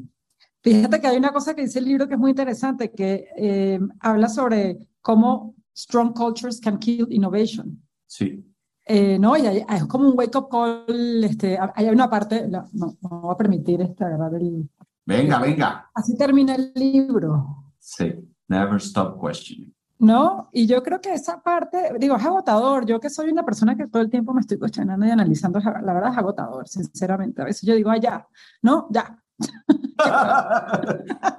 Fíjate 0.62 1.00
que 1.00 1.06
hay 1.08 1.16
una 1.16 1.32
cosa 1.32 1.54
que 1.54 1.62
dice 1.62 1.80
el 1.80 1.86
libro 1.86 2.06
que 2.06 2.14
es 2.14 2.20
muy 2.20 2.30
interesante, 2.30 2.92
que 2.92 3.26
eh, 3.36 3.80
habla 4.00 4.28
sobre 4.28 4.78
cómo 5.00 5.56
strong 5.76 6.12
cultures 6.14 6.60
can 6.60 6.78
kill 6.78 7.06
innovation. 7.10 7.82
Sí. 8.06 8.44
Eh, 8.86 9.18
no, 9.18 9.36
y 9.36 9.46
hay, 9.46 9.64
es 9.68 9.84
como 9.86 10.08
un 10.08 10.16
wake-up 10.16 10.48
call, 10.48 11.24
este, 11.24 11.58
hay 11.74 11.86
una 11.88 12.08
parte, 12.08 12.48
no, 12.48 12.68
no 12.72 12.96
voy 13.00 13.34
a 13.34 13.36
permitir 13.36 13.80
esta, 13.80 14.08
¿verdad? 14.08 14.34
El, 14.36 14.68
venga, 15.04 15.40
venga. 15.40 15.90
Así 15.94 16.16
termina 16.16 16.54
el 16.54 16.72
libro. 16.74 17.72
Sí, 17.78 18.12
never 18.48 18.76
stop 18.76 19.20
questioning. 19.20 19.74
¿No? 20.02 20.48
Y 20.52 20.66
yo 20.66 20.82
creo 20.82 21.00
que 21.00 21.14
esa 21.14 21.40
parte, 21.40 21.92
digo, 21.98 22.16
es 22.16 22.24
agotador. 22.24 22.84
Yo 22.84 22.98
que 22.98 23.08
soy 23.08 23.30
una 23.30 23.44
persona 23.44 23.76
que 23.76 23.86
todo 23.86 24.02
el 24.02 24.10
tiempo 24.10 24.34
me 24.34 24.40
estoy 24.40 24.58
cuestionando 24.58 25.06
y 25.06 25.10
analizando, 25.10 25.60
la 25.60 25.92
verdad 25.94 26.10
es 26.10 26.18
agotador, 26.18 26.66
sinceramente. 26.68 27.40
A 27.40 27.44
veces 27.44 27.62
yo 27.62 27.76
digo, 27.76 27.94
ya, 27.94 28.26
¿no? 28.62 28.88
Ya, 28.90 29.16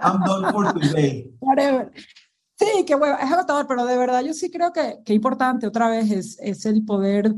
I'm 0.01 0.23
done 0.25 0.51
for 0.51 0.73
today. 0.73 1.29
Sí, 2.55 2.85
que 2.85 2.95
bueno, 2.95 3.17
es 3.21 3.29
agotador, 3.29 3.67
pero 3.67 3.85
de 3.85 3.97
verdad 3.97 4.21
yo 4.21 4.33
sí 4.33 4.49
creo 4.49 4.71
que, 4.71 4.99
que 5.03 5.13
importante 5.13 5.67
otra 5.67 5.89
vez 5.89 6.09
es, 6.11 6.39
es 6.39 6.65
el 6.65 6.85
poder 6.85 7.33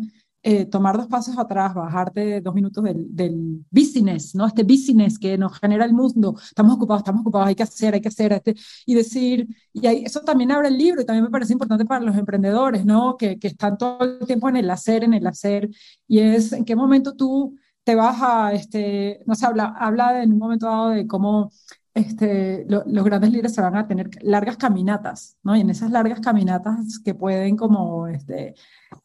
eh, 0.47 0.65
tomar 0.67 0.95
dos 0.95 1.07
pasos 1.07 1.35
atrás, 1.39 1.73
bajarte 1.73 2.39
dos 2.39 2.53
minutos 2.53 2.83
del, 2.83 3.07
del, 3.15 3.65
business, 3.71 4.35
¿no? 4.35 4.45
Este 4.45 4.61
business 4.61 5.17
que 5.17 5.39
nos 5.39 5.57
genera 5.59 5.85
el 5.85 5.93
mundo. 5.93 6.35
Estamos 6.39 6.75
ocupados, 6.75 7.01
estamos 7.01 7.21
ocupados, 7.21 7.47
hay 7.47 7.55
que 7.55 7.63
hacer, 7.63 7.95
hay 7.95 8.01
que 8.01 8.09
hacer, 8.09 8.31
este, 8.31 8.53
y 8.85 8.93
decir, 8.93 9.47
y 9.73 9.87
ahí, 9.87 10.03
eso 10.05 10.21
también 10.21 10.51
abre 10.51 10.67
el 10.67 10.77
libro 10.77 11.01
y 11.01 11.05
también 11.05 11.23
me 11.23 11.31
parece 11.31 11.53
importante 11.53 11.83
para 11.85 12.05
los 12.05 12.15
emprendedores, 12.15 12.85
¿no? 12.85 13.17
Que, 13.17 13.39
que 13.39 13.47
están 13.47 13.75
todo 13.75 14.03
el 14.03 14.27
tiempo 14.27 14.47
en 14.47 14.57
el 14.57 14.69
hacer, 14.69 15.03
en 15.03 15.15
el 15.15 15.25
hacer, 15.25 15.67
y 16.07 16.19
es 16.19 16.53
en 16.53 16.63
qué 16.63 16.75
momento 16.75 17.15
tú 17.15 17.55
te 17.83 17.95
vas 17.95 18.17
a, 18.21 18.53
este, 18.53 19.21
no 19.25 19.33
sé, 19.33 19.47
habla, 19.47 19.73
habla 19.79 20.21
en 20.21 20.31
un 20.33 20.37
momento 20.37 20.67
dado 20.67 20.89
de 20.89 21.07
cómo 21.07 21.51
este, 21.95 22.65
los 22.67 23.05
grandes 23.05 23.31
líderes 23.31 23.53
se 23.53 23.61
van 23.61 23.77
a 23.77 23.87
tener 23.87 24.09
largas 24.21 24.57
caminatas, 24.57 25.37
¿no? 25.43 25.55
Y 25.55 25.61
en 25.61 25.69
esas 25.69 25.91
largas 25.91 26.19
caminatas 26.19 26.99
que 26.99 27.15
pueden 27.15 27.55
como 27.55 28.07
este, 28.07 28.53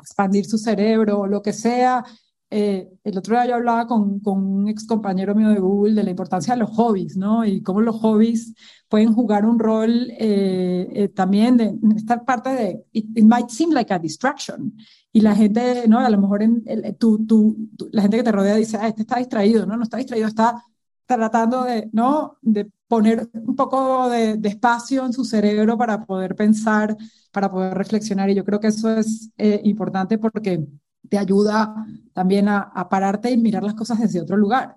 expandir 0.01 0.45
su 0.45 0.59
cerebro 0.59 1.21
o 1.21 1.27
lo 1.29 1.41
que 1.41 1.53
sea. 1.53 2.05
Eh, 2.51 2.91
el 3.05 3.17
otro 3.17 3.37
día 3.37 3.47
yo 3.47 3.55
hablaba 3.55 3.87
con, 3.87 4.19
con, 4.19 4.45
un 4.45 4.69
ex 4.69 4.85
compañero 4.85 5.37
mío 5.37 5.51
de 5.51 5.61
Google 5.61 5.95
de 5.95 6.03
la 6.03 6.11
importancia 6.11 6.55
de 6.55 6.61
los 6.61 6.71
hobbies, 6.71 7.17
¿no? 7.17 7.45
Y 7.45 7.63
cómo 7.63 7.81
los 7.81 7.95
hobbies 8.01 8.55
pueden 8.89 9.13
jugar 9.15 9.47
un 9.47 9.61
rol 9.61 10.11
eh, 10.19 10.89
eh, 10.93 11.09
también 11.11 11.57
de 11.57 11.79
esta 11.97 12.25
parte 12.25 12.51
de, 12.51 12.85
it, 12.91 13.07
it, 13.17 13.25
might 13.25 13.51
seem 13.51 13.71
like 13.71 13.95
a 13.95 14.01
distraction, 14.01 14.75
y 15.13 15.21
la 15.21 15.37
gente, 15.37 15.85
¿no? 15.87 16.01
A 16.01 16.11
lo 16.11 16.21
mejor 16.21 16.43
en, 16.43 16.65
el, 16.67 16.97
tú, 16.97 17.25
tú, 17.25 17.71
la 17.93 18.03
gente 18.03 18.17
que 18.17 18.25
te 18.25 18.33
rodea 18.33 18.57
dice, 18.57 18.79
ah, 18.81 18.89
este 18.89 19.03
está 19.03 19.19
distraído, 19.19 19.65
¿no? 19.65 19.77
No 19.77 19.85
está 19.85 19.99
distraído, 19.99 20.27
está 20.27 20.65
tratando 21.07 21.63
de, 21.63 21.89
¿no? 21.93 22.37
De 22.43 22.69
poner 22.91 23.31
un 23.35 23.55
poco 23.55 24.11
de, 24.11 24.37
de 24.37 24.49
espacio 24.49 25.07
en 25.07 25.13
su 25.13 25.25
cerebro 25.25 25.79
para 25.79 26.05
poder 26.05 26.35
pensar, 26.35 26.97
para 27.31 27.49
poder 27.49 27.73
reflexionar. 27.75 28.29
Y 28.29 28.35
yo 28.35 28.45
creo 28.45 28.59
que 28.59 28.67
eso 28.67 28.91
es 28.91 29.31
eh, 29.39 29.61
importante 29.63 30.19
porque 30.19 30.67
te 31.09 31.17
ayuda 31.17 31.73
también 32.13 32.49
a, 32.49 32.59
a, 32.59 32.89
pararte 32.89 33.31
y 33.31 33.37
mirar 33.37 33.63
las 33.63 33.75
cosas 33.75 34.01
desde 34.01 34.21
otro 34.21 34.37
lugar 34.37 34.75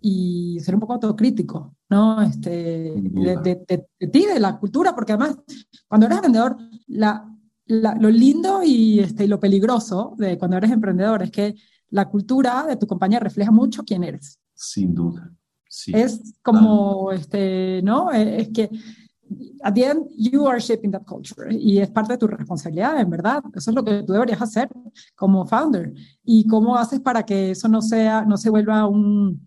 y 0.00 0.60
ser 0.60 0.74
un 0.74 0.80
poco 0.80 0.92
autocrítico, 0.92 1.74
¿no? 1.88 2.22
Este, 2.22 2.50
de, 2.94 3.36
de, 3.42 3.84
de, 3.98 4.06
ti, 4.06 4.26
de 4.26 4.38
la 4.38 4.60
cultura, 4.60 4.94
porque 4.94 5.14
además, 5.14 5.36
cuando 5.88 6.06
eres 6.06 6.20
vendedor, 6.20 6.56
la, 6.86 7.28
lo 7.66 8.10
lindo 8.10 8.62
y, 8.62 9.00
este, 9.00 9.26
lo 9.26 9.40
peligroso 9.40 10.14
de 10.18 10.38
cuando 10.38 10.56
eres 10.56 10.70
emprendedor 10.70 11.24
es 11.24 11.32
que 11.32 11.56
la 11.90 12.08
cultura 12.08 12.64
de 12.64 12.76
tu 12.76 12.86
compañía 12.86 13.18
refleja 13.18 13.50
mucho 13.50 13.82
quién 13.82 14.04
eres. 14.04 14.38
Sin 14.54 14.94
duda. 14.94 15.32
Sí. 15.76 15.92
Es 15.94 16.32
como, 16.42 17.12
este, 17.12 17.82
¿no? 17.82 18.10
E, 18.10 18.40
es 18.40 18.48
que 18.48 18.70
at 19.62 19.74
the 19.74 19.84
end 19.84 20.06
you 20.16 20.48
are 20.48 20.58
shaping 20.58 20.90
that 20.90 21.04
culture 21.04 21.52
y 21.52 21.80
es 21.80 21.90
parte 21.90 22.14
de 22.14 22.18
tu 22.18 22.26
responsabilidad, 22.26 22.98
en 22.98 23.10
verdad. 23.10 23.42
Eso 23.54 23.70
es 23.70 23.74
lo 23.74 23.84
que 23.84 24.02
tú 24.02 24.14
deberías 24.14 24.40
hacer 24.40 24.70
como 25.14 25.44
founder. 25.44 25.92
¿Y 26.24 26.46
cómo 26.46 26.78
haces 26.78 27.00
para 27.00 27.26
que 27.26 27.50
eso 27.50 27.68
no 27.68 27.82
sea, 27.82 28.24
no 28.24 28.38
se 28.38 28.48
vuelva 28.48 28.86
un, 28.86 29.46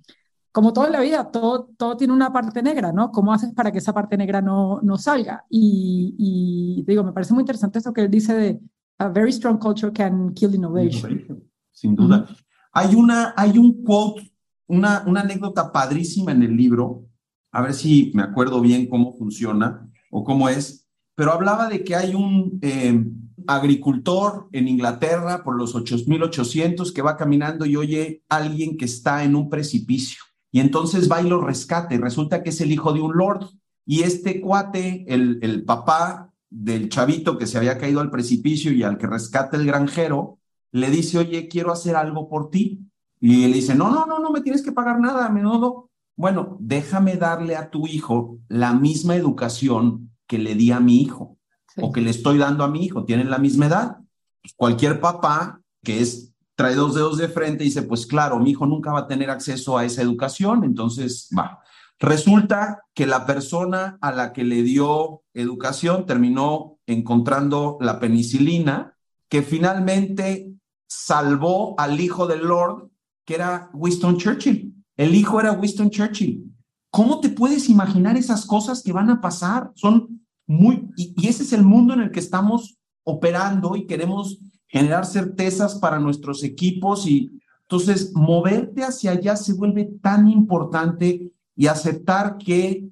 como 0.52 0.72
todo 0.72 0.86
en 0.86 0.92
la 0.92 1.02
vida, 1.02 1.32
todo, 1.32 1.72
todo 1.76 1.98
tiene 1.98 2.14
una 2.14 2.32
parte 2.32 2.62
negra, 2.62 2.92
¿no? 2.92 3.12
¿Cómo 3.12 3.34
haces 3.34 3.52
para 3.52 3.72
que 3.72 3.80
esa 3.80 3.94
parte 3.94 4.16
negra 4.16 4.40
no, 4.40 4.82
no 4.84 5.00
salga? 5.00 5.46
Y, 5.50 6.14
y, 6.16 6.84
digo, 6.86 7.04
me 7.04 7.12
parece 7.12 7.34
muy 7.34 7.42
interesante 7.42 7.80
eso 7.80 7.92
que 7.92 8.02
él 8.02 8.12
dice 8.12 8.36
de 8.36 8.60
a 9.00 9.08
very 9.08 9.32
strong 9.32 9.58
culture 9.58 9.92
can 9.92 10.32
kill 10.36 10.54
innovation. 10.54 11.44
Sin 11.72 11.96
duda. 11.96 12.18
Uh 12.18 12.22
-huh. 12.22 12.38
Hay, 12.74 12.94
una, 12.96 13.34
hay 13.36 13.58
un 13.58 13.84
quote, 13.84 14.32
una, 14.70 15.04
una 15.06 15.22
anécdota 15.22 15.72
padrísima 15.72 16.32
en 16.32 16.44
el 16.44 16.56
libro, 16.56 17.06
a 17.52 17.62
ver 17.62 17.74
si 17.74 18.12
me 18.16 18.24
acuerdo 18.24 18.62
bien 18.62 18.88
cómo 18.88 19.14
funciona 19.18 19.90
o 20.10 20.24
cómo 20.24 20.48
es, 20.48 20.88
pero 21.16 21.34
hablaba 21.34 21.68
de 21.68 21.84
que 21.84 21.96
hay 21.96 22.16
un 22.16 22.60
eh, 22.62 23.04
agricultor 23.48 24.48
en 24.54 24.70
Inglaterra 24.70 25.44
por 25.44 25.58
los 25.58 25.76
8800 25.76 26.94
que 26.94 27.02
va 27.02 27.18
caminando 27.18 27.66
y 27.66 27.76
oye 27.76 28.24
a 28.30 28.38
alguien 28.38 28.78
que 28.78 28.86
está 28.86 29.24
en 29.26 29.36
un 29.36 29.50
precipicio 29.50 30.24
y 30.52 30.60
entonces 30.60 31.12
va 31.12 31.22
y 31.22 31.28
lo 31.28 31.42
rescata 31.42 31.96
resulta 31.98 32.44
que 32.44 32.50
es 32.50 32.62
el 32.62 32.72
hijo 32.72 32.94
de 32.94 33.02
un 33.02 33.16
lord. 33.16 33.48
Y 33.86 34.04
este 34.04 34.40
cuate, 34.42 35.06
el, 35.08 35.40
el 35.42 35.64
papá 35.64 36.32
del 36.50 36.90
chavito 36.90 37.38
que 37.38 37.48
se 37.48 37.58
había 37.58 37.78
caído 37.78 38.02
al 38.02 38.12
precipicio 38.12 38.72
y 38.72 38.84
al 38.84 38.98
que 38.98 39.08
rescata 39.08 39.58
el 39.58 39.66
granjero, 39.66 40.40
le 40.72 40.90
dice, 40.90 41.18
oye, 41.18 41.48
quiero 41.48 41.72
hacer 41.72 41.96
algo 41.96 42.30
por 42.30 42.50
ti. 42.50 42.89
Y 43.20 43.44
él 43.44 43.54
dice, 43.54 43.76
no, 43.76 43.92
no, 43.92 44.06
no, 44.06 44.20
no 44.20 44.32
me 44.32 44.42
tienes 44.42 44.62
que 44.62 44.72
pagar 44.72 45.00
nada, 45.00 45.26
a 45.26 45.30
menudo. 45.30 45.90
Bueno, 46.16 46.58
déjame 46.60 47.16
darle 47.16 47.56
a 47.56 47.70
tu 47.70 47.88
hijo 47.88 48.40
la 48.48 48.74
misma 48.74 49.16
educación 49.16 50.12
que 50.28 50.38
le 50.38 50.56
di 50.56 50.72
a 50.72 50.80
mi 50.80 51.02
hijo. 51.02 51.38
o 51.82 51.94
que 51.94 52.02
le 52.02 52.10
estoy 52.10 52.38
dando 52.38 52.66
a 52.66 52.68
mi 52.68 52.84
hijo, 52.84 53.06
tienen 53.06 53.30
la 53.30 53.38
misma 53.38 53.68
edad. 53.68 53.98
Pues 54.42 54.54
cualquier 54.56 55.00
papá 55.00 55.62
que 55.82 56.02
es 56.02 56.34
trae 56.56 56.76
dos 56.76 56.94
dedos 56.94 57.18
de 57.18 57.30
frente 57.30 57.64
y 57.64 57.68
dice, 57.68 57.84
pues 57.84 58.06
claro, 58.06 58.38
mi 58.38 58.52
hijo 58.52 58.66
nunca 58.66 58.92
va 58.92 59.00
a 59.00 59.08
tener 59.08 59.30
acceso 59.30 59.78
a 59.78 59.86
esa 59.86 60.02
educación, 60.02 60.66
entonces 60.66 61.30
va. 61.38 61.60
Resulta 62.00 62.82
que 62.94 63.06
la 63.06 63.26
persona 63.26 63.98
a 64.02 64.12
la 64.12 64.34
que 64.34 64.44
le 64.44 64.64
dio 64.64 65.24
educación 65.34 66.06
terminó 66.06 66.78
encontrando 66.86 67.78
la 67.80 68.00
penicilina, 68.00 68.98
que 69.30 69.42
finalmente 69.42 70.52
salvó 70.86 71.80
al 71.80 72.02
hijo 72.02 72.28
del 72.28 72.46
Lord, 72.46 72.89
que 73.30 73.36
era 73.36 73.70
Winston 73.76 74.18
Churchill. 74.18 74.74
El 74.98 75.14
hijo 75.14 75.40
era 75.40 75.52
Winston 75.52 75.92
Churchill. 75.92 76.52
¿Cómo 76.90 77.20
te 77.20 77.30
puedes 77.30 77.70
imaginar 77.70 78.18
esas 78.18 78.44
cosas 78.44 78.82
que 78.82 78.92
van 78.92 79.12
a 79.12 79.22
pasar? 79.22 79.70
Son 79.76 80.26
muy, 80.48 80.90
y, 80.98 81.14
y 81.16 81.28
ese 81.28 81.44
es 81.44 81.54
el 81.54 81.62
mundo 81.62 81.94
en 81.94 82.02
el 82.02 82.10
que 82.10 82.22
estamos 82.22 82.80
operando 83.04 83.76
y 83.76 83.86
queremos 83.86 84.40
generar 84.66 85.06
certezas 85.06 85.76
para 85.76 86.00
nuestros 86.00 86.44
equipos 86.44 87.06
y 87.06 87.40
entonces 87.62 88.14
moverte 88.16 88.82
hacia 88.84 89.12
allá 89.12 89.36
se 89.36 89.54
vuelve 89.54 89.92
tan 90.02 90.28
importante 90.28 91.32
y 91.56 91.68
aceptar 91.68 92.40
que 92.40 92.90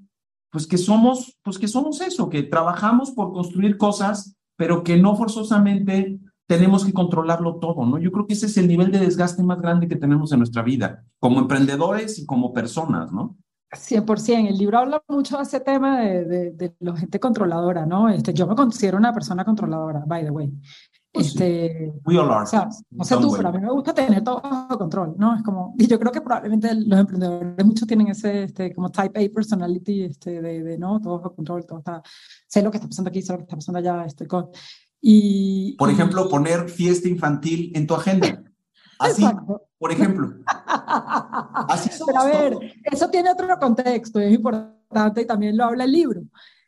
pues 0.52 0.68
que 0.68 0.78
somos 0.78 1.36
pues 1.42 1.58
que 1.58 1.68
somos 1.68 2.00
eso, 2.02 2.30
que 2.30 2.44
trabajamos 2.44 3.10
por 3.10 3.34
construir 3.34 3.76
cosas, 3.76 4.36
pero 4.56 4.84
que 4.84 4.98
no 4.98 5.16
forzosamente 5.16 6.20
tenemos 6.48 6.86
que 6.86 6.94
controlarlo 6.94 7.58
todo, 7.58 7.86
¿no? 7.86 7.98
Yo 7.98 8.12
creo 8.12 8.26
que 8.26 8.34
ese 8.34 8.46
es 8.46 8.58
el 8.58 8.68
nivel 8.68 8.92
de 8.92 9.00
desgaste 9.00 9.44
más 9.44 9.62
grande 9.62 9.88
que 9.88 9.98
tenemos 9.98 10.32
en 10.32 10.40
nuestra 10.40 10.64
vida, 10.64 11.04
como 11.20 11.40
emprendedores 11.40 12.18
y 12.20 12.26
como 12.26 12.54
personas, 12.54 13.12
¿no? 13.12 13.38
100%. 13.70 14.48
El 14.48 14.58
libro 14.58 14.78
habla 14.80 15.04
mucho 15.10 15.36
de 15.38 15.44
ese 15.44 15.60
tema 15.60 16.00
de, 16.00 16.24
de, 16.24 16.52
de 16.52 16.76
la 16.80 16.96
gente 16.96 17.20
controladora, 17.20 17.86
¿no? 17.86 18.08
Este, 18.08 18.34
yo 18.34 18.48
me 18.48 18.56
considero 18.56 18.98
una 18.98 19.14
persona 19.14 19.44
controladora, 19.44 20.04
by 20.08 20.24
the 20.24 20.32
way. 20.32 20.54
Pues 21.12 21.28
Este, 21.28 21.94
We 22.06 22.18
all 22.18 22.32
are. 22.32 22.44
o 22.44 22.46
sea, 22.46 22.70
no 22.92 23.04
sé 23.04 23.18
tú, 23.18 23.34
pero 23.36 23.50
a 23.50 23.52
mí 23.52 23.60
me 23.60 23.72
gusta 23.72 23.94
tener 23.94 24.24
todo 24.24 24.40
bajo 24.42 24.78
control, 24.78 25.16
¿no? 25.18 25.36
Es 25.36 25.44
como, 25.44 25.74
y 25.78 25.88
yo 25.88 26.00
creo 26.00 26.12
que 26.12 26.22
probablemente 26.22 26.74
los 26.76 27.00
emprendedores 27.00 27.66
muchos 27.66 27.88
tienen 27.88 28.08
ese, 28.08 28.44
este, 28.44 28.74
como 28.74 28.90
type 28.90 29.26
A 29.26 29.34
personality, 29.34 30.04
este, 30.04 30.42
de, 30.42 30.64
de, 30.64 30.78
¿no? 30.78 31.02
Todo 31.02 31.18
bajo 31.18 31.36
control, 31.36 31.66
todo 31.66 31.80
está, 31.80 32.02
sé 32.48 32.62
lo 32.62 32.72
que 32.72 32.78
está 32.78 32.88
pasando 32.88 33.10
aquí, 33.10 33.22
sé 33.22 33.34
lo 33.34 33.40
que 33.40 33.44
está 33.44 33.56
pasando 33.56 33.80
allá, 33.80 34.06
estoy 34.06 34.28
con, 34.28 34.50
y... 35.02 35.76
Por 35.78 35.90
ejemplo, 35.90 36.28
poner 36.30 36.70
fiesta 36.70 37.08
infantil 37.08 37.72
en 37.76 37.88
tu 37.88 37.94
agenda. 37.96 38.44
Así, 39.00 39.24
Exacto. 39.24 39.62
por 39.78 39.92
ejemplo. 39.92 40.34
Así 41.70 41.90
somos 41.90 42.08
Pero 42.16 42.20
a 42.20 42.26
ver, 42.26 42.54
todos. 42.54 42.66
eso 42.84 43.10
tiene 43.10 43.32
otro 43.32 43.48
contexto, 43.60 44.20
es 44.20 44.34
importante 44.34 45.22
y 45.22 45.26
también 45.26 45.56
lo 45.58 45.66
habla 45.66 45.84
el 45.84 45.92
libro, 45.92 46.22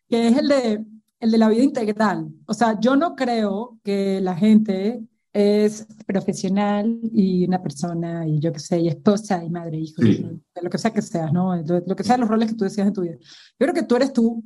que 0.07 0.27
es 0.27 0.37
el 0.37 0.47
de, 0.47 0.85
el 1.19 1.31
de 1.31 1.37
la 1.37 1.49
vida 1.49 1.63
integral. 1.63 2.27
O 2.45 2.53
sea, 2.53 2.79
yo 2.79 2.95
no 2.95 3.15
creo 3.15 3.79
que 3.83 4.21
la 4.21 4.35
gente 4.35 5.01
es 5.33 5.87
profesional 6.07 6.99
y 7.13 7.45
una 7.47 7.61
persona, 7.61 8.27
y 8.27 8.39
yo 8.39 8.51
qué 8.51 8.59
sé, 8.59 8.79
y 8.79 8.87
esposa 8.89 9.43
y 9.43 9.49
madre, 9.49 9.77
hijo, 9.77 10.01
Sí. 10.01 10.23
de 10.55 10.61
lo 10.61 10.69
que 10.69 10.77
sea 10.77 10.91
que 10.91 11.01
seas, 11.01 11.31
¿no? 11.31 11.55
Lo, 11.55 11.79
lo 11.85 11.95
que 11.95 12.03
sean 12.03 12.19
los 12.19 12.29
roles 12.29 12.49
que 12.49 12.55
tú 12.55 12.63
decías 12.63 12.87
en 12.87 12.93
tu 12.93 13.01
vida. 13.01 13.15
Yo 13.19 13.57
creo 13.57 13.73
que 13.73 13.83
tú 13.83 13.95
eres 13.95 14.11
tú 14.13 14.43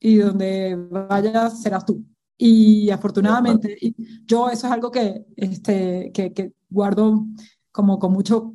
y 0.00 0.16
donde 0.16 0.76
vayas 0.90 1.62
serás 1.62 1.84
tú. 1.84 2.04
Y 2.38 2.90
afortunadamente, 2.90 3.76
y 3.80 3.94
yo 4.26 4.48
eso 4.48 4.66
es 4.66 4.72
algo 4.72 4.90
que, 4.90 5.24
este, 5.36 6.10
que, 6.12 6.32
que 6.32 6.52
guardo 6.68 7.24
como 7.72 7.98
con 7.98 8.12
mucho 8.12 8.52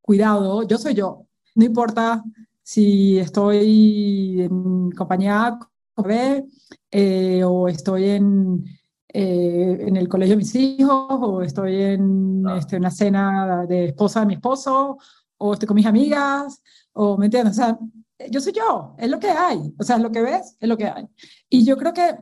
cuidado. 0.00 0.62
Yo 0.64 0.78
soy 0.78 0.94
yo. 0.94 1.26
No 1.54 1.64
importa 1.64 2.24
si 2.62 3.18
estoy 3.18 4.42
en 4.42 4.90
compañía 4.92 5.58
con 5.94 6.06
bebé, 6.06 6.44
eh, 6.90 7.42
o 7.44 7.68
estoy 7.68 8.10
en, 8.10 8.64
eh, 9.08 9.78
en 9.80 9.96
el 9.96 10.08
colegio 10.08 10.34
de 10.34 10.38
mis 10.38 10.54
hijos, 10.54 11.06
o 11.10 11.42
estoy 11.42 11.74
en 11.82 12.44
este, 12.56 12.76
una 12.76 12.90
cena 12.90 13.66
de 13.68 13.86
esposa 13.86 14.20
de 14.20 14.26
mi 14.26 14.34
esposo, 14.34 14.98
o 15.36 15.52
estoy 15.52 15.66
con 15.66 15.74
mis 15.74 15.86
amigas, 15.86 16.62
o 16.92 17.16
me 17.16 17.26
entiendes. 17.26 17.54
O 17.54 17.56
sea, 17.56 17.78
yo 18.30 18.40
soy 18.40 18.52
yo, 18.52 18.94
es 18.98 19.10
lo 19.10 19.18
que 19.18 19.30
hay. 19.30 19.74
O 19.78 19.82
sea, 19.82 19.96
es 19.96 20.02
lo 20.02 20.12
que 20.12 20.22
ves, 20.22 20.56
es 20.60 20.68
lo 20.68 20.76
que 20.76 20.86
hay. 20.86 21.08
Y 21.48 21.64
yo 21.64 21.76
creo 21.76 21.92
que 21.92 22.16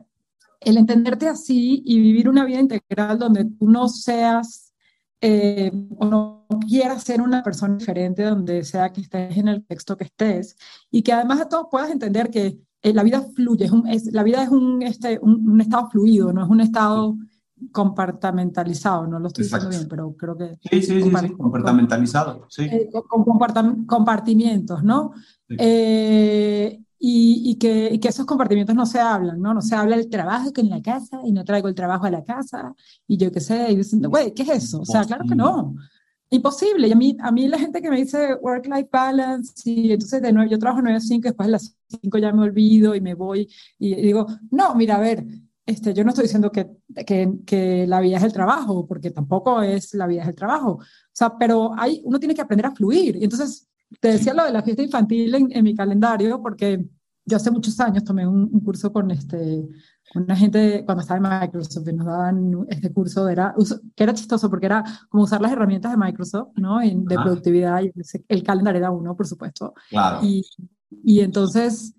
el 0.59 0.77
entenderte 0.77 1.27
así 1.27 1.81
y 1.85 1.99
vivir 1.99 2.29
una 2.29 2.45
vida 2.45 2.59
integral 2.59 3.17
donde 3.17 3.45
tú 3.45 3.69
no 3.69 3.87
seas 3.87 4.73
eh, 5.21 5.71
o 5.97 6.05
no 6.05 6.47
quieras 6.67 7.03
ser 7.03 7.21
una 7.21 7.43
persona 7.43 7.77
diferente 7.77 8.23
donde 8.23 8.63
sea 8.63 8.91
que 8.91 9.01
estés 9.01 9.37
en 9.37 9.47
el 9.49 9.65
texto 9.65 9.97
que 9.97 10.05
estés 10.05 10.55
y 10.89 11.01
que 11.01 11.13
además 11.13 11.39
de 11.39 11.45
todo 11.47 11.69
puedas 11.69 11.91
entender 11.91 12.29
que 12.29 12.59
eh, 12.81 12.93
la 12.93 13.03
vida 13.03 13.21
fluye, 13.35 13.65
es 13.65 13.71
un, 13.71 13.87
es, 13.87 14.13
la 14.13 14.23
vida 14.23 14.43
es 14.43 14.49
un, 14.49 14.81
este, 14.81 15.19
un, 15.21 15.49
un, 15.49 15.59
estado 15.59 15.89
fluido, 15.89 16.31
no 16.31 16.43
es 16.43 16.49
un 16.49 16.61
estado 16.61 17.17
compartamentalizado, 17.73 19.05
no 19.07 19.19
lo 19.19 19.27
estoy 19.27 19.43
Exacto. 19.43 19.67
diciendo 19.67 19.95
bien, 19.95 20.15
pero 20.15 20.15
creo 20.15 20.37
que... 20.37 20.57
Sí, 20.69 20.81
sí, 20.81 21.03
sí, 21.03 21.11
sí, 21.19 21.33
compartamentalizado, 21.33 22.45
sí. 22.49 22.63
Eh, 22.63 22.89
con 23.07 23.25
compartimientos, 23.85 24.83
¿no? 24.83 25.11
Sí. 25.49 25.55
Y, 27.01 27.43
y, 27.45 27.55
que, 27.55 27.89
y 27.93 27.99
que 27.99 28.09
esos 28.09 28.25
compartimientos 28.25 28.75
no 28.75 28.85
se 28.85 28.99
hablan, 28.99 29.41
¿no? 29.41 29.53
No 29.53 29.61
se 29.61 29.73
habla 29.73 29.95
del 29.95 30.09
trabajo 30.09 30.51
que 30.51 30.59
en 30.61 30.69
la 30.69 30.81
casa 30.81 31.21
y 31.23 31.31
no 31.31 31.45
traigo 31.45 31.69
el 31.69 31.75
trabajo 31.75 32.05
a 32.05 32.11
la 32.11 32.25
casa 32.25 32.75
y 33.07 33.15
yo 33.15 33.31
qué 33.31 33.39
sé, 33.39 33.71
y 33.71 33.77
dicen, 33.77 34.01
güey, 34.01 34.33
¿qué 34.33 34.43
es 34.43 34.49
eso? 34.49 34.81
O 34.81 34.85
sea, 34.85 35.05
claro 35.05 35.23
que 35.27 35.35
no. 35.35 35.75
Imposible. 36.31 36.87
Y 36.87 36.91
a 36.91 36.95
mí, 36.95 37.17
a 37.21 37.31
mí 37.31 37.47
la 37.47 37.57
gente 37.57 37.81
que 37.81 37.89
me 37.89 37.97
dice 37.97 38.35
work-life 38.35 38.89
balance, 38.91 39.53
y 39.65 39.93
entonces 39.93 40.21
de 40.21 40.33
nuevo, 40.33 40.51
yo 40.51 40.59
trabajo 40.59 40.81
9 40.81 40.97
a 40.97 40.99
5, 40.99 41.23
después 41.29 41.47
de 41.47 41.51
las 41.53 41.75
5 42.01 42.17
ya 42.17 42.33
me 42.33 42.43
olvido 42.43 42.93
y 42.95 43.01
me 43.01 43.13
voy 43.13 43.49
y 43.79 43.95
digo, 43.95 44.27
no, 44.51 44.75
mira, 44.75 44.97
a 44.97 44.99
ver, 44.99 45.25
este, 45.69 45.93
yo 45.93 46.03
no 46.03 46.09
estoy 46.09 46.23
diciendo 46.23 46.51
que, 46.51 46.67
que, 47.05 47.31
que, 47.45 47.85
la 47.85 47.99
vida 47.99 48.17
es 48.17 48.23
el 48.23 48.33
trabajo, 48.33 48.87
porque 48.87 49.11
tampoco 49.11 49.61
es 49.61 49.93
la 49.93 50.07
vida 50.07 50.23
es 50.23 50.27
el 50.27 50.35
trabajo. 50.35 50.71
O 50.71 50.81
sea, 51.11 51.37
pero 51.37 51.71
hay, 51.77 52.01
uno 52.05 52.19
tiene 52.19 52.33
que 52.33 52.41
aprender 52.41 52.65
a 52.65 52.71
fluir. 52.71 53.17
Y 53.17 53.23
entonces, 53.23 53.68
te 53.99 54.09
decía 54.09 54.33
lo 54.33 54.45
de 54.45 54.51
la 54.51 54.61
fiesta 54.61 54.83
infantil 54.83 55.33
en, 55.35 55.47
en 55.51 55.63
mi 55.63 55.75
calendario, 55.75 56.41
porque 56.41 56.85
yo 57.25 57.37
hace 57.37 57.51
muchos 57.51 57.79
años 57.79 58.03
tomé 58.03 58.27
un, 58.27 58.49
un 58.51 58.59
curso 58.61 58.91
con 58.91 59.11
este, 59.11 59.67
con 60.11 60.23
una 60.23 60.35
gente, 60.35 60.83
cuando 60.85 61.01
estaba 61.01 61.17
en 61.17 61.41
Microsoft, 61.41 61.87
y 61.87 61.93
nos 61.93 62.07
daban 62.07 62.65
este 62.69 62.91
curso, 62.91 63.29
era, 63.29 63.53
que 63.95 64.03
era 64.03 64.13
chistoso 64.13 64.49
porque 64.49 64.65
era 64.65 64.83
como 65.09 65.23
usar 65.23 65.41
las 65.41 65.51
herramientas 65.51 65.91
de 65.91 65.97
Microsoft, 65.97 66.49
¿no? 66.55 66.81
En, 66.81 67.05
de 67.05 67.15
productividad, 67.15 67.83
y 67.83 67.91
el 68.27 68.43
calendario 68.43 68.79
era 68.79 68.91
uno, 68.91 69.15
por 69.15 69.27
supuesto. 69.27 69.73
Claro. 69.89 70.19
Y, 70.23 70.43
y 71.03 71.19
entonces, 71.19 71.93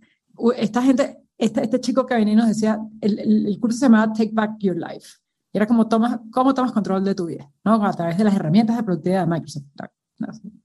esta 0.56 0.82
gente, 0.82 1.18
este, 1.38 1.62
este 1.62 1.80
chico 1.80 2.04
que 2.04 2.14
venía 2.14 2.34
y 2.34 2.36
nos 2.36 2.48
decía, 2.48 2.80
el, 3.00 3.18
el, 3.18 3.46
el, 3.46 3.60
curso 3.60 3.78
se 3.78 3.86
llamaba 3.86 4.12
Take 4.12 4.32
Back 4.32 4.56
Your 4.58 4.76
Life. 4.76 5.18
Y 5.52 5.58
era 5.58 5.66
como 5.66 5.88
tomas, 5.88 6.18
cómo 6.32 6.54
tomas 6.54 6.72
control 6.72 7.04
de 7.04 7.14
tu 7.14 7.26
vida, 7.26 7.50
¿no? 7.64 7.84
A 7.84 7.92
través 7.92 8.18
de 8.18 8.24
las 8.24 8.34
herramientas 8.34 8.76
de 8.76 8.82
productividad 8.82 9.20
de 9.22 9.30
Microsoft. 9.30 9.64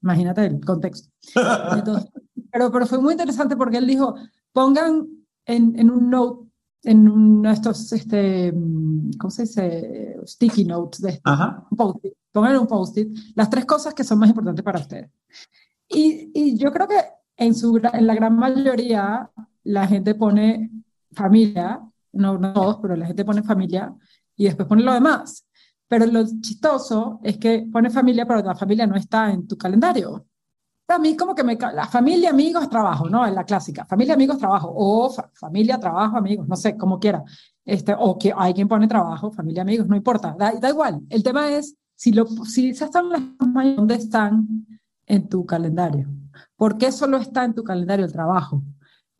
Imagínate 0.02 0.46
el 0.46 0.64
contexto. 0.64 1.10
Entonces, 1.72 2.10
pero, 2.50 2.70
pero 2.70 2.86
fue 2.86 2.98
muy 2.98 3.12
interesante 3.12 3.56
porque 3.56 3.78
él 3.78 3.86
dijo, 3.86 4.14
pongan 4.52 5.06
en, 5.44 5.78
en 5.78 5.90
un 5.90 6.10
note, 6.10 6.48
en 6.84 7.08
uno 7.08 7.48
de 7.48 7.54
estos, 7.54 7.92
este, 7.92 8.52
¿cómo 9.18 9.30
se 9.30 9.42
dice? 9.42 10.16
Sticky 10.24 10.64
notes 10.64 11.00
de 11.00 11.10
este, 11.10 11.30
un 11.70 11.76
post-it, 11.76 12.12
pongan 12.32 12.52
en 12.52 12.60
un 12.60 12.66
post-it 12.66 13.16
las 13.34 13.50
tres 13.50 13.64
cosas 13.64 13.92
que 13.92 14.04
son 14.04 14.18
más 14.18 14.28
importantes 14.28 14.64
para 14.64 14.80
ustedes. 14.80 15.10
Y, 15.88 16.30
y 16.34 16.56
yo 16.58 16.70
creo 16.70 16.86
que 16.86 17.00
en, 17.36 17.54
su, 17.54 17.80
en 17.92 18.06
la 18.06 18.14
gran 18.14 18.36
mayoría 18.36 19.30
la 19.64 19.86
gente 19.86 20.14
pone 20.14 20.70
familia, 21.12 21.80
no, 22.12 22.38
no 22.38 22.52
todos, 22.52 22.78
pero 22.80 22.96
la 22.96 23.06
gente 23.06 23.24
pone 23.24 23.42
familia 23.42 23.94
y 24.36 24.44
después 24.44 24.68
pone 24.68 24.82
lo 24.82 24.92
demás. 24.92 25.45
Pero 25.88 26.06
lo 26.06 26.24
chistoso 26.40 27.20
es 27.22 27.38
que 27.38 27.66
pone 27.70 27.90
familia, 27.90 28.26
pero 28.26 28.42
la 28.42 28.54
familia 28.54 28.86
no 28.86 28.96
está 28.96 29.30
en 29.32 29.46
tu 29.46 29.56
calendario. 29.56 30.26
A 30.88 30.98
mí 30.98 31.16
como 31.16 31.34
que 31.34 31.42
me... 31.42 31.56
La 31.56 31.86
familia, 31.88 32.30
amigos, 32.30 32.68
trabajo, 32.68 33.08
¿no? 33.08 33.26
En 33.26 33.34
la 33.34 33.44
clásica. 33.44 33.84
Familia, 33.84 34.14
amigos, 34.14 34.38
trabajo. 34.38 34.72
O 34.74 35.10
fa 35.10 35.30
familia, 35.34 35.78
trabajo, 35.78 36.16
amigos, 36.16 36.46
no 36.46 36.56
sé, 36.56 36.76
como 36.76 36.98
quiera. 36.98 37.24
Este, 37.64 37.94
o 37.98 38.16
que 38.16 38.32
hay 38.36 38.54
quien 38.54 38.68
pone 38.68 38.86
trabajo, 38.86 39.32
familia, 39.32 39.62
amigos, 39.62 39.88
no 39.88 39.96
importa. 39.96 40.34
Da, 40.38 40.52
da 40.52 40.68
igual. 40.68 41.00
El 41.08 41.22
tema 41.22 41.50
es 41.50 41.76
si, 41.96 42.12
lo, 42.12 42.26
si 42.26 42.70
esas 42.70 42.88
están 42.88 43.08
las 43.08 43.22
¿dónde 43.76 43.94
están 43.94 44.66
en 45.06 45.28
tu 45.28 45.44
calendario? 45.46 46.08
¿Por 46.56 46.78
qué 46.78 46.92
solo 46.92 47.16
está 47.16 47.44
en 47.44 47.54
tu 47.54 47.64
calendario 47.64 48.04
el 48.04 48.12
trabajo? 48.12 48.62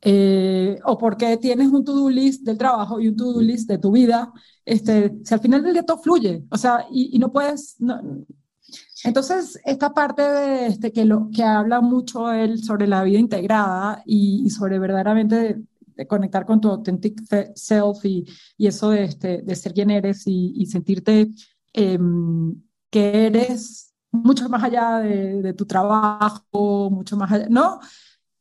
Eh, 0.01 0.77
o 0.85 0.97
porque 0.97 1.37
tienes 1.37 1.69
un 1.69 1.83
to-do 1.83 2.09
list 2.09 2.43
del 2.43 2.57
trabajo 2.57 2.99
y 2.99 3.07
un 3.07 3.15
to-do 3.15 3.41
list 3.41 3.67
de 3.67 3.79
tu 3.79 3.91
vida, 3.91 4.31
este, 4.63 5.17
si 5.23 5.33
al 5.33 5.39
final 5.39 5.63
del 5.63 5.73
día 5.73 5.83
todo 5.83 5.97
fluye, 5.97 6.43
o 6.49 6.57
sea, 6.57 6.85
y, 6.91 7.17
no 7.19 7.31
puedes... 7.31 7.77
Entonces, 9.03 9.59
esta 9.63 9.93
parte 9.93 10.21
de 10.21 10.67
este, 10.67 10.91
que, 10.91 11.05
lo, 11.05 11.29
que 11.33 11.43
habla 11.43 11.81
mucho 11.81 12.31
él 12.31 12.63
sobre 12.63 12.87
la 12.87 13.03
vida 13.03 13.19
integrada 13.19 14.03
y, 14.05 14.49
sobre 14.49 14.77
verdaderamente 14.79 15.35
de, 15.35 15.63
de, 15.95 16.07
conectar 16.07 16.45
con 16.45 16.61
tu 16.61 16.69
authentic 16.69 17.21
self 17.55 18.03
y, 18.05 18.25
y 18.57 18.67
eso 18.67 18.89
de, 18.89 19.03
este, 19.03 19.41
de 19.41 19.55
ser 19.55 19.73
quien 19.73 19.89
eres 19.89 20.23
y, 20.25 20.65
sentirte 20.67 21.29
eh, 21.73 21.99
que 22.89 23.27
eres 23.27 23.93
mucho 24.11 24.49
más 24.49 24.63
allá 24.63 24.99
de, 24.99 25.41
de, 25.41 25.53
tu 25.53 25.65
trabajo, 25.65 26.89
mucho 26.91 27.17
más 27.17 27.31
allá, 27.31 27.47
¿no? 27.49 27.79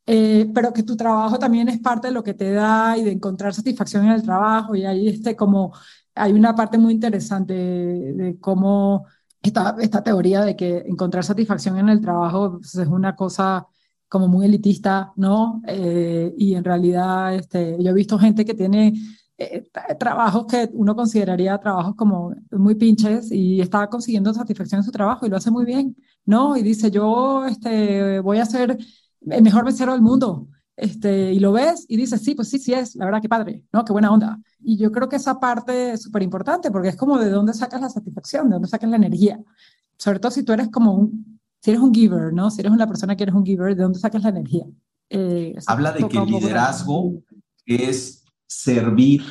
Eh, 0.07 0.51
pero 0.55 0.73
que 0.73 0.85
tu 0.85 0.97
trabajo 0.97 1.39
también 1.39 1.69
es 1.69 1.81
parte 1.81 2.09
de 2.09 2.15
lo 2.15 2.23
que 2.23 2.35
te 2.35 2.53
da 2.53 2.97
y 2.97 3.03
de 3.03 3.11
encontrar 3.13 3.53
satisfacción 3.53 4.05
en 4.07 4.13
el 4.13 4.23
trabajo. 4.23 4.75
Y 4.77 4.85
ahí 4.85 5.09
este, 5.09 5.35
como, 5.35 5.73
hay 6.15 6.33
una 6.33 6.55
parte 6.55 6.79
muy 6.79 6.95
interesante 6.95 7.55
de, 7.55 8.39
cómo 8.41 9.07
esta, 9.43 9.77
esta 9.81 10.03
teoría 10.03 10.43
de 10.43 10.57
que 10.57 10.79
encontrar 10.87 11.25
satisfacción 11.25 11.79
en 11.79 11.89
el 11.89 12.01
trabajo 12.01 12.59
pues, 12.59 12.75
es 12.77 12.89
una 12.89 13.17
cosa 13.17 13.67
como 14.09 14.29
muy 14.29 14.47
elitista, 14.47 15.13
¿no? 15.17 15.61
Eh, 15.67 16.33
y 16.39 16.55
en 16.55 16.65
realidad 16.65 17.35
este, 17.35 17.77
yo 17.83 17.91
he 17.91 17.95
visto 17.95 18.19
gente 18.19 18.45
que 18.45 18.55
tiene 18.55 18.95
eh, 19.39 19.69
trabajos 19.99 20.47
que 20.47 20.71
uno 20.73 20.95
consideraría 20.97 21.59
trabajos 21.59 21.95
como 21.97 22.35
muy 22.53 22.75
pinches 22.77 23.31
y 23.33 23.61
está 23.61 23.89
consiguiendo 23.89 24.33
satisfacción 24.33 24.81
en 24.81 24.85
su 24.85 24.93
trabajo 24.93 25.27
y 25.27 25.31
lo 25.31 25.37
hace 25.37 25.51
muy 25.51 25.65
bien, 25.65 25.97
¿no? 26.25 26.57
Y 26.57 26.63
dice, 26.63 26.91
yo 26.91 27.45
este, 27.47 28.21
voy 28.21 28.39
a 28.39 28.47
ser 28.47 28.79
el 29.21 29.43
mejor 29.43 29.65
mesero 29.65 29.93
del 29.93 30.03
mundo. 30.03 30.49
Este, 30.77 31.33
y 31.33 31.39
lo 31.39 31.53
ves 31.53 31.87
y 31.89 31.97
dices, 31.97 32.21
sí, 32.23 32.35
pues 32.35 32.51
sí, 32.51 32.59
sí 32.59 32.75
es, 32.75 32.97
la 32.97 33.07
verdad, 33.07 33.23
qué 33.23 33.29
padre, 33.29 33.63
¿no? 33.73 33.85
Qué 33.85 33.93
buena 33.93 34.13
onda. 34.13 34.39
Y 34.61 34.77
yo 34.77 34.93
creo 34.93 35.09
que 35.09 35.17
esa 35.17 35.41
parte 35.41 35.93
es 35.93 36.03
súper 36.03 36.23
importante 36.23 36.71
porque 36.71 36.89
es 36.89 36.97
como 36.97 37.19
de 37.19 37.31
dónde 37.31 37.55
sacas 37.55 37.81
la 37.81 37.89
satisfacción, 37.89 38.49
de 38.49 38.55
dónde 38.55 38.69
sacas 38.69 38.91
la 38.91 38.97
energía. 38.97 39.41
Sobre 39.97 40.19
todo 40.19 40.31
si 40.31 40.43
tú 40.43 40.53
eres 40.53 40.69
como 40.69 40.93
un, 40.93 41.41
si 41.61 41.71
eres 41.71 41.83
un 41.83 41.95
giver, 41.95 42.33
¿no? 42.33 42.51
Si 42.51 42.61
eres 42.61 42.73
una 42.73 42.87
persona 42.87 43.17
que 43.17 43.23
eres 43.23 43.35
un 43.35 43.45
giver, 43.45 43.75
¿de 43.75 43.83
dónde 43.83 43.99
sacas 43.99 44.23
la 44.23 44.29
energía? 44.29 44.67
Eh, 45.09 45.55
Habla 45.67 45.93
de 45.93 46.07
que 46.09 46.19
el 46.19 46.27
liderazgo 46.27 47.23
es 47.65 48.25
servir 48.47 49.23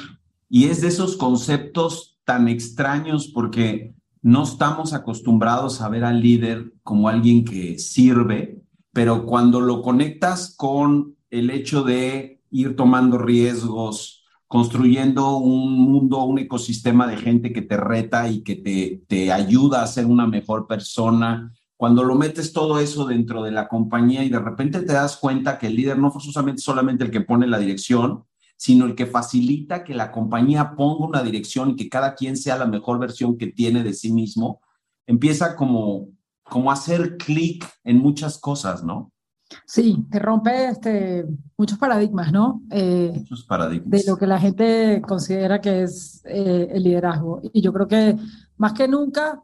y 0.50 0.66
es 0.66 0.82
de 0.82 0.88
esos 0.88 1.16
conceptos 1.16 2.20
tan 2.24 2.48
extraños 2.48 3.28
porque 3.28 3.94
no 4.22 4.44
estamos 4.44 4.94
acostumbrados 4.94 5.82
a 5.82 5.90
ver 5.90 6.04
al 6.04 6.22
líder 6.22 6.74
como 6.82 7.08
alguien 7.08 7.46
que 7.46 7.78
sirve, 7.78 8.64
pero 8.96 9.26
cuando 9.26 9.60
lo 9.60 9.82
conectas 9.82 10.56
con 10.56 11.18
el 11.30 11.50
hecho 11.50 11.84
de 11.84 12.42
ir 12.50 12.78
tomando 12.78 13.18
riesgos, 13.18 14.24
construyendo 14.48 15.36
un 15.36 15.78
mundo, 15.78 16.24
un 16.24 16.40
ecosistema 16.40 17.06
de 17.06 17.18
gente 17.18 17.52
que 17.52 17.62
te 17.62 17.76
reta 17.76 18.30
y 18.30 18.42
que 18.42 18.56
te, 18.56 19.04
te 19.10 19.34
ayuda 19.34 19.84
a 19.84 19.88
ser 19.88 20.06
una 20.06 20.28
mejor 20.28 20.66
persona, 20.66 21.52
cuando 21.76 22.06
lo 22.06 22.16
metes 22.16 22.54
todo 22.54 22.80
eso 22.80 23.04
dentro 23.04 23.44
de 23.44 23.52
la 23.52 23.68
compañía 23.68 24.24
y 24.24 24.30
de 24.30 24.40
repente 24.40 24.80
te 24.80 24.94
das 24.94 25.18
cuenta 25.18 25.58
que 25.58 25.68
el 25.68 25.76
líder 25.76 26.00
no 26.00 26.10
forzosamente 26.10 26.62
solamente 26.62 27.04
el 27.04 27.12
que 27.12 27.20
pone 27.20 27.48
la 27.48 27.60
dirección, 27.60 28.24
sino 28.56 28.86
el 28.86 28.96
que 28.96 29.08
facilita 29.08 29.84
que 29.84 29.94
la 29.94 30.14
compañía 30.14 30.74
ponga 30.78 31.06
una 31.06 31.22
dirección 31.22 31.72
y 31.72 31.76
que 31.76 31.90
cada 31.90 32.16
quien 32.16 32.38
sea 32.38 32.58
la 32.58 32.66
mejor 32.66 32.98
versión 32.98 33.38
que 33.38 33.48
tiene 33.48 33.84
de 33.84 33.94
sí 33.94 34.14
mismo, 34.14 34.62
empieza 35.06 35.58
como 35.58 36.16
como 36.46 36.72
hacer 36.72 37.18
clic 37.18 37.68
en 37.84 37.98
muchas 38.00 38.38
cosas, 38.38 38.84
¿no? 38.84 39.12
Sí, 39.66 40.06
te 40.10 40.20
rompe 40.20 40.70
este, 40.70 41.26
muchos 41.58 41.78
paradigmas, 41.78 42.32
¿no? 42.32 42.62
Eh, 42.72 43.12
muchos 43.16 43.44
paradigmas. 43.46 43.90
De 43.90 44.04
lo 44.10 44.18
que 44.18 44.28
la 44.28 44.40
gente 44.40 45.02
considera 45.08 45.62
que 45.62 45.84
es 45.84 46.24
eh, 46.26 46.68
el 46.72 46.84
liderazgo. 46.84 47.42
Y 47.54 47.62
yo 47.62 47.72
creo 47.72 47.88
que 47.88 48.16
más 48.58 48.74
que 48.74 48.88
nunca, 48.88 49.42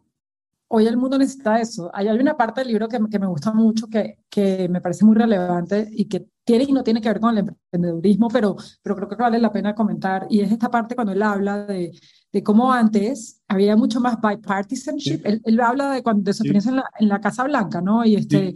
hoy 0.68 0.88
el 0.88 0.98
mundo 0.98 1.18
necesita 1.18 1.60
eso. 1.60 1.92
Hay, 1.94 2.08
hay 2.08 2.18
una 2.18 2.36
parte 2.36 2.62
del 2.62 2.70
libro 2.70 2.88
que, 2.88 3.00
que 3.10 3.20
me 3.20 3.28
gusta 3.28 3.54
mucho, 3.54 3.88
que, 3.88 4.20
que, 4.30 4.68
me 4.70 4.82
parece 4.82 5.06
muy 5.06 5.16
relevante 5.16 5.88
y 5.92 6.06
que 6.06 6.28
tiene 6.44 6.64
y 6.64 6.72
no 6.72 6.84
tiene 6.84 7.02
que 7.02 7.10
ver 7.10 7.20
con 7.20 7.38
el 7.38 7.48
emprendedurismo, 7.48 8.28
pero, 8.30 8.56
pero 8.82 8.96
creo 8.96 9.08
que 9.08 9.16
vale 9.16 9.40
la 9.40 9.52
pena 9.52 9.76
comentar. 9.76 10.26
Y 10.30 10.42
es 10.42 10.52
esta 10.52 10.72
parte 10.72 10.96
cuando 10.96 11.14
él 11.14 11.22
habla 11.22 11.66
de 11.66 11.92
de 12.32 12.44
cómo 12.44 12.72
antes 12.72 13.42
había 13.48 13.76
mucho 13.76 14.00
más 14.00 14.18
bipartisanship. 14.22 15.22
Él, 15.24 15.42
él, 15.44 15.60
habla 15.60 15.92
de, 15.92 16.04
cuando, 16.04 16.24
de 16.24 16.34
su 16.34 16.44
experiencia 16.44 16.70
en, 16.70 16.76
la, 16.78 16.90
en, 17.00 17.10
la, 17.10 17.22
Casa 17.22 17.44
Blanca, 17.44 17.82
¿no? 17.82 18.06
Y, 18.06 18.16
este, 18.16 18.54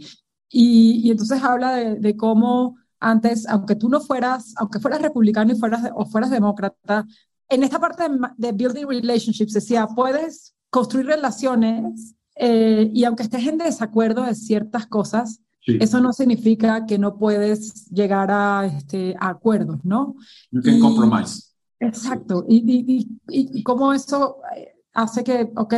y, 0.48 1.00
y, 1.04 1.10
entonces 1.10 1.42
habla 1.42 1.74
de, 1.74 1.96
de, 1.96 2.16
cómo 2.16 2.76
antes, 2.98 3.46
aunque 3.48 3.76
tú 3.76 3.88
no 3.88 4.00
fueras, 4.00 4.54
aunque 4.56 4.80
fueras 4.80 5.02
republicano 5.02 5.52
y 5.52 5.56
fueras, 5.56 5.90
o 5.94 6.06
fueras 6.06 6.30
demócrata, 6.30 7.06
en 7.48 7.62
esta 7.62 7.78
parte 7.78 8.04
de, 8.08 8.18
de 8.36 8.52
building 8.52 8.86
relationships 8.86 9.52
decía, 9.52 9.86
puedes 9.86 10.54
construir 10.70 11.06
relaciones 11.06 12.14
eh, 12.36 12.90
y 12.92 13.04
aunque 13.04 13.22
estés 13.22 13.46
en 13.46 13.58
desacuerdo 13.58 14.24
de 14.24 14.34
ciertas 14.34 14.86
cosas, 14.86 15.40
Sí. 15.66 15.78
Eso 15.80 16.00
no 16.00 16.12
significa 16.12 16.86
que 16.86 16.96
no 16.96 17.18
puedes 17.18 17.90
llegar 17.90 18.30
a, 18.30 18.66
este, 18.66 19.16
a 19.18 19.30
acuerdos, 19.30 19.84
¿no? 19.84 20.14
You 20.52 20.62
can 20.62 20.76
y, 20.76 20.78
compromise. 20.78 21.45
Exacto, 21.78 22.44
y, 22.48 22.56
y, 22.56 23.18
y, 23.28 23.58
y 23.58 23.62
cómo 23.62 23.92
eso 23.92 24.38
eh, 24.56 24.74
hace 24.94 25.22
que, 25.22 25.52
ok, 25.56 25.74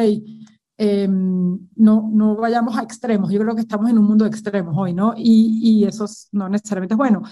eh, 0.80 1.08
no, 1.08 2.08
no 2.12 2.36
vayamos 2.36 2.78
a 2.78 2.82
extremos. 2.82 3.30
Yo 3.32 3.40
creo 3.40 3.54
que 3.54 3.62
estamos 3.62 3.90
en 3.90 3.98
un 3.98 4.04
mundo 4.04 4.24
de 4.24 4.30
extremos 4.30 4.74
hoy, 4.78 4.94
¿no? 4.94 5.12
Y, 5.16 5.58
y 5.62 5.84
eso 5.84 6.06
no 6.32 6.48
necesariamente 6.48 6.94
es 6.94 6.98
bueno. 6.98 7.22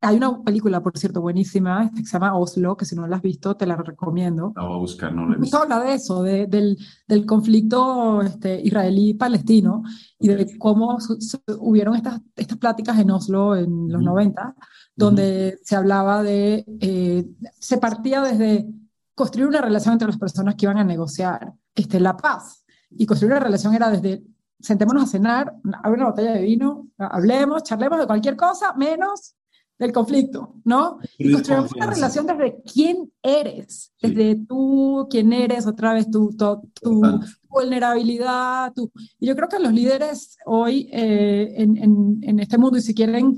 Hay 0.00 0.16
una 0.16 0.42
película, 0.42 0.80
por 0.80 0.96
cierto, 0.96 1.20
buenísima, 1.20 1.84
este, 1.84 2.00
que 2.02 2.06
se 2.06 2.12
llama 2.12 2.36
Oslo, 2.36 2.76
que 2.76 2.84
si 2.84 2.94
no 2.94 3.06
la 3.08 3.16
has 3.16 3.22
visto, 3.22 3.56
te 3.56 3.66
la 3.66 3.76
recomiendo. 3.76 4.52
La 4.54 4.62
voy 4.62 4.76
a 4.76 4.78
buscar, 4.78 5.12
no 5.12 5.28
la 5.28 5.36
he 5.36 5.40
visto. 5.40 5.58
Habla 5.58 5.80
de 5.80 5.94
eso, 5.94 6.22
de, 6.22 6.46
del, 6.46 6.76
del, 7.08 7.26
conflicto 7.26 8.22
este, 8.22 8.60
israelí-palestino 8.60 9.82
y 10.20 10.28
de 10.28 10.56
cómo 10.58 11.00
su, 11.00 11.20
su, 11.20 11.40
hubieron 11.58 11.96
estas, 11.96 12.20
estas 12.36 12.58
pláticas 12.58 12.98
en 12.98 13.10
Oslo 13.10 13.56
en 13.56 13.88
los 13.88 14.00
uh 14.00 14.04
-huh. 14.04 14.10
90, 14.10 14.54
donde 14.98 15.54
uh 15.54 15.56
-huh. 15.56 15.60
se 15.62 15.76
hablaba 15.76 16.22
de, 16.22 16.64
eh, 16.80 17.24
se 17.58 17.78
partía 17.78 18.20
desde 18.20 18.66
construir 19.14 19.48
una 19.48 19.60
relación 19.60 19.92
entre 19.92 20.08
las 20.08 20.18
personas 20.18 20.56
que 20.56 20.66
iban 20.66 20.78
a 20.78 20.84
negociar 20.84 21.52
este, 21.74 22.00
la 22.00 22.16
paz. 22.16 22.64
Y 22.90 23.06
construir 23.06 23.32
una 23.32 23.44
relación 23.44 23.74
era 23.74 23.90
desde 23.90 24.22
sentémonos 24.60 25.04
a 25.04 25.06
cenar, 25.06 25.54
abre 25.84 26.00
una 26.00 26.10
botella 26.10 26.32
de 26.32 26.42
vino, 26.42 26.88
hablemos, 26.98 27.62
charlemos 27.62 28.00
de 28.00 28.06
cualquier 28.06 28.36
cosa, 28.36 28.72
menos 28.74 29.36
del 29.78 29.92
conflicto, 29.92 30.56
¿no? 30.64 30.98
Y 31.16 31.30
construimos 31.32 31.72
una 31.72 31.86
relación 31.86 32.26
desde 32.26 32.60
quién 32.62 33.12
eres, 33.22 33.92
sí. 33.96 34.12
desde 34.12 34.44
tú, 34.46 35.06
quién 35.08 35.32
eres, 35.32 35.68
otra 35.68 35.92
vez 35.92 36.10
tu, 36.10 36.30
tu, 36.36 36.72
tu 36.80 37.00
vulnerabilidad. 37.48 38.72
Tu... 38.72 38.90
Y 39.20 39.28
yo 39.28 39.36
creo 39.36 39.48
que 39.48 39.60
los 39.60 39.72
líderes 39.72 40.36
hoy 40.46 40.88
eh, 40.92 41.54
en, 41.56 41.76
en, 41.76 42.18
en, 42.22 42.40
este 42.40 42.58
mundo, 42.58 42.78
y 42.78 42.82
si 42.82 42.94
quieren, 42.94 43.36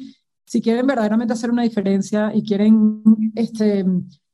si 0.50 0.60
quieren 0.60 0.84
verdaderamente 0.84 1.32
hacer 1.32 1.48
una 1.48 1.62
diferencia 1.62 2.32
y 2.34 2.42
quieren 2.42 3.04
este, 3.36 3.84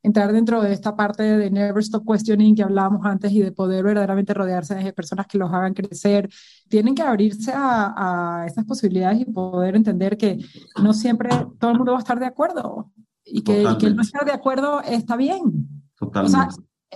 entrar 0.03 0.33
dentro 0.33 0.63
de 0.63 0.73
esta 0.73 0.97
parte 0.97 1.23
de 1.23 1.51
never 1.51 1.83
stop 1.83 2.11
questioning 2.11 2.55
que 2.55 2.63
hablábamos 2.63 3.05
antes 3.05 3.31
y 3.33 3.43
de 3.43 3.53
poder 3.53 3.85
verdaderamente 3.85 4.33
rodearse 4.33 4.77
de 4.77 4.95
personas 4.95 5.27
que 5.27 5.37
los 5.37 5.53
hagan 5.53 5.75
crecer, 5.75 6.31
tienen 6.71 6.95
que 6.95 7.03
abrirse 7.03 7.53
a, 7.55 8.41
a 8.41 8.47
esas 8.47 8.65
posibilidades 8.65 9.21
y 9.21 9.25
poder 9.27 9.77
entender 9.77 10.17
que 10.17 10.39
no 10.83 10.95
siempre 10.95 11.29
todo 11.59 11.73
el 11.73 11.77
mundo 11.77 11.93
va 11.93 11.99
a 11.99 12.01
estar 12.01 12.19
de 12.19 12.25
acuerdo 12.25 12.91
y 13.23 13.43
que, 13.43 13.65
y 13.65 13.77
que 13.77 13.91
no 13.91 14.01
estar 14.01 14.25
de 14.25 14.33
acuerdo 14.33 14.81
está 14.81 15.17
bien. 15.17 15.69
Totalmente. 15.99 16.35
O 16.35 16.41
sea, 16.41 16.49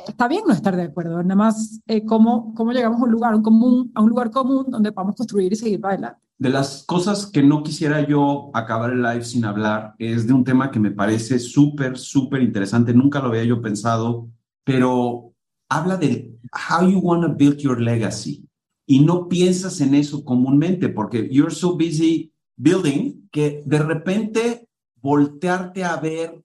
está 0.08 0.28
bien 0.28 0.44
no 0.46 0.54
estar 0.54 0.74
de 0.76 0.84
acuerdo, 0.84 1.22
nada 1.22 1.34
más 1.34 1.82
eh, 1.86 2.06
cómo, 2.06 2.54
cómo 2.54 2.72
llegamos 2.72 3.02
a 3.02 3.04
un 3.04 3.10
lugar 3.10 3.34
un 3.34 3.42
común, 3.42 3.92
a 3.94 4.00
un 4.00 4.08
lugar 4.08 4.30
común 4.30 4.64
donde 4.70 4.92
podamos 4.92 5.16
construir 5.16 5.52
y 5.52 5.56
seguir 5.56 5.78
para 5.78 5.92
adelante. 5.92 6.30
De 6.41 6.49
las 6.49 6.84
cosas 6.84 7.26
que 7.26 7.43
no 7.43 7.62
quisiera 7.62 8.09
yo 8.09 8.51
acabar 8.55 8.93
el 8.93 9.03
live 9.03 9.24
sin 9.24 9.45
hablar 9.45 9.95
es 9.99 10.26
de 10.26 10.32
un 10.32 10.43
tema 10.43 10.70
que 10.70 10.80
me 10.80 10.91
parece 10.91 11.38
súper, 11.38 11.99
súper 11.99 12.41
interesante. 12.41 12.95
Nunca 12.95 13.20
lo 13.20 13.26
había 13.26 13.45
yo 13.45 13.61
pensado, 13.61 14.26
pero 14.64 15.34
habla 15.68 15.99
de 15.99 16.34
how 16.51 16.88
you 16.88 16.99
want 16.99 17.24
to 17.24 17.34
build 17.34 17.59
your 17.59 17.78
legacy. 17.78 18.49
Y 18.86 19.01
no 19.01 19.28
piensas 19.28 19.82
en 19.82 19.95
eso 19.95 20.24
comúnmente 20.24 20.88
porque 20.88 21.28
you're 21.30 21.55
so 21.55 21.74
busy 21.74 22.32
building 22.57 23.28
que 23.30 23.62
de 23.66 23.78
repente 23.78 24.66
voltearte 25.03 25.84
a 25.84 25.97
ver 25.97 26.43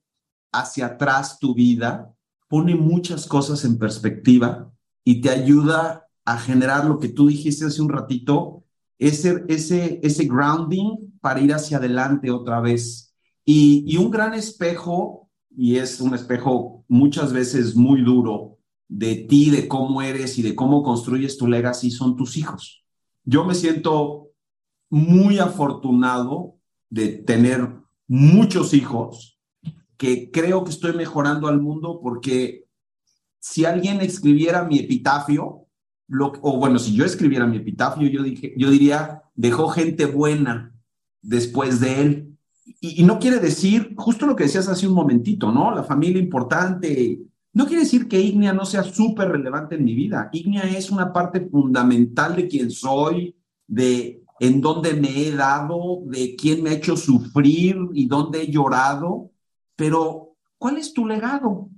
hacia 0.52 0.88
atrás 0.88 1.38
tu 1.38 1.54
vida 1.54 2.14
pone 2.48 2.74
muchas 2.74 3.26
cosas 3.26 3.64
en 3.64 3.78
perspectiva 3.78 4.70
y 5.04 5.22
te 5.22 5.30
ayuda 5.30 6.06
a 6.26 6.38
generar 6.38 6.84
lo 6.84 6.98
que 6.98 7.08
tú 7.08 7.28
dijiste 7.28 7.64
hace 7.64 7.80
un 7.80 7.88
ratito, 7.88 8.62
ese, 8.98 9.44
ese, 9.48 10.00
ese 10.02 10.24
grounding 10.24 11.12
para 11.20 11.40
ir 11.40 11.52
hacia 11.52 11.78
adelante 11.78 12.30
otra 12.30 12.60
vez. 12.60 13.14
Y, 13.44 13.84
y 13.86 13.96
un 13.96 14.10
gran 14.10 14.34
espejo, 14.34 15.28
y 15.56 15.76
es 15.76 16.00
un 16.00 16.14
espejo 16.14 16.84
muchas 16.88 17.32
veces 17.32 17.74
muy 17.76 18.02
duro 18.02 18.58
de 18.88 19.16
ti, 19.16 19.50
de 19.50 19.68
cómo 19.68 20.02
eres 20.02 20.38
y 20.38 20.42
de 20.42 20.54
cómo 20.54 20.82
construyes 20.82 21.36
tu 21.36 21.46
legacy, 21.46 21.90
son 21.90 22.16
tus 22.16 22.36
hijos. 22.36 22.84
Yo 23.24 23.44
me 23.44 23.54
siento 23.54 24.30
muy 24.88 25.38
afortunado 25.38 26.56
de 26.88 27.08
tener 27.08 27.68
muchos 28.06 28.72
hijos 28.72 29.40
que 29.96 30.30
creo 30.30 30.62
que 30.64 30.70
estoy 30.70 30.92
mejorando 30.92 31.48
al 31.48 31.60
mundo 31.60 32.00
porque 32.02 32.66
si 33.38 33.64
alguien 33.64 34.00
escribiera 34.00 34.64
mi 34.64 34.78
epitafio, 34.78 35.65
lo, 36.08 36.32
o 36.42 36.58
bueno, 36.58 36.78
si 36.78 36.94
yo 36.94 37.04
escribiera 37.04 37.46
mi 37.46 37.56
epitafio, 37.58 38.08
yo, 38.08 38.22
dije, 38.22 38.54
yo 38.56 38.70
diría, 38.70 39.22
dejó 39.34 39.68
gente 39.68 40.06
buena 40.06 40.72
después 41.22 41.80
de 41.80 42.00
él. 42.00 42.38
Y, 42.80 43.02
y, 43.02 43.04
no 43.04 43.18
quiere 43.18 43.38
decir, 43.38 43.94
justo 43.96 44.26
lo 44.26 44.36
que 44.36 44.44
decías 44.44 44.68
hace 44.68 44.86
un 44.86 44.94
momentito, 44.94 45.52
¿no? 45.52 45.74
La 45.74 45.84
familia 45.84 46.20
importante. 46.20 47.20
No 47.52 47.66
quiere 47.66 47.82
decir 47.82 48.08
que 48.08 48.20
Ignia 48.20 48.52
no 48.52 48.64
sea 48.64 48.82
súper 48.82 49.28
relevante 49.30 49.76
en 49.76 49.84
mi 49.84 49.94
vida. 49.94 50.28
Ignia 50.32 50.62
es 50.64 50.90
una 50.90 51.12
parte 51.12 51.40
fundamental 51.40 52.36
de 52.36 52.48
quién 52.48 52.70
soy, 52.70 53.34
de 53.66 54.22
en 54.40 54.60
dónde 54.60 54.94
me 54.94 55.26
he 55.26 55.32
dado, 55.32 56.02
de 56.04 56.36
quién 56.36 56.62
me 56.62 56.70
ha 56.70 56.74
hecho 56.74 56.96
sufrir 56.96 57.76
y 57.94 58.06
dónde 58.06 58.42
he 58.42 58.50
llorado, 58.50 59.30
pero 59.74 60.36
¿cuál 60.58 60.76
es 60.76 60.92
tu 60.92 61.06
legado? 61.06 61.70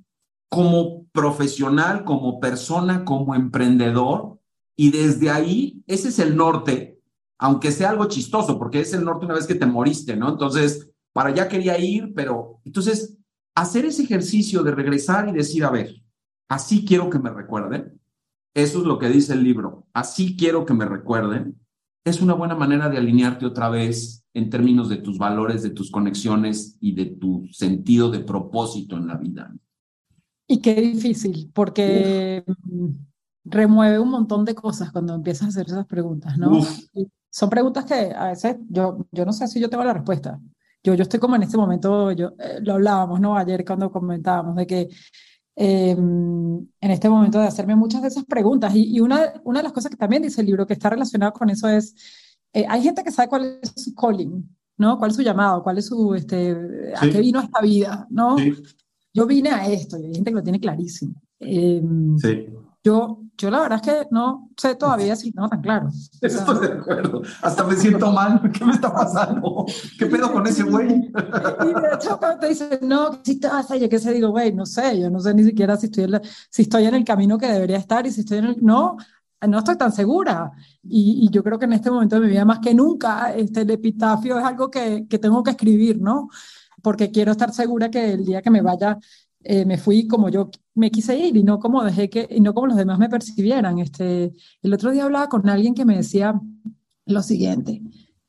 Como 0.48 1.06
profesional, 1.12 2.04
como 2.04 2.40
persona, 2.40 3.04
como 3.04 3.34
emprendedor, 3.34 4.38
y 4.76 4.90
desde 4.90 5.30
ahí, 5.30 5.82
ese 5.86 6.08
es 6.08 6.18
el 6.20 6.36
norte, 6.36 7.00
aunque 7.38 7.72
sea 7.72 7.90
algo 7.90 8.06
chistoso, 8.06 8.58
porque 8.58 8.80
es 8.80 8.92
el 8.94 9.04
norte 9.04 9.26
una 9.26 9.34
vez 9.34 9.46
que 9.46 9.56
te 9.56 9.66
moriste, 9.66 10.16
¿no? 10.16 10.28
Entonces, 10.28 10.90
para 11.12 11.30
allá 11.30 11.48
quería 11.48 11.78
ir, 11.78 12.12
pero 12.14 12.60
entonces, 12.64 13.18
hacer 13.54 13.84
ese 13.84 14.04
ejercicio 14.04 14.62
de 14.62 14.70
regresar 14.70 15.28
y 15.28 15.32
decir, 15.32 15.64
a 15.64 15.70
ver, 15.70 15.94
así 16.48 16.84
quiero 16.84 17.10
que 17.10 17.18
me 17.18 17.30
recuerden, 17.30 18.00
eso 18.54 18.78
es 18.78 18.84
lo 18.84 18.98
que 18.98 19.08
dice 19.08 19.32
el 19.32 19.42
libro, 19.42 19.86
así 19.92 20.36
quiero 20.36 20.64
que 20.64 20.74
me 20.74 20.84
recuerden, 20.84 21.58
es 22.04 22.20
una 22.20 22.34
buena 22.34 22.54
manera 22.54 22.88
de 22.88 22.98
alinearte 22.98 23.46
otra 23.46 23.68
vez 23.68 24.24
en 24.32 24.48
términos 24.48 24.88
de 24.88 24.98
tus 24.98 25.18
valores, 25.18 25.62
de 25.62 25.70
tus 25.70 25.90
conexiones 25.90 26.76
y 26.80 26.94
de 26.94 27.06
tu 27.06 27.48
sentido 27.50 28.10
de 28.10 28.20
propósito 28.20 28.96
en 28.96 29.06
la 29.08 29.16
vida. 29.16 29.52
Y 30.48 30.60
qué 30.60 30.74
difícil, 30.74 31.50
porque 31.54 32.42
remueve 33.44 33.98
un 33.98 34.10
montón 34.10 34.44
de 34.44 34.54
cosas 34.54 34.90
cuando 34.90 35.14
empiezas 35.14 35.44
a 35.44 35.48
hacer 35.48 35.66
esas 35.66 35.86
preguntas, 35.86 36.36
¿no? 36.38 36.60
Son 37.30 37.50
preguntas 37.50 37.84
que 37.84 38.12
a 38.12 38.28
veces 38.28 38.56
yo, 38.68 39.06
yo 39.12 39.24
no 39.24 39.32
sé 39.32 39.46
si 39.46 39.60
yo 39.60 39.68
tengo 39.68 39.84
la 39.84 39.92
respuesta. 39.92 40.40
Yo, 40.82 40.94
yo 40.94 41.02
estoy 41.02 41.20
como 41.20 41.36
en 41.36 41.42
este 41.42 41.56
momento, 41.56 42.12
yo, 42.12 42.32
eh, 42.38 42.58
lo 42.62 42.74
hablábamos, 42.74 43.20
¿no? 43.20 43.36
Ayer 43.36 43.64
cuando 43.64 43.92
comentábamos 43.92 44.56
de 44.56 44.66
que 44.66 44.88
Em, 45.60 46.56
en 46.80 46.90
este 46.92 47.08
momento 47.08 47.40
de 47.40 47.48
hacerme 47.48 47.74
muchas 47.74 48.00
de 48.00 48.06
esas 48.06 48.24
preguntas. 48.24 48.72
Y, 48.76 48.96
y, 48.96 49.00
una, 49.00 49.32
una 49.42 49.58
de 49.58 49.64
las 49.64 49.72
cosas 49.72 49.90
que 49.90 49.96
también 49.96 50.22
dice 50.22 50.40
el 50.40 50.46
libro 50.46 50.64
que 50.64 50.74
está 50.74 50.88
relacionado 50.88 51.32
con 51.32 51.50
eso 51.50 51.68
es, 51.68 51.96
eh, 52.52 52.64
hay 52.68 52.80
gente 52.80 53.02
que 53.02 53.10
sabe 53.10 53.28
cuál 53.28 53.58
es 53.60 53.72
su 53.74 53.92
calling, 53.92 54.48
¿no? 54.76 54.96
¿Cuál 54.98 55.10
es 55.10 55.16
su 55.16 55.22
llamado? 55.22 55.64
¿Cuál 55.64 55.78
es 55.78 55.86
su, 55.86 56.14
este, 56.14 56.56
a 56.96 57.00
qué 57.10 57.20
vino 57.20 57.40
esta 57.40 57.60
vida, 57.60 58.06
¿no? 58.08 58.36
Yo 59.12 59.26
vine 59.26 59.50
a 59.50 59.66
esto 59.66 59.98
y 59.98 60.06
hay 60.06 60.14
gente 60.14 60.30
que 60.30 60.36
lo 60.36 60.42
tiene 60.42 60.60
clarísimo. 60.60 61.14
Eh, 61.40 61.82
sí. 62.20 62.46
Yo, 62.84 63.20
yo 63.36 63.50
la 63.50 63.60
verdad 63.60 63.80
es 63.82 63.92
que 63.92 64.06
no 64.10 64.50
sé 64.56 64.74
todavía 64.76 65.16
si 65.16 65.30
no 65.32 65.48
tan 65.48 65.60
claro. 65.60 65.88
Estoy 66.22 66.66
de 66.66 66.72
acuerdo. 66.74 67.22
Hasta 67.42 67.64
me 67.64 67.74
siento 67.74 68.12
mal. 68.12 68.40
¿Qué 68.52 68.64
me 68.64 68.72
está 68.72 68.92
pasando? 68.92 69.66
¿Qué 69.98 70.06
pedo 70.06 70.32
con 70.32 70.46
ese 70.46 70.62
güey? 70.62 70.88
Y 71.18 71.80
de 71.80 71.94
hecho, 71.94 72.18
cuando 72.18 72.38
te 72.38 72.48
dicen, 72.48 72.78
no, 72.82 73.20
si 73.22 73.38
te 73.38 73.48
vas 73.48 73.70
a 73.70 73.78
qué 73.78 73.98
sé, 73.98 74.12
digo, 74.12 74.30
güey, 74.30 74.52
no 74.52 74.64
sé, 74.64 74.98
yo 75.00 75.10
no 75.10 75.20
sé 75.20 75.34
ni 75.34 75.44
siquiera 75.44 75.76
si 75.76 75.86
estoy, 75.86 76.04
en 76.04 76.20
si 76.50 76.62
estoy 76.62 76.86
en 76.86 76.94
el 76.94 77.04
camino 77.04 77.36
que 77.36 77.48
debería 77.48 77.76
estar 77.76 78.06
y 78.06 78.12
si 78.12 78.20
estoy 78.20 78.38
en 78.38 78.44
el. 78.44 78.56
No, 78.62 78.96
no 79.46 79.58
estoy 79.58 79.76
tan 79.76 79.92
segura. 79.92 80.52
Y, 80.82 81.26
y, 81.26 81.30
yo 81.30 81.42
creo 81.42 81.58
que 81.58 81.66
en 81.66 81.74
este 81.74 81.90
momento 81.90 82.16
de 82.16 82.22
mi 82.22 82.28
vida, 82.28 82.44
más 82.44 82.60
que 82.60 82.74
nunca, 82.74 83.34
este, 83.34 83.62
el 83.62 83.70
epitafio 83.70 84.38
es 84.38 84.44
algo 84.44 84.70
que, 84.70 85.06
que 85.08 85.18
tengo 85.18 85.42
que 85.42 85.50
escribir, 85.50 86.00
¿no? 86.00 86.28
Porque 86.88 87.10
quiero 87.10 87.32
estar 87.32 87.52
segura 87.52 87.90
que 87.90 88.14
el 88.14 88.24
día 88.24 88.40
que 88.40 88.48
me 88.48 88.62
vaya 88.62 88.98
eh, 89.40 89.66
me 89.66 89.76
fui 89.76 90.08
como 90.08 90.30
yo 90.30 90.50
me 90.74 90.90
quise 90.90 91.18
ir 91.18 91.36
y 91.36 91.42
no 91.42 91.58
como 91.58 91.84
dejé 91.84 92.08
que, 92.08 92.26
y 92.30 92.40
no 92.40 92.54
como 92.54 92.68
los 92.68 92.78
demás 92.78 92.98
me 92.98 93.10
percibieran. 93.10 93.78
Este, 93.78 94.32
el 94.62 94.72
otro 94.72 94.90
día 94.90 95.04
hablaba 95.04 95.28
con 95.28 95.46
alguien 95.50 95.74
que 95.74 95.84
me 95.84 95.96
decía 95.96 96.40
lo 97.04 97.22
siguiente, 97.22 97.82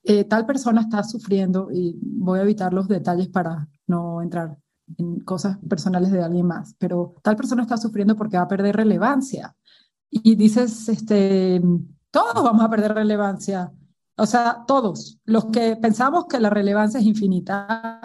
eh, 0.04 0.26
tal 0.26 0.46
persona 0.46 0.82
está 0.82 1.04
sufriendo 1.06 1.70
y 1.72 1.98
voy 2.02 2.40
a 2.40 2.42
evitar 2.42 2.74
los 2.74 2.90
detalles 2.90 3.30
para 3.30 3.66
no 3.88 4.22
entrar 4.22 4.58
en 4.98 5.22
cosas 5.22 5.58
personales 5.70 6.12
de 6.12 6.22
alguien 6.22 6.46
más, 6.46 6.76
pero 6.78 7.16
tal 7.24 7.38
persona 7.38 7.62
está 7.62 7.78
sufriendo 7.78 8.18
porque 8.18 8.36
va 8.36 8.44
a 8.44 8.48
perder 8.50 8.76
relevancia. 8.76 9.56
Y 10.10 10.36
dices, 10.36 10.90
este, 10.90 11.62
todos 12.12 12.44
vamos 12.44 12.62
a 12.62 12.70
perder 12.70 12.94
relevancia. 12.94 13.72
O 14.18 14.26
sea, 14.26 14.66
todos. 14.68 15.18
Los 15.24 15.46
que 15.46 15.78
pensamos 15.78 16.26
que 16.26 16.42
la 16.42 16.50
relevancia 16.50 17.00
es 17.00 17.06
infinita, 17.06 18.02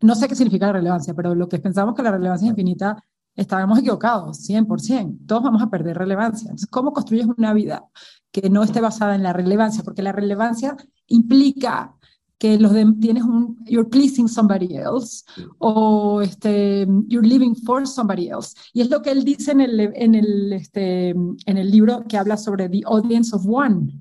no 0.00 0.14
sé 0.14 0.28
qué 0.28 0.34
significa 0.34 0.66
la 0.66 0.74
relevancia, 0.74 1.14
pero 1.14 1.34
lo 1.34 1.48
que 1.48 1.58
pensamos 1.58 1.94
que 1.94 2.02
la 2.02 2.12
relevancia 2.12 2.46
es 2.46 2.50
infinita, 2.50 3.02
estábamos 3.34 3.78
equivocados, 3.78 4.48
100%. 4.48 5.26
Todos 5.26 5.42
vamos 5.42 5.62
a 5.62 5.70
perder 5.70 5.96
relevancia. 5.96 6.46
Entonces, 6.46 6.68
¿cómo 6.68 6.92
construyes 6.92 7.26
una 7.36 7.52
vida 7.52 7.84
que 8.30 8.50
no 8.50 8.62
esté 8.62 8.80
basada 8.80 9.14
en 9.14 9.22
la 9.22 9.32
relevancia? 9.32 9.82
Porque 9.84 10.02
la 10.02 10.12
relevancia 10.12 10.76
implica 11.06 11.94
que 12.38 12.58
los 12.58 12.72
de, 12.72 12.86
tienes 13.00 13.24
un, 13.24 13.58
you're 13.64 13.88
pleasing 13.88 14.28
somebody 14.28 14.76
else 14.76 15.24
o 15.58 16.22
este, 16.22 16.86
you're 17.08 17.26
living 17.26 17.54
for 17.54 17.86
somebody 17.86 18.28
else. 18.28 18.54
Y 18.72 18.80
es 18.80 18.90
lo 18.90 19.02
que 19.02 19.10
él 19.10 19.24
dice 19.24 19.52
en 19.52 19.60
el, 19.60 19.80
en 19.80 20.14
el, 20.14 20.52
este, 20.52 21.10
en 21.10 21.56
el 21.56 21.70
libro 21.70 22.04
que 22.08 22.16
habla 22.16 22.36
sobre 22.36 22.68
the 22.68 22.82
audience 22.86 23.34
of 23.34 23.44
one 23.46 24.00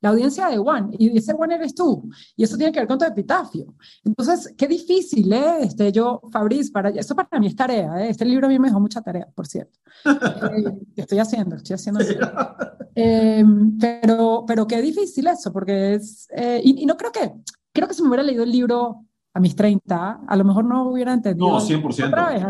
la 0.00 0.10
audiencia 0.10 0.48
de 0.48 0.58
One, 0.58 0.96
y 0.98 1.16
ese 1.16 1.32
One 1.32 1.54
eres 1.54 1.74
tú, 1.74 2.08
y 2.36 2.44
eso 2.44 2.56
tiene 2.56 2.72
que 2.72 2.80
ver 2.80 2.88
con 2.88 2.98
tu 2.98 3.04
epitafio. 3.04 3.74
Entonces, 4.04 4.54
qué 4.56 4.66
difícil, 4.66 5.32
¿eh? 5.32 5.58
Este, 5.62 5.92
yo, 5.92 6.20
Fabriz, 6.32 6.70
para, 6.70 6.90
esto 6.90 7.14
para 7.14 7.38
mí 7.38 7.46
es 7.46 7.56
tarea, 7.56 8.04
¿eh? 8.04 8.10
Este 8.10 8.24
libro 8.24 8.46
a 8.46 8.48
mí 8.48 8.58
me 8.58 8.68
dejó 8.68 8.80
mucha 8.80 9.00
tarea, 9.00 9.28
por 9.34 9.46
cierto. 9.46 9.78
Eh, 10.50 10.64
estoy 10.96 11.18
haciendo, 11.18 11.56
estoy 11.56 11.74
haciendo. 11.74 12.00
Eh, 12.94 13.44
pero, 13.78 14.44
pero 14.46 14.66
qué 14.66 14.82
difícil 14.82 15.26
eso, 15.26 15.52
porque 15.52 15.94
es, 15.94 16.26
eh, 16.34 16.60
y, 16.62 16.82
y, 16.82 16.86
no 16.86 16.96
creo 16.96 17.12
que, 17.12 17.32
creo 17.72 17.86
que 17.86 17.94
si 17.94 18.02
me 18.02 18.08
hubiera 18.08 18.22
leído 18.22 18.42
el 18.42 18.50
libro 18.50 19.04
a 19.32 19.40
mis 19.40 19.54
30, 19.54 20.22
a 20.26 20.36
lo 20.36 20.44
mejor 20.44 20.64
no 20.64 20.88
hubiera 20.90 21.12
entendido. 21.12 21.48
No, 21.48 21.60
100%. 21.60 22.08
Otra 22.08 22.28
vez. 22.30 22.44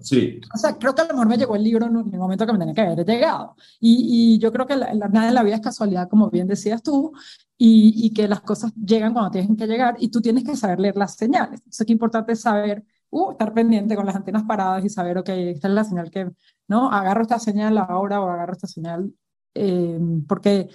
sí. 0.00 0.40
O 0.52 0.58
sea, 0.58 0.76
creo 0.76 0.94
que 0.94 1.02
a 1.02 1.04
lo 1.04 1.14
mejor 1.14 1.28
me 1.28 1.36
llegó 1.36 1.54
el 1.54 1.62
libro 1.62 1.86
en 1.86 1.96
el 1.96 2.18
momento 2.18 2.44
que 2.44 2.52
me 2.52 2.58
tenía 2.58 2.74
que 2.74 2.80
haber 2.80 3.06
llegado. 3.06 3.54
Y, 3.78 4.34
y 4.34 4.38
yo 4.38 4.52
creo 4.52 4.66
que 4.66 4.76
la, 4.76 4.92
nada 4.94 5.28
en 5.28 5.34
la 5.34 5.42
vida 5.44 5.56
es 5.56 5.60
casualidad, 5.60 6.08
como 6.08 6.30
bien 6.30 6.48
decías 6.48 6.82
tú, 6.82 7.12
y, 7.56 8.06
y, 8.06 8.12
que 8.12 8.26
las 8.26 8.40
cosas 8.40 8.72
llegan 8.74 9.12
cuando 9.12 9.30
tienen 9.30 9.56
que 9.56 9.66
llegar 9.68 9.94
y 10.00 10.08
tú 10.08 10.20
tienes 10.20 10.42
que 10.42 10.56
saber 10.56 10.80
leer 10.80 10.96
las 10.96 11.14
señales. 11.14 11.60
Entonces, 11.60 11.86
qué 11.86 11.92
importante 11.92 12.32
es 12.32 12.40
saber, 12.40 12.84
uh, 13.10 13.30
estar 13.30 13.54
pendiente 13.54 13.94
con 13.94 14.06
las 14.06 14.16
antenas 14.16 14.42
paradas 14.42 14.84
y 14.84 14.88
saber, 14.88 15.18
ok, 15.18 15.28
esta 15.28 15.68
es 15.68 15.74
la 15.74 15.84
señal 15.84 16.10
que, 16.10 16.30
¿no? 16.66 16.90
Agarro 16.90 17.22
esta 17.22 17.38
señal 17.38 17.78
ahora 17.78 18.20
o 18.20 18.28
agarro 18.28 18.52
esta 18.54 18.66
señal, 18.66 19.14
eh, 19.54 20.00
porque 20.26 20.68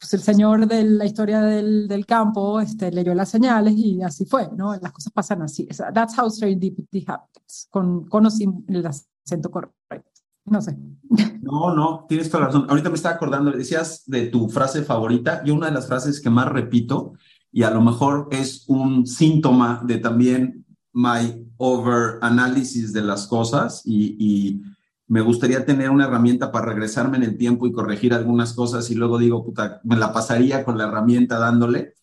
pues 0.00 0.14
el 0.14 0.20
señor 0.20 0.66
de 0.66 0.82
la 0.82 1.04
historia 1.04 1.42
del, 1.42 1.86
del, 1.86 2.06
campo 2.06 2.58
este, 2.58 2.90
leyó 2.90 3.14
las 3.14 3.28
señales 3.28 3.74
y 3.76 4.02
así 4.02 4.24
fue, 4.24 4.48
¿no? 4.56 4.74
Las 4.80 4.92
cosas 4.92 5.12
pasan 5.12 5.42
así. 5.42 5.68
That's 5.92 6.18
how 6.18 6.30
serendipity 6.30 7.04
happens, 7.06 7.68
con, 7.68 8.06
con 8.06 8.30
sin 8.30 8.64
el 8.68 8.86
acento 8.86 9.50
correcto. 9.50 10.10
No 10.46 10.62
sé. 10.62 10.76
No, 11.42 11.74
no, 11.74 12.04
tienes 12.08 12.28
toda 12.30 12.42
la 12.42 12.46
razón. 12.46 12.66
Ahorita 12.68 12.90
me 12.90 12.94
estaba 12.94 13.16
acordando, 13.16 13.50
decías 13.50 14.04
de 14.06 14.26
tu 14.26 14.48
frase 14.48 14.82
favorita. 14.82 15.42
y 15.44 15.50
una 15.50 15.66
de 15.66 15.72
las 15.72 15.86
frases 15.88 16.20
que 16.20 16.30
más 16.30 16.48
repito, 16.48 17.14
y 17.50 17.62
a 17.64 17.70
lo 17.70 17.80
mejor 17.80 18.28
es 18.30 18.64
un 18.68 19.06
síntoma 19.06 19.82
de 19.84 19.98
también 19.98 20.64
my 20.92 21.48
over 21.56 22.18
análisis 22.20 22.92
de 22.92 23.02
las 23.02 23.26
cosas 23.26 23.82
y, 23.84 24.16
y 24.18 24.62
me 25.10 25.22
gustaría 25.22 25.66
tener 25.66 25.90
una 25.90 26.04
herramienta 26.04 26.52
para 26.52 26.66
regresarme 26.66 27.16
en 27.16 27.24
el 27.24 27.36
tiempo 27.36 27.66
y 27.66 27.72
corregir 27.72 28.14
algunas 28.14 28.52
cosas 28.52 28.88
y 28.90 28.94
luego 28.94 29.18
digo, 29.18 29.44
puta, 29.44 29.80
me 29.82 29.96
la 29.96 30.12
pasaría 30.12 30.64
con 30.64 30.78
la 30.78 30.84
herramienta 30.84 31.36
dándole. 31.36 31.96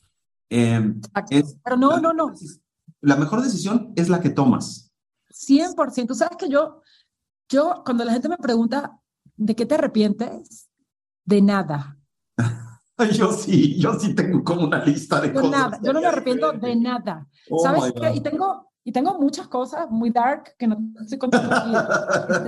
Eh, 0.50 0.94
Pero 1.64 1.78
no, 1.78 2.02
no, 2.02 2.12
no. 2.12 2.34
La 3.00 3.16
mejor 3.16 3.42
decisión 3.42 3.94
es 3.96 4.10
la 4.10 4.20
que 4.20 4.30
tomas. 4.30 4.92
100%. 5.32 6.14
Sabes 6.16 6.36
que 6.38 6.50
yo, 6.50 6.82
yo, 7.48 7.82
cuando 7.86 8.04
la 8.04 8.12
gente 8.12 8.28
me 8.28 8.36
pregunta, 8.36 9.00
¿de 9.38 9.56
qué 9.56 9.66
te 9.66 9.76
arrepientes? 9.76 10.70
De 11.24 11.42
nada. 11.42 11.98
yo 13.14 13.32
sí, 13.32 13.80
yo 13.80 13.98
sí 13.98 14.16
tengo 14.16 14.44
como 14.44 14.68
una 14.68 14.84
lista 14.84 15.22
de 15.22 15.32
cosas. 15.32 15.50
Nada, 15.50 15.80
yo 15.82 15.94
no 15.94 16.02
me 16.02 16.08
arrepiento 16.08 16.52
de 16.52 16.76
nada. 16.76 17.26
Oh 17.50 17.64
¿Sabes 17.64 17.94
qué? 17.94 18.16
Y 18.16 18.20
tengo, 18.20 18.70
y 18.88 18.94
tengo 18.94 19.20
muchas 19.20 19.50
cosas 19.50 19.90
muy 19.90 20.12
dark 20.12 20.56
que 20.58 20.66
no 20.66 20.78
estoy 21.02 21.18
contando 21.18 21.54
aquí. 21.54 21.74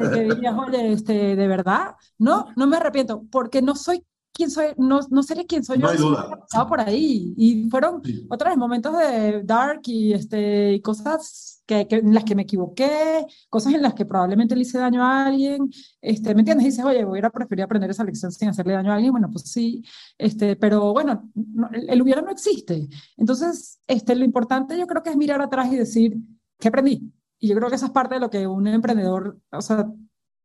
Este, 0.01 0.09
que 0.09 0.23
dirías, 0.35 0.55
oye, 0.57 0.93
este, 0.93 1.35
de 1.35 1.47
verdad, 1.49 1.95
no, 2.17 2.47
no 2.55 2.65
me 2.65 2.77
arrepiento, 2.77 3.23
porque 3.29 3.61
no 3.61 3.75
soy 3.75 4.05
quién 4.39 4.49
soy, 4.49 4.67
no, 4.77 5.01
no 5.09 5.21
seré 5.21 5.45
quién 5.45 5.65
soy 5.65 5.77
no 5.79 5.87
yo. 5.87 5.91
Hay 5.91 5.97
duda. 5.97 6.39
Estaba 6.43 6.69
por 6.69 6.79
ahí. 6.79 7.33
Y 7.35 7.69
fueron 7.69 8.01
otros 8.29 8.55
momentos 8.55 8.97
de 8.97 9.43
dark 9.43 9.81
y, 9.85 10.13
este, 10.13 10.73
y 10.73 10.81
cosas 10.81 11.61
que, 11.65 11.85
que, 11.89 11.97
en 11.97 12.13
las 12.13 12.23
que 12.23 12.35
me 12.35 12.43
equivoqué, 12.43 13.25
cosas 13.49 13.73
en 13.73 13.81
las 13.81 13.93
que 13.93 14.05
probablemente 14.05 14.55
le 14.55 14.61
hice 14.61 14.77
daño 14.77 15.03
a 15.03 15.25
alguien. 15.25 15.69
Este, 15.99 16.33
¿Me 16.33 16.41
entiendes? 16.41 16.67
dices, 16.67 16.85
oye, 16.85 17.03
voy 17.03 17.19
a 17.21 17.29
preferir 17.29 17.63
aprender 17.63 17.89
esa 17.89 18.05
lección 18.05 18.31
sin 18.31 18.47
hacerle 18.47 18.73
daño 18.73 18.93
a 18.93 18.95
alguien. 18.95 19.11
Bueno, 19.11 19.29
pues 19.29 19.51
sí. 19.51 19.83
Este, 20.17 20.55
pero 20.55 20.93
bueno, 20.93 21.29
no, 21.35 21.69
el, 21.73 22.01
hubiera 22.01 22.21
no 22.21 22.31
existe. 22.31 22.87
Entonces, 23.17 23.81
este, 23.87 24.15
lo 24.15 24.23
importante 24.23 24.77
yo 24.79 24.87
creo 24.87 25.03
que 25.03 25.09
es 25.09 25.17
mirar 25.17 25.41
atrás 25.41 25.69
y 25.73 25.75
decir, 25.75 26.17
¿qué 26.57 26.69
aprendí? 26.69 27.11
Y 27.39 27.49
yo 27.49 27.55
creo 27.55 27.69
que 27.69 27.75
esa 27.75 27.87
es 27.87 27.91
parte 27.91 28.15
de 28.15 28.21
lo 28.21 28.29
que 28.29 28.47
un 28.47 28.67
emprendedor, 28.67 29.37
o 29.51 29.61
sea, 29.61 29.85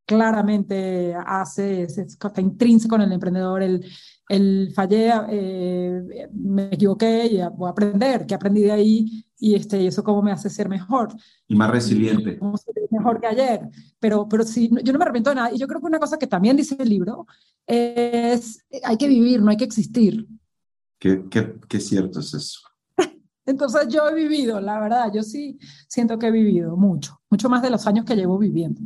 claramente 0.07 1.15
hace, 1.15 1.83
es, 1.83 1.99
está 1.99 2.41
intrínseco 2.41 2.97
en 2.97 3.03
el 3.03 3.13
emprendedor, 3.13 3.63
el, 3.63 3.85
el 4.29 4.73
fallé, 4.75 5.13
eh, 5.31 6.29
me 6.33 6.67
equivoqué 6.67 7.27
y 7.27 7.41
voy 7.57 7.69
a 7.69 7.71
aprender, 7.71 8.27
que 8.27 8.35
aprendí 8.35 8.63
de 8.63 8.73
ahí 8.73 9.25
y, 9.39 9.55
este, 9.55 9.87
eso 9.87 10.03
cómo 10.03 10.23
me 10.23 10.33
hace 10.33 10.49
ser 10.49 10.69
mejor. 10.69 11.09
Y 11.47 11.55
más 11.55 11.71
resiliente. 11.71 12.39
Ser 12.39 12.89
mejor 12.91 13.21
que 13.21 13.27
ayer. 13.27 13.69
Pero, 13.99 14.27
pero 14.29 14.45
sí, 14.45 14.71
yo 14.83 14.93
no 14.93 14.99
me 14.99 15.05
arrepiento 15.05 15.31
de 15.31 15.37
nada. 15.37 15.53
Y 15.53 15.59
yo 15.59 15.67
creo 15.67 15.81
que 15.81 15.87
una 15.87 15.99
cosa 15.99 16.19
que 16.19 16.27
también 16.27 16.57
dice 16.57 16.77
el 16.79 16.89
libro 16.89 17.27
es, 17.67 18.65
hay 18.83 18.97
que 18.97 19.09
vivir, 19.09 19.43
no 19.43 19.51
hay 19.51 19.57
que 19.57 19.65
existir. 19.65 20.27
Qué, 20.99 21.25
qué, 21.31 21.57
qué 21.69 21.81
cierto 21.81 22.21
es 22.21 22.33
eso. 22.33 22.61
Entonces 23.47 23.89
yo 23.89 24.09
he 24.09 24.15
vivido, 24.15 24.61
la 24.61 24.81
verdad, 24.81 25.13
yo 25.13 25.23
sí 25.23 25.59
siento 25.89 26.19
que 26.19 26.29
he 26.29 26.31
vivido 26.31 26.77
mucho, 26.77 27.21
mucho 27.31 27.49
más 27.49 27.63
de 27.63 27.71
los 27.71 27.87
años 27.87 28.05
que 28.05 28.17
llevo 28.17 28.39
viviendo, 28.39 28.81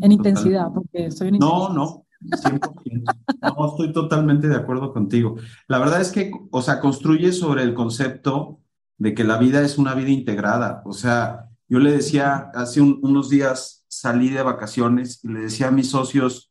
en 0.00 0.12
intensidad, 0.12 0.70
porque 0.72 1.10
soy 1.10 1.28
un 1.28 1.38
No, 1.38 1.70
no, 1.70 2.06
100%. 2.20 3.56
No, 3.56 3.68
estoy 3.70 3.92
totalmente 3.92 4.48
de 4.48 4.56
acuerdo 4.56 4.92
contigo. 4.92 5.36
La 5.68 5.78
verdad 5.78 6.00
es 6.00 6.12
que, 6.12 6.30
o 6.50 6.62
sea, 6.62 6.80
construye 6.80 7.32
sobre 7.32 7.62
el 7.62 7.74
concepto 7.74 8.60
de 8.98 9.14
que 9.14 9.24
la 9.24 9.38
vida 9.38 9.62
es 9.62 9.78
una 9.78 9.94
vida 9.94 10.10
integrada. 10.10 10.82
O 10.84 10.92
sea, 10.92 11.48
yo 11.68 11.78
le 11.78 11.90
decía, 11.90 12.50
hace 12.54 12.80
unos 12.80 13.28
días 13.28 13.84
salí 13.88 14.30
de 14.30 14.42
vacaciones 14.42 15.20
y 15.24 15.28
le 15.28 15.40
decía 15.40 15.68
a 15.68 15.72
mis 15.72 15.90
socios, 15.90 16.50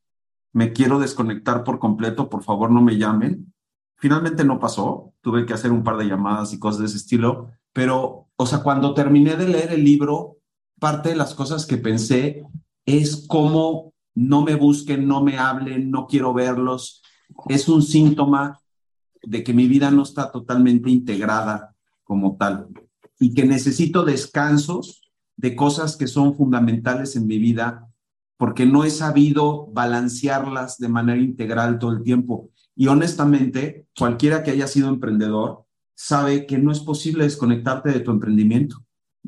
me 0.51 0.73
quiero 0.73 0.99
desconectar 0.99 1.63
por 1.63 1.79
completo, 1.79 2.29
por 2.29 2.43
favor 2.43 2.71
no 2.71 2.81
me 2.81 2.97
llamen. 2.97 3.53
Finalmente 3.97 4.43
no 4.43 4.59
pasó, 4.59 5.13
tuve 5.21 5.45
que 5.45 5.53
hacer 5.53 5.71
un 5.71 5.83
par 5.83 5.97
de 5.97 6.07
llamadas 6.07 6.53
y 6.53 6.59
cosas 6.59 6.81
de 6.81 6.85
ese 6.87 6.97
estilo, 6.97 7.51
pero, 7.73 8.29
o 8.35 8.45
sea, 8.45 8.59
cuando 8.59 8.93
terminé 8.93 9.35
de 9.35 9.47
leer 9.47 9.73
el 9.73 9.83
libro, 9.83 10.37
parte 10.79 11.09
de 11.09 11.15
las 11.15 11.33
cosas 11.33 11.65
que 11.65 11.77
pensé 11.77 12.43
es 12.85 13.25
cómo 13.27 13.93
no 14.13 14.43
me 14.43 14.55
busquen, 14.55 15.07
no 15.07 15.23
me 15.23 15.37
hablen, 15.37 15.91
no 15.91 16.07
quiero 16.07 16.33
verlos. 16.33 17.01
Es 17.49 17.67
un 17.67 17.81
síntoma 17.81 18.59
de 19.23 19.43
que 19.43 19.53
mi 19.53 19.67
vida 19.67 19.91
no 19.91 20.03
está 20.03 20.31
totalmente 20.31 20.89
integrada 20.89 21.75
como 22.03 22.37
tal 22.37 22.67
y 23.19 23.33
que 23.33 23.45
necesito 23.45 24.03
descansos 24.03 25.11
de 25.35 25.55
cosas 25.55 25.97
que 25.97 26.07
son 26.07 26.35
fundamentales 26.35 27.15
en 27.15 27.27
mi 27.27 27.39
vida 27.39 27.87
porque 28.37 28.65
no 28.65 28.83
he 28.83 28.89
sabido 28.89 29.67
balancearlas 29.67 30.77
de 30.77 30.89
manera 30.89 31.21
integral 31.21 31.79
todo 31.79 31.93
el 31.93 32.03
tiempo. 32.03 32.49
Y 32.75 32.87
honestamente, 32.87 33.87
cualquiera 33.97 34.43
que 34.43 34.51
haya 34.51 34.67
sido 34.67 34.89
emprendedor 34.89 35.65
sabe 35.93 36.45
que 36.45 36.57
no 36.57 36.71
es 36.71 36.81
posible 36.81 37.23
desconectarte 37.23 37.91
de 37.91 38.01
tu 38.01 38.11
emprendimiento. 38.11 38.77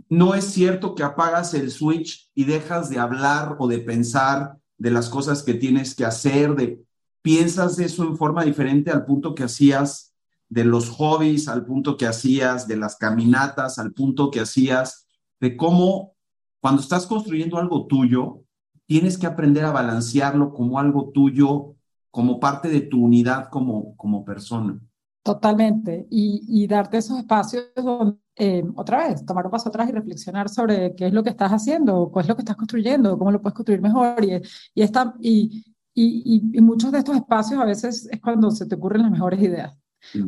No 0.10 0.36
es 0.36 0.45
cierto 0.45 0.95
que 0.95 1.04
apagas 1.04 1.54
el 1.54 1.72
switch 1.72 2.30
y 2.36 2.43
dejas 2.43 2.89
de 2.89 3.00
hablar 3.00 3.56
o 3.60 3.68
de 3.68 3.80
pensar 3.80 4.58
de 4.78 4.91
las 4.91 5.10
cosas 5.10 5.43
que 5.43 5.54
tienes 5.54 5.95
que 5.95 6.06
hacer, 6.06 6.56
de 6.56 6.84
piensas 7.22 7.80
eso 7.80 8.04
en 8.04 8.18
forma 8.18 8.43
diferente 8.43 8.91
al 8.91 9.06
punto 9.06 9.34
que 9.34 9.43
hacías 9.43 10.14
de 10.50 10.64
los 10.64 10.89
hobbies, 10.89 11.48
al 11.48 11.66
punto 11.66 11.98
que 11.98 12.06
hacías 12.06 12.68
de 12.68 12.78
las 12.78 12.95
caminatas, 12.95 13.80
al 13.80 13.93
punto 13.93 14.30
que 14.30 14.39
hacías 14.39 15.08
de 15.39 15.58
cómo 15.58 16.16
cuando 16.60 16.82
estás 16.82 17.06
construyendo 17.06 17.58
algo 17.58 17.88
tuyo, 17.88 18.43
tienes 18.86 19.18
que 19.18 19.28
aprender 19.28 19.66
a 19.66 19.72
balancearlo 19.72 20.54
como 20.54 20.80
algo 20.80 21.12
tuyo, 21.14 21.76
como 22.12 22.39
parte 22.39 22.70
de 22.70 22.82
tu 22.82 23.03
unidad 23.03 23.49
como, 23.49 23.95
como 23.95 24.24
persona. 24.24 24.80
Totalmente. 25.24 26.08
Y, 26.10 26.45
y 26.47 26.68
darte 26.68 26.97
esos 26.97 27.20
espacios 27.20 27.66
donde 27.76 28.18
eh, 28.39 28.64
otra 28.76 29.08
vez, 29.08 29.26
tomar 29.26 29.45
un 29.45 29.51
paso 29.51 29.70
atrás 29.70 29.89
y 29.89 29.91
reflexionar 29.91 30.47
sobre 30.47 30.93
qué 30.95 31.08
es 31.08 31.14
lo 31.14 31.24
que 31.24 31.32
estás 31.32 31.51
haciendo, 31.51 32.12
cuál 32.12 32.26
es 32.26 32.30
lo 32.30 32.36
que 32.36 32.43
estás 32.43 32.55
construyendo, 32.55 33.18
cómo 33.18 33.32
lo 33.32 33.41
puedes 33.41 33.55
construir 33.55 33.82
mejor. 33.82 34.24
Y, 34.24 34.39
y, 34.76 34.82
esta, 34.84 35.16
y, 35.20 35.66
y, 35.95 36.43
y, 36.53 36.62
muchos 36.62 36.91
de 36.91 36.99
estos 36.99 37.16
espacios 37.16 37.60
a 37.60 37.66
veces 37.66 38.08
es 38.12 38.22
cuando 38.22 38.51
se 38.51 38.68
te 38.68 38.76
ocurren 38.76 39.01
las 39.01 39.12
mejores 39.12 39.41
ideas. 39.41 39.76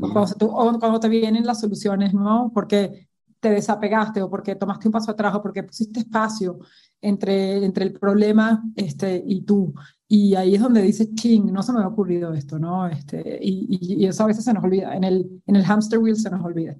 o, 0.02 0.12
cuando 0.12 0.34
te, 0.34 0.46
o 0.46 0.80
cuando 0.80 1.00
te 1.00 1.08
vienen 1.08 1.46
las 1.46 1.60
soluciones, 1.60 2.12
¿no? 2.14 2.52
Porque 2.52 3.08
te 3.40 3.52
desapegaste 3.52 4.24
o 4.24 4.30
porque 4.30 4.56
tomaste 4.56 4.88
un 4.88 4.92
paso 4.92 5.12
atrás 5.12 5.36
o 5.36 5.42
porque 5.44 5.62
pusiste 5.62 6.00
espacio 6.00 6.60
entre, 7.00 7.64
entre 7.64 7.86
el 7.86 7.94
problema 7.94 8.64
este, 8.76 9.24
y 9.24 9.44
tú. 9.44 9.72
Y 10.12 10.34
ahí 10.34 10.56
es 10.56 10.62
donde 10.62 10.82
dices, 10.82 11.14
ching, 11.14 11.54
no 11.54 11.62
se 11.62 11.72
me 11.72 11.82
ha 11.82 11.88
ocurrido 11.88 12.34
esto, 12.34 12.58
¿no? 12.58 12.88
Este, 12.88 13.38
y, 13.42 13.68
y, 14.02 14.06
eso 14.08 14.24
a 14.24 14.28
veces 14.28 14.44
se 14.44 14.52
nos 14.52 14.64
olvida, 14.64 14.96
en 14.96 15.04
el, 15.04 15.42
en 15.46 15.56
el 15.56 15.64
hamster 15.64 16.00
wheel 16.00 16.18
se 16.18 16.32
nos 16.32 16.44
olvida. 16.44 16.76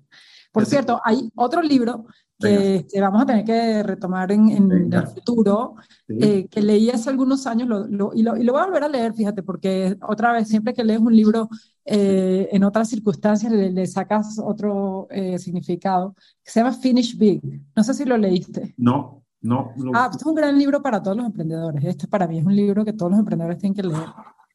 Por 0.52 0.66
cierto, 0.66 1.00
hay 1.06 1.30
otro 1.36 1.62
libro 1.62 2.08
que, 2.40 2.86
vamos 3.00 3.22
a 3.22 3.26
tener 3.26 3.46
que 3.46 3.84
retomar 3.84 4.32
en, 4.32 4.50
en 4.50 4.94
el 4.94 5.08
futuro, 5.08 5.76
eh, 6.08 6.48
que 6.50 6.62
leí 6.62 6.90
hace 6.90 7.10
algunos 7.10 7.46
años 7.46 7.68
lo, 7.68 8.14
y, 8.16 8.24
lo, 8.24 8.38
y, 8.38 8.44
lo, 8.44 8.54
voy 8.54 8.62
a 8.62 8.66
volver 8.66 8.84
a 8.84 8.90
leer, 8.90 9.14
fíjate, 9.14 9.44
porque 9.44 9.96
otra 10.02 10.32
vez, 10.32 10.48
siempre 10.48 10.74
que 10.74 10.84
lees 10.84 11.00
un 11.00 11.16
libro 11.16 11.50
eh, 11.86 12.48
en 12.52 12.64
otras 12.64 12.90
circunstancias, 12.90 13.52
le, 13.52 13.88
sacas 13.88 14.40
otro 14.44 15.08
eh, 15.12 15.38
significado, 15.38 16.16
que 16.44 16.52
se 16.52 16.62
llama 16.62 16.74
Finish 16.74 17.18
Big. 17.18 17.42
No 17.76 17.84
sé 17.84 17.94
si 17.94 18.06
lo 18.06 18.18
leíste. 18.18 18.74
No, 18.78 19.19
no. 19.42 19.72
no. 19.78 19.92
Ah, 19.94 20.10
este 20.12 20.24
es 20.24 20.26
un 20.26 20.36
gran 20.36 20.58
libro 20.58 20.82
para 20.82 21.02
todos 21.02 21.18
los 21.18 21.26
emprendedores. 21.26 21.84
Este 21.84 22.08
para 22.08 22.28
mí 22.28 22.40
es 22.40 22.46
un 22.46 22.56
libro 22.56 22.84
que 22.84 22.94
todos 22.94 23.12
los 23.12 23.20
emprendedores 23.20 23.58
tienen 23.58 23.76
que 23.76 23.84
leer. 23.84 24.10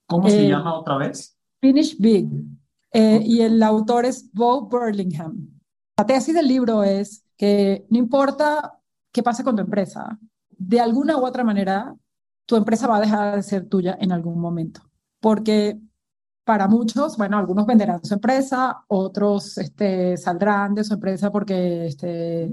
¿Cómo 0.07 0.29
se 0.29 0.49
llama 0.49 0.79
otra 0.79 0.99
vez? 0.99 1.37
Finish 1.61 1.97
Big. 1.99 2.29
Y 2.93 3.41
el 3.41 3.63
autor 3.63 4.05
es 4.05 4.31
Bo 4.33 4.69
Burlingham. 4.69 5.49
La 5.97 6.07
tesis 6.07 6.35
del 6.35 6.49
libro 6.49 6.83
es 6.85 7.25
que 7.37 7.87
no 7.91 7.99
importa 7.99 8.79
qué 9.13 9.23
pase 9.23 9.45
con 9.45 9.57
tu 9.57 9.63
empresa, 9.63 10.19
de 10.51 10.81
alguna 10.81 11.17
u 11.17 11.25
otra 11.25 11.45
manera, 11.45 11.95
tu 12.47 12.57
empresa 12.57 12.87
va 12.87 12.97
a 12.97 13.01
dejar 13.01 13.37
de 13.37 13.43
ser 13.43 13.69
tuya 13.69 13.97
en 14.01 14.13
algún 14.13 14.41
momento. 14.41 14.83
Porque 15.21 15.79
para 16.45 16.69
muchos, 16.69 17.17
bueno, 17.17 17.39
algunos 17.39 17.67
venderán 17.67 18.05
su 18.05 18.15
empresa, 18.15 18.85
otros 18.89 19.57
este, 19.59 20.17
saldrán 20.17 20.75
de 20.75 20.85
su 20.85 20.95
empresa 20.95 21.31
porque, 21.31 21.87
este, 21.87 22.53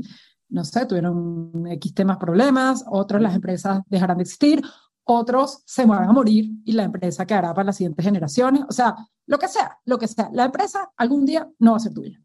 no 0.52 0.64
sé, 0.66 0.86
tuvieron 0.86 1.66
X 1.68 1.94
temas 1.94 2.18
problemas, 2.18 2.84
otros 2.88 3.22
las 3.22 3.34
empresas 3.34 3.82
dejarán 3.88 4.18
de 4.18 4.24
existir, 4.24 4.62
otros 5.04 5.64
se 5.66 5.86
van 5.86 6.08
a 6.08 6.12
morir 6.12 6.52
y 6.66 6.74
la 6.74 6.84
empresa 6.84 7.26
quedará 7.26 7.54
para 7.54 7.68
las 7.68 7.78
siguientes 7.78 8.06
generaciones. 8.06 8.64
O 8.70 8.72
sea, 8.72 8.96
lo 9.26 9.40
que 9.40 9.48
sea, 9.48 9.80
lo 9.86 9.98
que 9.98 10.08
sea, 10.08 10.30
la 10.34 10.46
empresa 10.46 10.92
algún 10.98 11.26
día 11.26 11.50
no 11.60 11.72
va 11.72 11.78
a 11.78 11.80
ser 11.80 11.94
tuya. 11.94 12.20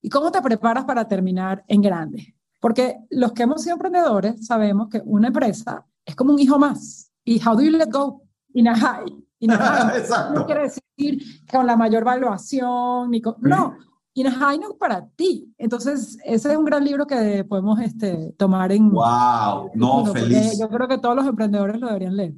¿Y 0.00 0.08
cómo 0.08 0.32
te 0.32 0.40
preparas 0.40 0.84
para 0.84 1.06
terminar 1.06 1.64
en 1.68 1.82
grande? 1.82 2.34
Porque 2.60 2.98
los 3.10 3.32
que 3.32 3.42
hemos 3.42 3.62
sido 3.62 3.74
emprendedores 3.74 4.46
sabemos 4.46 4.88
que 4.88 5.02
una 5.04 5.28
empresa 5.28 5.84
es 6.04 6.14
como 6.14 6.32
un 6.32 6.38
hijo 6.38 6.58
más. 6.58 7.10
¿Y 7.24 7.40
how 7.44 7.56
do 7.56 7.62
you 7.62 7.70
let 7.70 7.90
go? 7.90 8.22
In 8.54 8.68
a 8.68 8.76
high. 8.76 9.06
In 9.40 9.50
a 9.50 9.56
high. 9.58 10.02
No 10.34 10.46
quiere 10.46 10.62
decir 10.62 11.22
con 11.50 11.66
la 11.66 11.76
mayor 11.76 12.04
valuación, 12.04 13.10
ni 13.10 13.20
no. 13.40 13.76
High 14.14 14.58
no 14.58 14.76
para 14.76 15.06
ti. 15.16 15.52
Entonces, 15.58 16.18
ese 16.24 16.52
es 16.52 16.56
un 16.56 16.64
gran 16.64 16.84
libro 16.84 17.06
que 17.06 17.44
podemos 17.44 17.80
este, 17.80 18.32
tomar 18.36 18.72
en... 18.72 18.90
¡Wow! 18.90 19.70
No, 19.74 20.06
feliz. 20.06 20.58
Yo 20.58 20.68
creo 20.68 20.86
que 20.88 20.98
todos 20.98 21.16
los 21.16 21.26
emprendedores 21.26 21.80
lo 21.80 21.86
deberían 21.86 22.16
leer. 22.16 22.34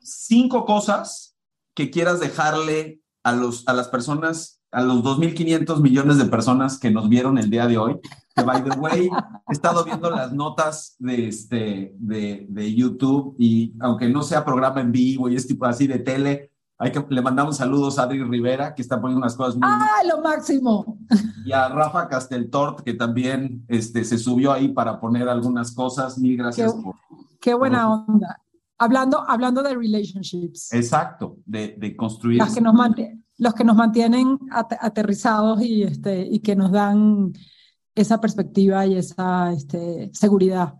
Cinco 0.00 0.64
cosas 0.64 1.36
que 1.74 1.90
quieras 1.90 2.20
dejarle 2.20 3.00
a, 3.24 3.32
los, 3.32 3.66
a 3.66 3.72
las 3.72 3.88
personas 3.88 4.56
a 4.72 4.82
los 4.82 5.02
2.500 5.02 5.80
millones 5.80 6.18
de 6.18 6.26
personas 6.26 6.78
que 6.78 6.90
nos 6.90 7.08
vieron 7.08 7.38
el 7.38 7.48
día 7.48 7.66
de 7.66 7.78
hoy. 7.78 7.98
Que, 8.34 8.42
by 8.42 8.62
the 8.62 8.78
way, 8.78 9.08
he 9.48 9.52
estado 9.52 9.82
viendo 9.84 10.10
las 10.10 10.32
notas 10.32 10.96
de, 10.98 11.28
este, 11.28 11.94
de, 11.96 12.46
de 12.48 12.74
YouTube 12.74 13.36
y 13.38 13.72
aunque 13.80 14.08
no 14.08 14.22
sea 14.22 14.44
programa 14.44 14.82
en 14.82 14.92
vivo 14.92 15.30
y 15.30 15.36
es 15.36 15.46
tipo 15.46 15.64
así 15.64 15.86
de 15.86 16.00
tele, 16.00 16.52
hay 16.78 16.92
que, 16.92 17.04
le 17.08 17.22
mandamos 17.22 17.56
saludos 17.56 17.98
a 17.98 18.02
Adri 18.02 18.22
Rivera, 18.22 18.74
que 18.74 18.82
está 18.82 19.00
poniendo 19.00 19.20
unas 19.20 19.34
cosas 19.34 19.54
muy... 19.56 19.62
¡Ah, 19.64 20.02
lo 20.06 20.20
máximo! 20.22 20.98
Y 21.44 21.52
a 21.52 21.68
Rafa 21.68 22.08
Casteltort, 22.08 22.80
que 22.80 22.94
también 22.94 23.64
este, 23.68 24.04
se 24.04 24.18
subió 24.18 24.52
ahí 24.52 24.68
para 24.68 25.00
poner 25.00 25.28
algunas 25.28 25.72
cosas. 25.72 26.18
Mil 26.18 26.36
gracias 26.36 26.74
qué, 26.74 26.82
por... 26.82 26.94
Qué 27.40 27.54
buena 27.54 27.88
onda. 27.88 28.42
Hablando, 28.78 29.24
hablando 29.26 29.62
de 29.62 29.74
relationships. 29.74 30.72
Exacto, 30.72 31.38
de, 31.46 31.76
de 31.78 31.96
construir... 31.96 32.38
Las 32.38 32.54
que 32.54 32.60
nos 32.60 32.74
mantienen 32.74 33.26
los 33.38 33.54
que 33.54 33.64
nos 33.64 33.76
mantienen 33.76 34.38
aterrizados 34.50 35.62
y, 35.62 35.82
este, 35.82 36.26
y 36.26 36.40
que 36.40 36.56
nos 36.56 36.72
dan 36.72 37.32
esa 37.94 38.20
perspectiva 38.20 38.86
y 38.86 38.96
esa 38.96 39.52
este, 39.52 40.10
seguridad. 40.12 40.74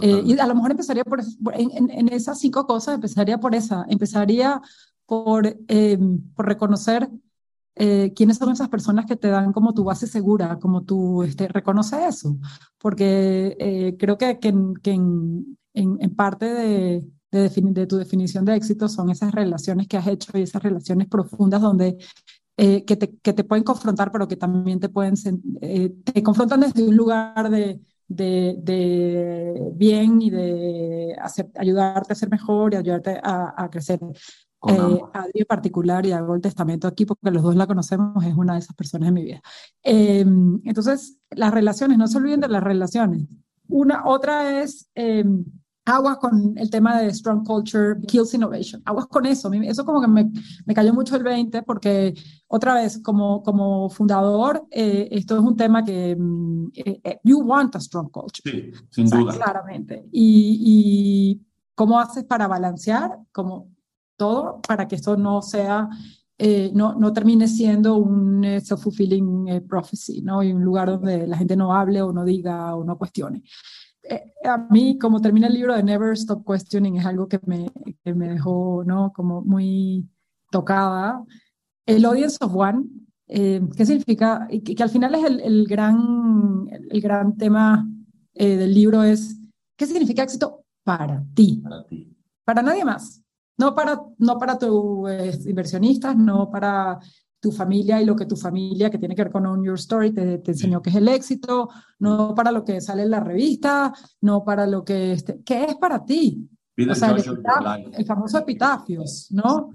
Eh, 0.00 0.22
y 0.24 0.38
a 0.38 0.46
lo 0.46 0.54
mejor 0.54 0.70
empezaría 0.70 1.04
por, 1.04 1.20
en, 1.52 1.90
en, 1.90 2.08
esas 2.08 2.38
cinco 2.38 2.66
cosas, 2.66 2.94
empezaría 2.94 3.38
por 3.38 3.54
esa, 3.54 3.84
empezaría 3.88 4.60
por, 5.06 5.46
eh, 5.46 5.98
por 6.34 6.46
reconocer 6.46 7.08
eh, 7.74 8.12
quiénes 8.14 8.38
son 8.38 8.52
esas 8.52 8.68
personas 8.68 9.06
que 9.06 9.16
te 9.16 9.28
dan 9.28 9.52
como 9.52 9.74
tu 9.74 9.84
base 9.84 10.06
segura, 10.06 10.58
como 10.58 10.82
tú 10.82 11.22
este, 11.22 11.48
reconoce 11.48 12.06
eso, 12.06 12.36
porque 12.78 13.96
creo 13.98 14.18
que, 14.18 14.38
que, 14.38 14.54
que 14.82 14.90
en, 14.92 15.58
en, 15.74 16.14
parte 16.14 16.46
de, 16.52 17.04
de, 17.30 17.48
de, 17.48 17.86
tu 17.86 17.96
definición 17.96 18.44
de 18.44 18.56
éxito 18.56 18.88
son 18.88 19.10
esas 19.10 19.32
relaciones 19.32 19.88
que 19.88 19.96
has 19.96 20.06
hecho 20.06 20.36
y 20.36 20.42
esas 20.42 20.62
relaciones 20.62 21.08
profundas 21.08 21.62
donde 21.62 21.98
eh, 22.58 22.84
que, 22.84 22.96
te, 22.96 23.16
que, 23.16 23.32
te, 23.32 23.44
pueden 23.44 23.64
confrontar, 23.64 24.12
pero 24.12 24.28
que 24.28 24.36
también 24.36 24.78
te 24.78 24.90
pueden 24.90 25.14
eh, 25.62 25.90
te 26.04 26.22
confrontan 26.22 26.60
desde 26.60 26.86
un 26.86 26.94
lugar 26.94 27.48
de, 27.48 27.80
de, 28.06 28.56
de 28.58 29.70
bien 29.74 30.20
y 30.20 30.28
de 30.30 31.16
hacer, 31.20 31.50
ayudarte 31.56 32.12
a 32.12 32.16
ser 32.16 32.30
mejor 32.30 32.74
y 32.74 32.76
ayudarte 32.76 33.18
a, 33.22 33.54
a 33.56 33.70
crecer. 33.70 33.98
Eh, 34.68 35.00
a 35.12 35.26
Dios 35.34 35.46
particular 35.46 36.06
y 36.06 36.12
hago 36.12 36.34
el 36.34 36.40
testamento 36.40 36.86
aquí 36.86 37.04
porque 37.04 37.30
los 37.30 37.42
dos 37.42 37.56
la 37.56 37.66
conocemos, 37.66 38.24
es 38.24 38.34
una 38.34 38.54
de 38.54 38.60
esas 38.60 38.76
personas 38.76 39.08
en 39.08 39.14
mi 39.14 39.24
vida. 39.24 39.42
Eh, 39.82 40.24
entonces, 40.64 41.18
las 41.30 41.52
relaciones, 41.52 41.98
no 41.98 42.06
se 42.06 42.18
olviden 42.18 42.40
de 42.40 42.48
las 42.48 42.62
relaciones. 42.62 43.26
Una, 43.68 44.06
otra 44.06 44.62
es 44.62 44.88
eh, 44.94 45.24
aguas 45.84 46.18
con 46.18 46.56
el 46.56 46.70
tema 46.70 47.00
de 47.00 47.12
strong 47.12 47.44
culture 47.44 48.00
kills 48.06 48.34
innovation, 48.34 48.82
aguas 48.84 49.06
con 49.06 49.26
eso, 49.26 49.52
eso 49.52 49.84
como 49.84 50.00
que 50.00 50.08
me, 50.08 50.30
me 50.64 50.74
cayó 50.74 50.94
mucho 50.94 51.16
el 51.16 51.24
20 51.24 51.62
porque 51.62 52.14
otra 52.46 52.74
vez 52.74 53.00
como, 53.02 53.42
como 53.42 53.90
fundador, 53.90 54.64
eh, 54.70 55.08
esto 55.10 55.36
es 55.36 55.42
un 55.42 55.56
tema 55.56 55.84
que 55.84 56.16
mm, 56.16 56.66
eh, 56.74 57.00
eh, 57.02 57.18
you 57.24 57.40
want 57.40 57.74
a 57.74 57.80
strong 57.80 58.10
culture. 58.10 58.42
Sí, 58.44 58.70
sin 58.90 59.08
duda. 59.08 59.34
Claramente. 59.34 60.06
Y, 60.12 60.58
y, 61.40 61.46
cómo 61.74 61.98
haces 61.98 62.24
para 62.24 62.46
balancear 62.46 63.18
como 63.32 63.71
todo 64.16 64.60
para 64.66 64.86
que 64.88 64.96
esto 64.96 65.16
no 65.16 65.42
sea 65.42 65.88
no, 66.74 66.94
no, 66.94 67.12
termine 67.12 67.46
siendo 67.46 67.98
un 67.98 68.42
self-fulfilling 68.42 69.64
prophecy, 69.68 70.22
¿no? 70.22 70.42
Y 70.42 70.52
un 70.52 70.64
lugar 70.64 70.88
donde 70.88 71.24
la 71.24 71.36
gente 71.36 71.54
no 71.54 71.72
hable 71.72 72.02
o 72.02 72.12
no 72.12 72.24
diga 72.24 72.74
o 72.74 72.82
no 72.82 72.98
cuestione. 72.98 73.44
Eh, 74.02 74.32
a 74.44 74.58
mí, 74.58 74.98
como 74.98 75.20
termina 75.20 75.46
el 75.46 75.54
libro 75.54 75.74
de 75.74 75.82
Never 75.82 76.12
Stop 76.14 76.44
Questioning, 76.46 76.96
es 76.96 77.06
algo 77.06 77.28
que 77.28 77.38
me, 77.46 77.70
que 78.04 78.14
me 78.14 78.28
dejó, 78.28 78.82
¿no? 78.84 79.12
Como 79.12 79.42
muy 79.42 80.08
tocada. 80.50 81.24
El 81.86 82.04
Audience 82.04 82.38
of 82.40 82.54
One, 82.54 82.84
eh, 83.28 83.62
¿qué 83.76 83.86
significa? 83.86 84.46
Y 84.50 84.60
que, 84.60 84.82
al 84.82 84.90
final 84.90 85.14
es 85.14 85.24
el, 85.24 85.40
el 85.40 85.66
gran, 85.66 86.68
el 86.90 87.00
gran 87.00 87.36
tema 87.36 87.88
eh, 88.34 88.56
del 88.56 88.74
libro 88.74 89.02
es, 89.02 89.40
¿qué 89.76 89.86
significa 89.86 90.24
éxito 90.24 90.64
para 90.84 91.24
ti? 91.34 91.60
Para 91.62 91.86
ti. 91.86 92.16
Para 92.44 92.62
nadie 92.62 92.84
más. 92.84 93.21
No 93.62 93.76
para, 93.76 94.00
no 94.18 94.38
para 94.38 94.58
tus 94.58 95.46
inversionistas, 95.46 96.16
no 96.16 96.50
para 96.50 96.98
tu 97.38 97.52
familia 97.52 98.02
y 98.02 98.04
lo 98.04 98.16
que 98.16 98.26
tu 98.26 98.36
familia, 98.36 98.90
que 98.90 98.98
tiene 98.98 99.14
que 99.14 99.22
ver 99.22 99.32
con 99.32 99.46
On 99.46 99.62
Your 99.62 99.76
Story, 99.76 100.12
te, 100.12 100.38
te 100.38 100.50
enseñó 100.50 100.82
que 100.82 100.90
es 100.90 100.96
el 100.96 101.06
éxito, 101.06 101.68
no 102.00 102.34
para 102.34 102.50
lo 102.50 102.64
que 102.64 102.80
sale 102.80 103.02
en 103.02 103.10
la 103.10 103.20
revista, 103.20 103.92
no 104.20 104.42
para 104.44 104.66
lo 104.66 104.84
que... 104.84 105.12
Este, 105.12 105.40
¿Qué 105.44 105.64
es 105.64 105.76
para 105.76 106.04
ti? 106.04 106.48
O 106.90 106.94
sea, 106.94 107.10
el, 107.12 108.04
famoso 108.04 108.38
epitafios, 108.38 109.28
¿no? 109.30 109.70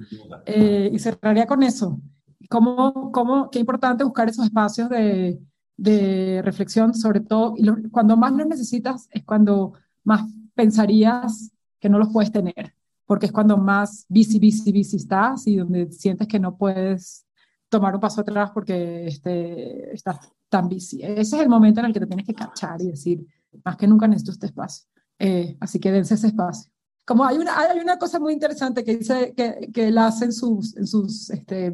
Eh, 0.45 0.89
y 0.91 0.99
cerraría 0.99 1.45
con 1.45 1.63
eso. 1.63 2.01
¿Cómo, 2.49 3.11
cómo, 3.13 3.49
qué 3.49 3.59
importante 3.59 4.03
buscar 4.03 4.27
esos 4.27 4.45
espacios 4.45 4.89
de, 4.89 5.39
de 5.77 6.41
reflexión, 6.43 6.93
sobre 6.93 7.21
todo, 7.21 7.53
y 7.55 7.89
cuando 7.89 8.17
más 8.17 8.33
los 8.33 8.47
necesitas 8.47 9.07
es 9.11 9.23
cuando 9.23 9.73
más 10.03 10.23
pensarías 10.55 11.51
que 11.79 11.87
no 11.87 11.99
los 11.99 12.09
puedes 12.11 12.31
tener, 12.31 12.73
porque 13.07 13.25
es 13.25 13.31
cuando 13.31 13.57
más 13.57 14.05
bici, 14.09 14.37
bici, 14.37 14.71
bici 14.71 14.97
estás 14.97 15.47
y 15.47 15.55
donde 15.55 15.91
sientes 15.91 16.27
que 16.27 16.39
no 16.39 16.57
puedes 16.57 17.25
tomar 17.69 17.95
un 17.95 18.01
paso 18.01 18.21
atrás 18.21 18.51
porque 18.53 19.07
este, 19.07 19.93
estás 19.93 20.19
tan 20.49 20.67
bici. 20.67 21.01
Ese 21.01 21.37
es 21.37 21.41
el 21.41 21.49
momento 21.49 21.79
en 21.79 21.87
el 21.87 21.93
que 21.93 22.01
te 22.01 22.05
tienes 22.05 22.25
que 22.25 22.35
cachar 22.35 22.81
y 22.81 22.87
decir, 22.87 23.25
más 23.63 23.77
que 23.77 23.87
nunca 23.87 24.07
necesito 24.07 24.33
este 24.33 24.47
espacio. 24.47 24.85
Eh, 25.17 25.57
así 25.59 25.79
que 25.79 25.91
dense 25.91 26.13
ese 26.13 26.27
espacio. 26.27 26.69
Como 27.05 27.25
hay 27.25 27.37
una, 27.37 27.57
hay 27.57 27.79
una 27.79 27.97
cosa 27.97 28.19
muy 28.19 28.33
interesante 28.33 28.83
que 28.83 28.97
dice 28.97 29.33
que, 29.35 29.69
que 29.73 29.87
él 29.87 29.97
hace 29.97 30.25
en 30.25 30.33
sus, 30.33 30.75
sus, 30.83 31.29
este, 31.29 31.73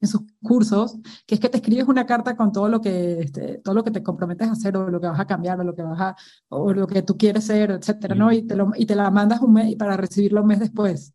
en 0.00 0.08
sus 0.08 0.22
cursos, 0.42 0.96
que 1.26 1.34
es 1.36 1.40
que 1.40 1.48
te 1.48 1.58
escribes 1.58 1.88
una 1.88 2.06
carta 2.06 2.36
con 2.36 2.52
todo 2.52 2.68
lo 2.68 2.80
que, 2.80 3.20
este, 3.20 3.58
todo 3.58 3.74
lo 3.74 3.84
que 3.84 3.90
te 3.90 4.02
comprometes 4.02 4.48
a 4.48 4.52
hacer 4.52 4.76
o 4.76 4.90
lo 4.90 5.00
que 5.00 5.08
vas 5.08 5.20
a 5.20 5.26
cambiar 5.26 5.60
o 5.60 5.64
lo 5.64 5.74
que 5.74 5.82
vas 5.82 6.00
a, 6.00 6.16
o 6.48 6.72
lo 6.72 6.86
que 6.86 7.02
tú 7.02 7.16
quieres 7.16 7.44
ser, 7.44 7.70
etcétera, 7.70 8.14
¿no? 8.14 8.32
Y 8.32 8.42
te, 8.42 8.56
lo, 8.56 8.70
y 8.76 8.86
te 8.86 8.94
la 8.94 9.10
mandas 9.10 9.40
un 9.40 9.52
mes 9.54 9.76
para 9.76 9.96
recibirlo 9.96 10.42
un 10.42 10.48
mes 10.48 10.60
después. 10.60 11.14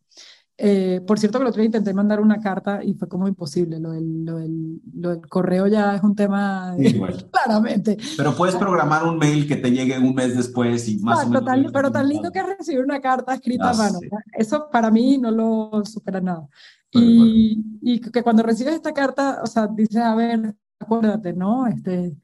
Eh, 0.62 1.00
por 1.08 1.18
cierto, 1.18 1.38
que 1.38 1.44
el 1.44 1.50
otro 1.50 1.62
día 1.62 1.68
intenté 1.68 1.94
mandar 1.94 2.20
una 2.20 2.42
carta 2.42 2.84
y 2.84 2.94
fue 2.94 3.08
como 3.08 3.30
imposible. 3.30 3.80
Lo 3.80 3.92
del, 3.92 4.26
lo 4.26 4.40
del, 4.40 4.82
lo 4.94 5.10
del 5.12 5.22
correo 5.22 5.68
ya 5.68 5.96
es 5.96 6.04
un 6.04 6.14
tema, 6.16 6.76
claramente. 7.32 7.98
Pero 8.18 8.36
puedes 8.36 8.58
programar 8.58 9.06
un 9.06 9.18
mail 9.18 9.48
que 9.48 9.56
te 9.56 9.72
llegue 9.72 9.98
un 9.98 10.14
mes 10.14 10.36
después 10.36 10.90
y 10.90 10.98
más 11.00 11.26
o 11.26 11.30
menos. 11.30 11.72
pero 11.72 11.90
tan 11.90 12.10
lindo 12.10 12.30
que 12.30 12.44
recibir 12.44 12.84
una 12.84 13.00
carta 13.00 13.34
escrita 13.36 13.70
a 13.70 13.72
ah, 13.72 13.76
mano. 13.76 14.00
Eso 14.34 14.68
para 14.70 14.92
mí 14.92 15.18
no 15.18 15.32
lo 15.32 15.86
supera 15.86 16.20
nada. 16.20 16.46
Y, 16.92 17.80
y, 17.82 18.02
que 18.02 18.24
cuando 18.24 18.44
recibes 18.44 18.76
esta 18.76 18.94
carta, 18.94 19.42
o 19.44 19.48
sea, 19.48 19.68
dices, 19.68 19.98
a 19.98 20.16
ver, 20.16 20.56
acuérdate, 20.80 21.34
¿no? 21.34 21.68
Este, 21.68 22.18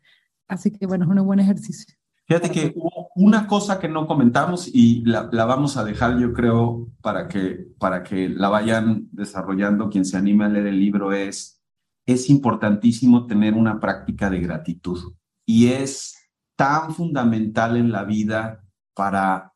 así 0.48 0.72
que 0.72 0.86
bueno, 0.86 1.06
es 1.06 1.12
un 1.12 1.26
buen 1.26 1.40
ejercicio. 1.40 1.96
Fíjate 2.28 2.50
que 2.50 2.76
una 3.16 3.46
cosa 3.46 3.80
que 3.80 3.88
no 3.88 4.08
comentamos 4.08 4.68
y 4.74 5.04
la, 5.06 5.30
vamos 5.46 5.78
a 5.78 5.84
dejar, 5.84 6.18
yo 6.18 6.34
creo, 6.34 6.90
para 7.02 7.28
que, 7.28 7.68
para 7.78 8.02
que 8.02 8.30
la 8.30 8.50
vayan 8.50 9.08
desarrollando 9.12 9.90
quien 9.90 10.06
se 10.06 10.18
anime 10.18 10.46
a 10.46 10.50
leer 10.50 10.68
el 10.68 10.80
libro 10.80 11.14
es, 11.14 11.62
es 12.08 12.30
importantísimo 12.32 13.28
tener 13.28 13.54
una 13.54 13.80
práctica 13.80 14.32
de 14.32 14.40
gratitud 14.40 15.14
y 15.46 15.68
es 15.68 16.16
tan 16.56 16.96
fundamental 16.96 17.78
en 17.78 17.92
la 17.92 18.06
vida 18.06 18.64
para 18.96 19.54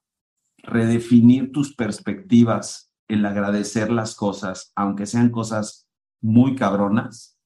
redefinir 0.58 1.52
tus 1.52 1.74
perspectivas, 1.74 2.89
el 3.10 3.26
agradecer 3.26 3.92
las 3.92 4.16
cosas, 4.16 4.72
aunque 4.76 5.06
sean 5.06 5.30
cosas 5.30 5.88
muy 6.22 6.56
cabronas, 6.56 7.38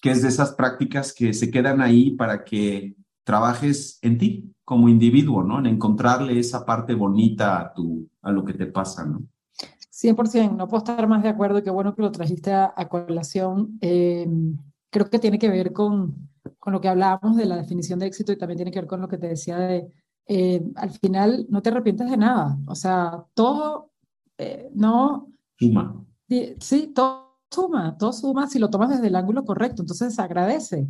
que 0.00 0.10
es 0.10 0.22
de 0.22 0.28
esas 0.28 0.52
prácticas 0.52 1.12
que 1.12 1.32
se 1.32 1.50
quedan 1.50 1.80
ahí 1.80 2.10
para 2.12 2.42
que 2.44 2.96
trabajes 3.22 3.98
en 4.02 4.18
ti 4.18 4.52
como 4.64 4.88
individuo, 4.88 5.42
¿no? 5.42 5.58
En 5.58 5.66
encontrarle 5.66 6.38
esa 6.38 6.64
parte 6.64 6.94
bonita 6.94 7.60
a, 7.60 7.72
tu, 7.72 8.08
a 8.22 8.32
lo 8.32 8.44
que 8.44 8.54
te 8.54 8.66
pasa, 8.66 9.04
¿no? 9.04 9.22
100%, 9.92 10.56
no 10.56 10.66
puedo 10.66 10.78
estar 10.82 11.06
más 11.06 11.22
de 11.22 11.28
acuerdo, 11.28 11.62
qué 11.62 11.70
bueno 11.70 11.94
que 11.94 12.00
lo 12.00 12.10
trajiste 12.10 12.52
a, 12.52 12.72
colación. 12.88 13.78
Em, 13.82 14.56
creo 14.88 15.10
que 15.10 15.18
tiene 15.18 15.38
que 15.38 15.50
ver 15.50 15.74
con, 15.74 16.30
con 16.58 16.72
lo 16.72 16.80
que 16.80 16.88
hablábamos 16.88 17.36
de 17.36 17.44
la 17.44 17.56
definición 17.56 17.98
de 17.98 18.06
éxito 18.06 18.32
y 18.32 18.38
también 18.38 18.56
tiene 18.56 18.70
que 18.70 18.80
ver 18.80 18.88
con 18.88 19.02
lo 19.02 19.08
que 19.08 19.18
te 19.18 19.28
decía 19.28 19.58
de, 19.58 19.92
eh, 20.26 20.62
al 20.76 20.90
final 20.90 21.46
no 21.50 21.60
te 21.60 21.70
arrepientes 21.70 22.08
de 22.08 22.16
nada, 22.16 22.56
o 22.66 22.74
sea, 22.74 23.24
todo, 23.34 23.89
eh, 24.40 24.70
no... 24.74 25.28
Suma. 25.58 26.04
Sí, 26.60 26.92
todo 26.94 27.38
suma, 27.50 27.96
todo 27.98 28.12
suma 28.12 28.46
si 28.46 28.58
lo 28.58 28.70
tomas 28.70 28.90
desde 28.90 29.08
el 29.08 29.16
ángulo 29.16 29.44
correcto, 29.44 29.82
entonces 29.82 30.18
agradece. 30.18 30.88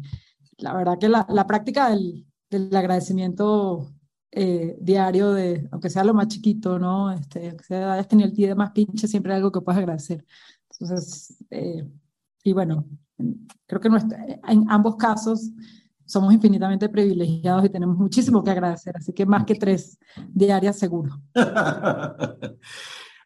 La 0.58 0.74
verdad 0.74 0.98
que 0.98 1.08
la, 1.08 1.26
la 1.30 1.46
práctica 1.46 1.88
del, 1.88 2.26
del 2.50 2.74
agradecimiento 2.76 3.90
eh, 4.32 4.76
diario 4.80 5.32
de, 5.32 5.68
aunque 5.72 5.90
sea 5.90 6.04
lo 6.04 6.14
más 6.14 6.28
chiquito, 6.28 6.78
¿no? 6.78 7.10
Este, 7.10 7.48
aunque 7.48 7.64
sea, 7.64 7.94
hayas 7.94 8.06
tenido 8.06 8.28
el 8.28 8.34
día 8.34 8.54
más 8.54 8.70
pinche, 8.70 9.08
siempre 9.08 9.32
hay 9.32 9.38
algo 9.38 9.50
que 9.50 9.60
puedes 9.60 9.78
agradecer. 9.78 10.24
Entonces, 10.70 11.36
eh, 11.50 11.88
y 12.44 12.52
bueno, 12.52 12.86
creo 13.66 13.80
que 13.80 13.88
en 13.88 14.70
ambos 14.70 14.96
casos 14.96 15.50
somos 16.04 16.32
infinitamente 16.32 16.88
privilegiados 16.88 17.64
y 17.64 17.70
tenemos 17.70 17.96
muchísimo 17.96 18.42
que 18.42 18.50
agradecer, 18.50 18.96
así 18.96 19.12
que 19.12 19.26
más 19.26 19.44
que 19.44 19.54
tres 19.54 19.98
diarias 20.32 20.78
seguro. 20.78 21.20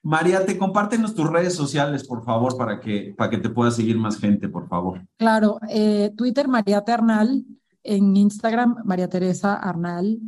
María, 0.05 0.45
te 0.45 0.59
compártenos 0.59 1.15
tus 1.15 1.31
redes 1.31 1.55
sociales, 1.55 2.07
por 2.07 2.23
favor, 2.25 2.59
para 2.59 2.79
que, 2.79 3.15
para 3.17 3.31
que 3.31 3.39
te 3.39 3.49
pueda 3.49 3.71
seguir 3.71 3.97
más 3.97 4.19
gente, 4.19 4.51
por 4.51 4.69
favor. 4.69 5.01
Claro, 5.17 5.59
eh, 5.71 6.13
Twitter, 6.15 6.47
María 6.47 6.83
Ternal, 6.83 7.43
en 7.83 8.15
Instagram, 8.15 8.77
María 8.85 9.09
Teresa 9.09 9.55
Arnal. 9.55 10.21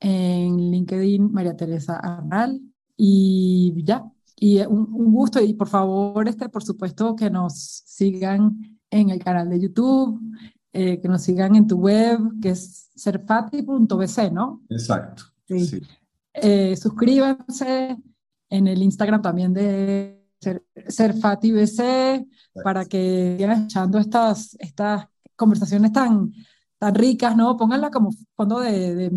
En 0.00 0.70
LinkedIn, 0.70 1.30
María 1.30 1.54
Teresa 1.54 1.98
Arnal. 1.98 2.58
Y 2.96 3.74
ya. 3.84 4.10
Y 4.36 4.60
un, 4.60 5.12
gusto. 5.12 5.42
Y 5.42 5.52
por 5.52 5.68
favor, 5.68 6.26
este, 6.26 6.48
por 6.48 6.64
supuesto, 6.64 7.14
que 7.14 7.28
nos 7.28 7.54
sigan 7.54 8.78
en 8.88 9.10
el 9.10 9.22
canal 9.22 9.50
de 9.50 9.60
YouTube, 9.60 10.20
eh, 10.72 11.00
que 11.00 11.08
nos 11.08 11.20
sigan 11.20 11.54
en 11.54 11.66
tu 11.66 11.76
web, 11.76 12.18
que 12.40 12.50
es 12.50 12.90
serfati.bc, 12.94 14.32
¿no? 14.32 14.62
Exacto. 14.70 15.24
Sí. 15.46 15.82
Eh, 16.32 16.76
suscríbanse 16.76 17.98
en 18.50 18.66
el 18.66 18.82
Instagram 18.82 19.22
también 19.22 19.52
de 19.52 20.18
SerfatiBC 20.88 22.26
para 22.62 22.84
que 22.84 23.36
sigan 23.38 23.64
echando 23.64 23.98
estas, 23.98 24.56
estas 24.58 25.06
conversaciones 25.36 25.92
tan, 25.92 26.32
tan 26.78 26.94
ricas, 26.94 27.36
¿no? 27.36 27.56
Pónganla 27.56 27.90
como 27.90 28.10
fondo 28.36 28.60
de, 28.60 29.10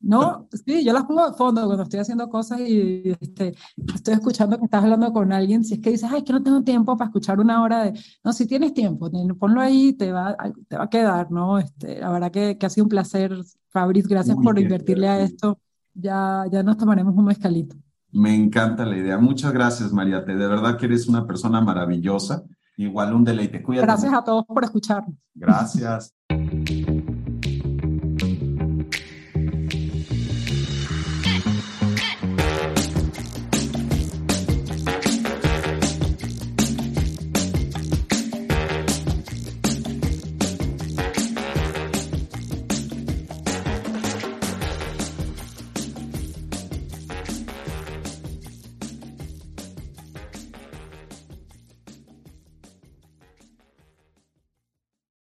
¿no? 0.00 0.48
Sí, 0.66 0.84
yo 0.84 0.92
las 0.92 1.04
pongo 1.04 1.28
de 1.30 1.36
fondo 1.36 1.64
cuando 1.66 1.82
estoy 1.82 2.00
haciendo 2.00 2.28
cosas 2.28 2.60
y 2.60 3.16
este, 3.20 3.54
estoy 3.94 4.14
escuchando 4.14 4.58
que 4.58 4.64
estás 4.64 4.82
hablando 4.82 5.12
con 5.12 5.32
alguien, 5.32 5.64
si 5.64 5.74
es 5.74 5.80
que 5.80 5.90
dices, 5.90 6.10
ay, 6.12 6.22
que 6.22 6.32
no 6.32 6.42
tengo 6.42 6.62
tiempo 6.62 6.96
para 6.96 7.08
escuchar 7.08 7.40
una 7.40 7.62
hora 7.62 7.84
de, 7.84 8.00
no, 8.22 8.32
si 8.32 8.46
tienes 8.46 8.74
tiempo, 8.74 9.10
ponlo 9.38 9.60
ahí, 9.60 9.94
te 9.94 10.12
va, 10.12 10.36
te 10.68 10.76
va 10.76 10.84
a 10.84 10.90
quedar, 10.90 11.30
¿no? 11.30 11.58
Este, 11.58 12.00
la 12.00 12.10
verdad 12.10 12.30
que, 12.30 12.58
que 12.58 12.66
ha 12.66 12.70
sido 12.70 12.84
un 12.84 12.90
placer, 12.90 13.34
Fabriz, 13.68 14.06
gracias 14.06 14.36
por 14.36 14.58
invertirle 14.58 15.08
a 15.08 15.20
esto, 15.20 15.58
ya, 15.94 16.44
ya 16.50 16.62
nos 16.62 16.76
tomaremos 16.76 17.14
un 17.16 17.24
mezcalito. 17.24 17.76
Me 18.14 18.32
encanta 18.32 18.86
la 18.86 18.96
idea. 18.96 19.18
Muchas 19.18 19.52
gracias, 19.52 19.92
María. 19.92 20.20
De 20.20 20.34
verdad 20.34 20.78
que 20.78 20.86
eres 20.86 21.08
una 21.08 21.26
persona 21.26 21.60
maravillosa. 21.60 22.44
Igual 22.76 23.12
un 23.12 23.24
deleite. 23.24 23.60
Cuídate. 23.60 23.86
Gracias 23.86 24.14
a 24.14 24.22
todos 24.22 24.44
por 24.46 24.62
escucharnos. 24.62 25.16
Gracias. 25.34 26.14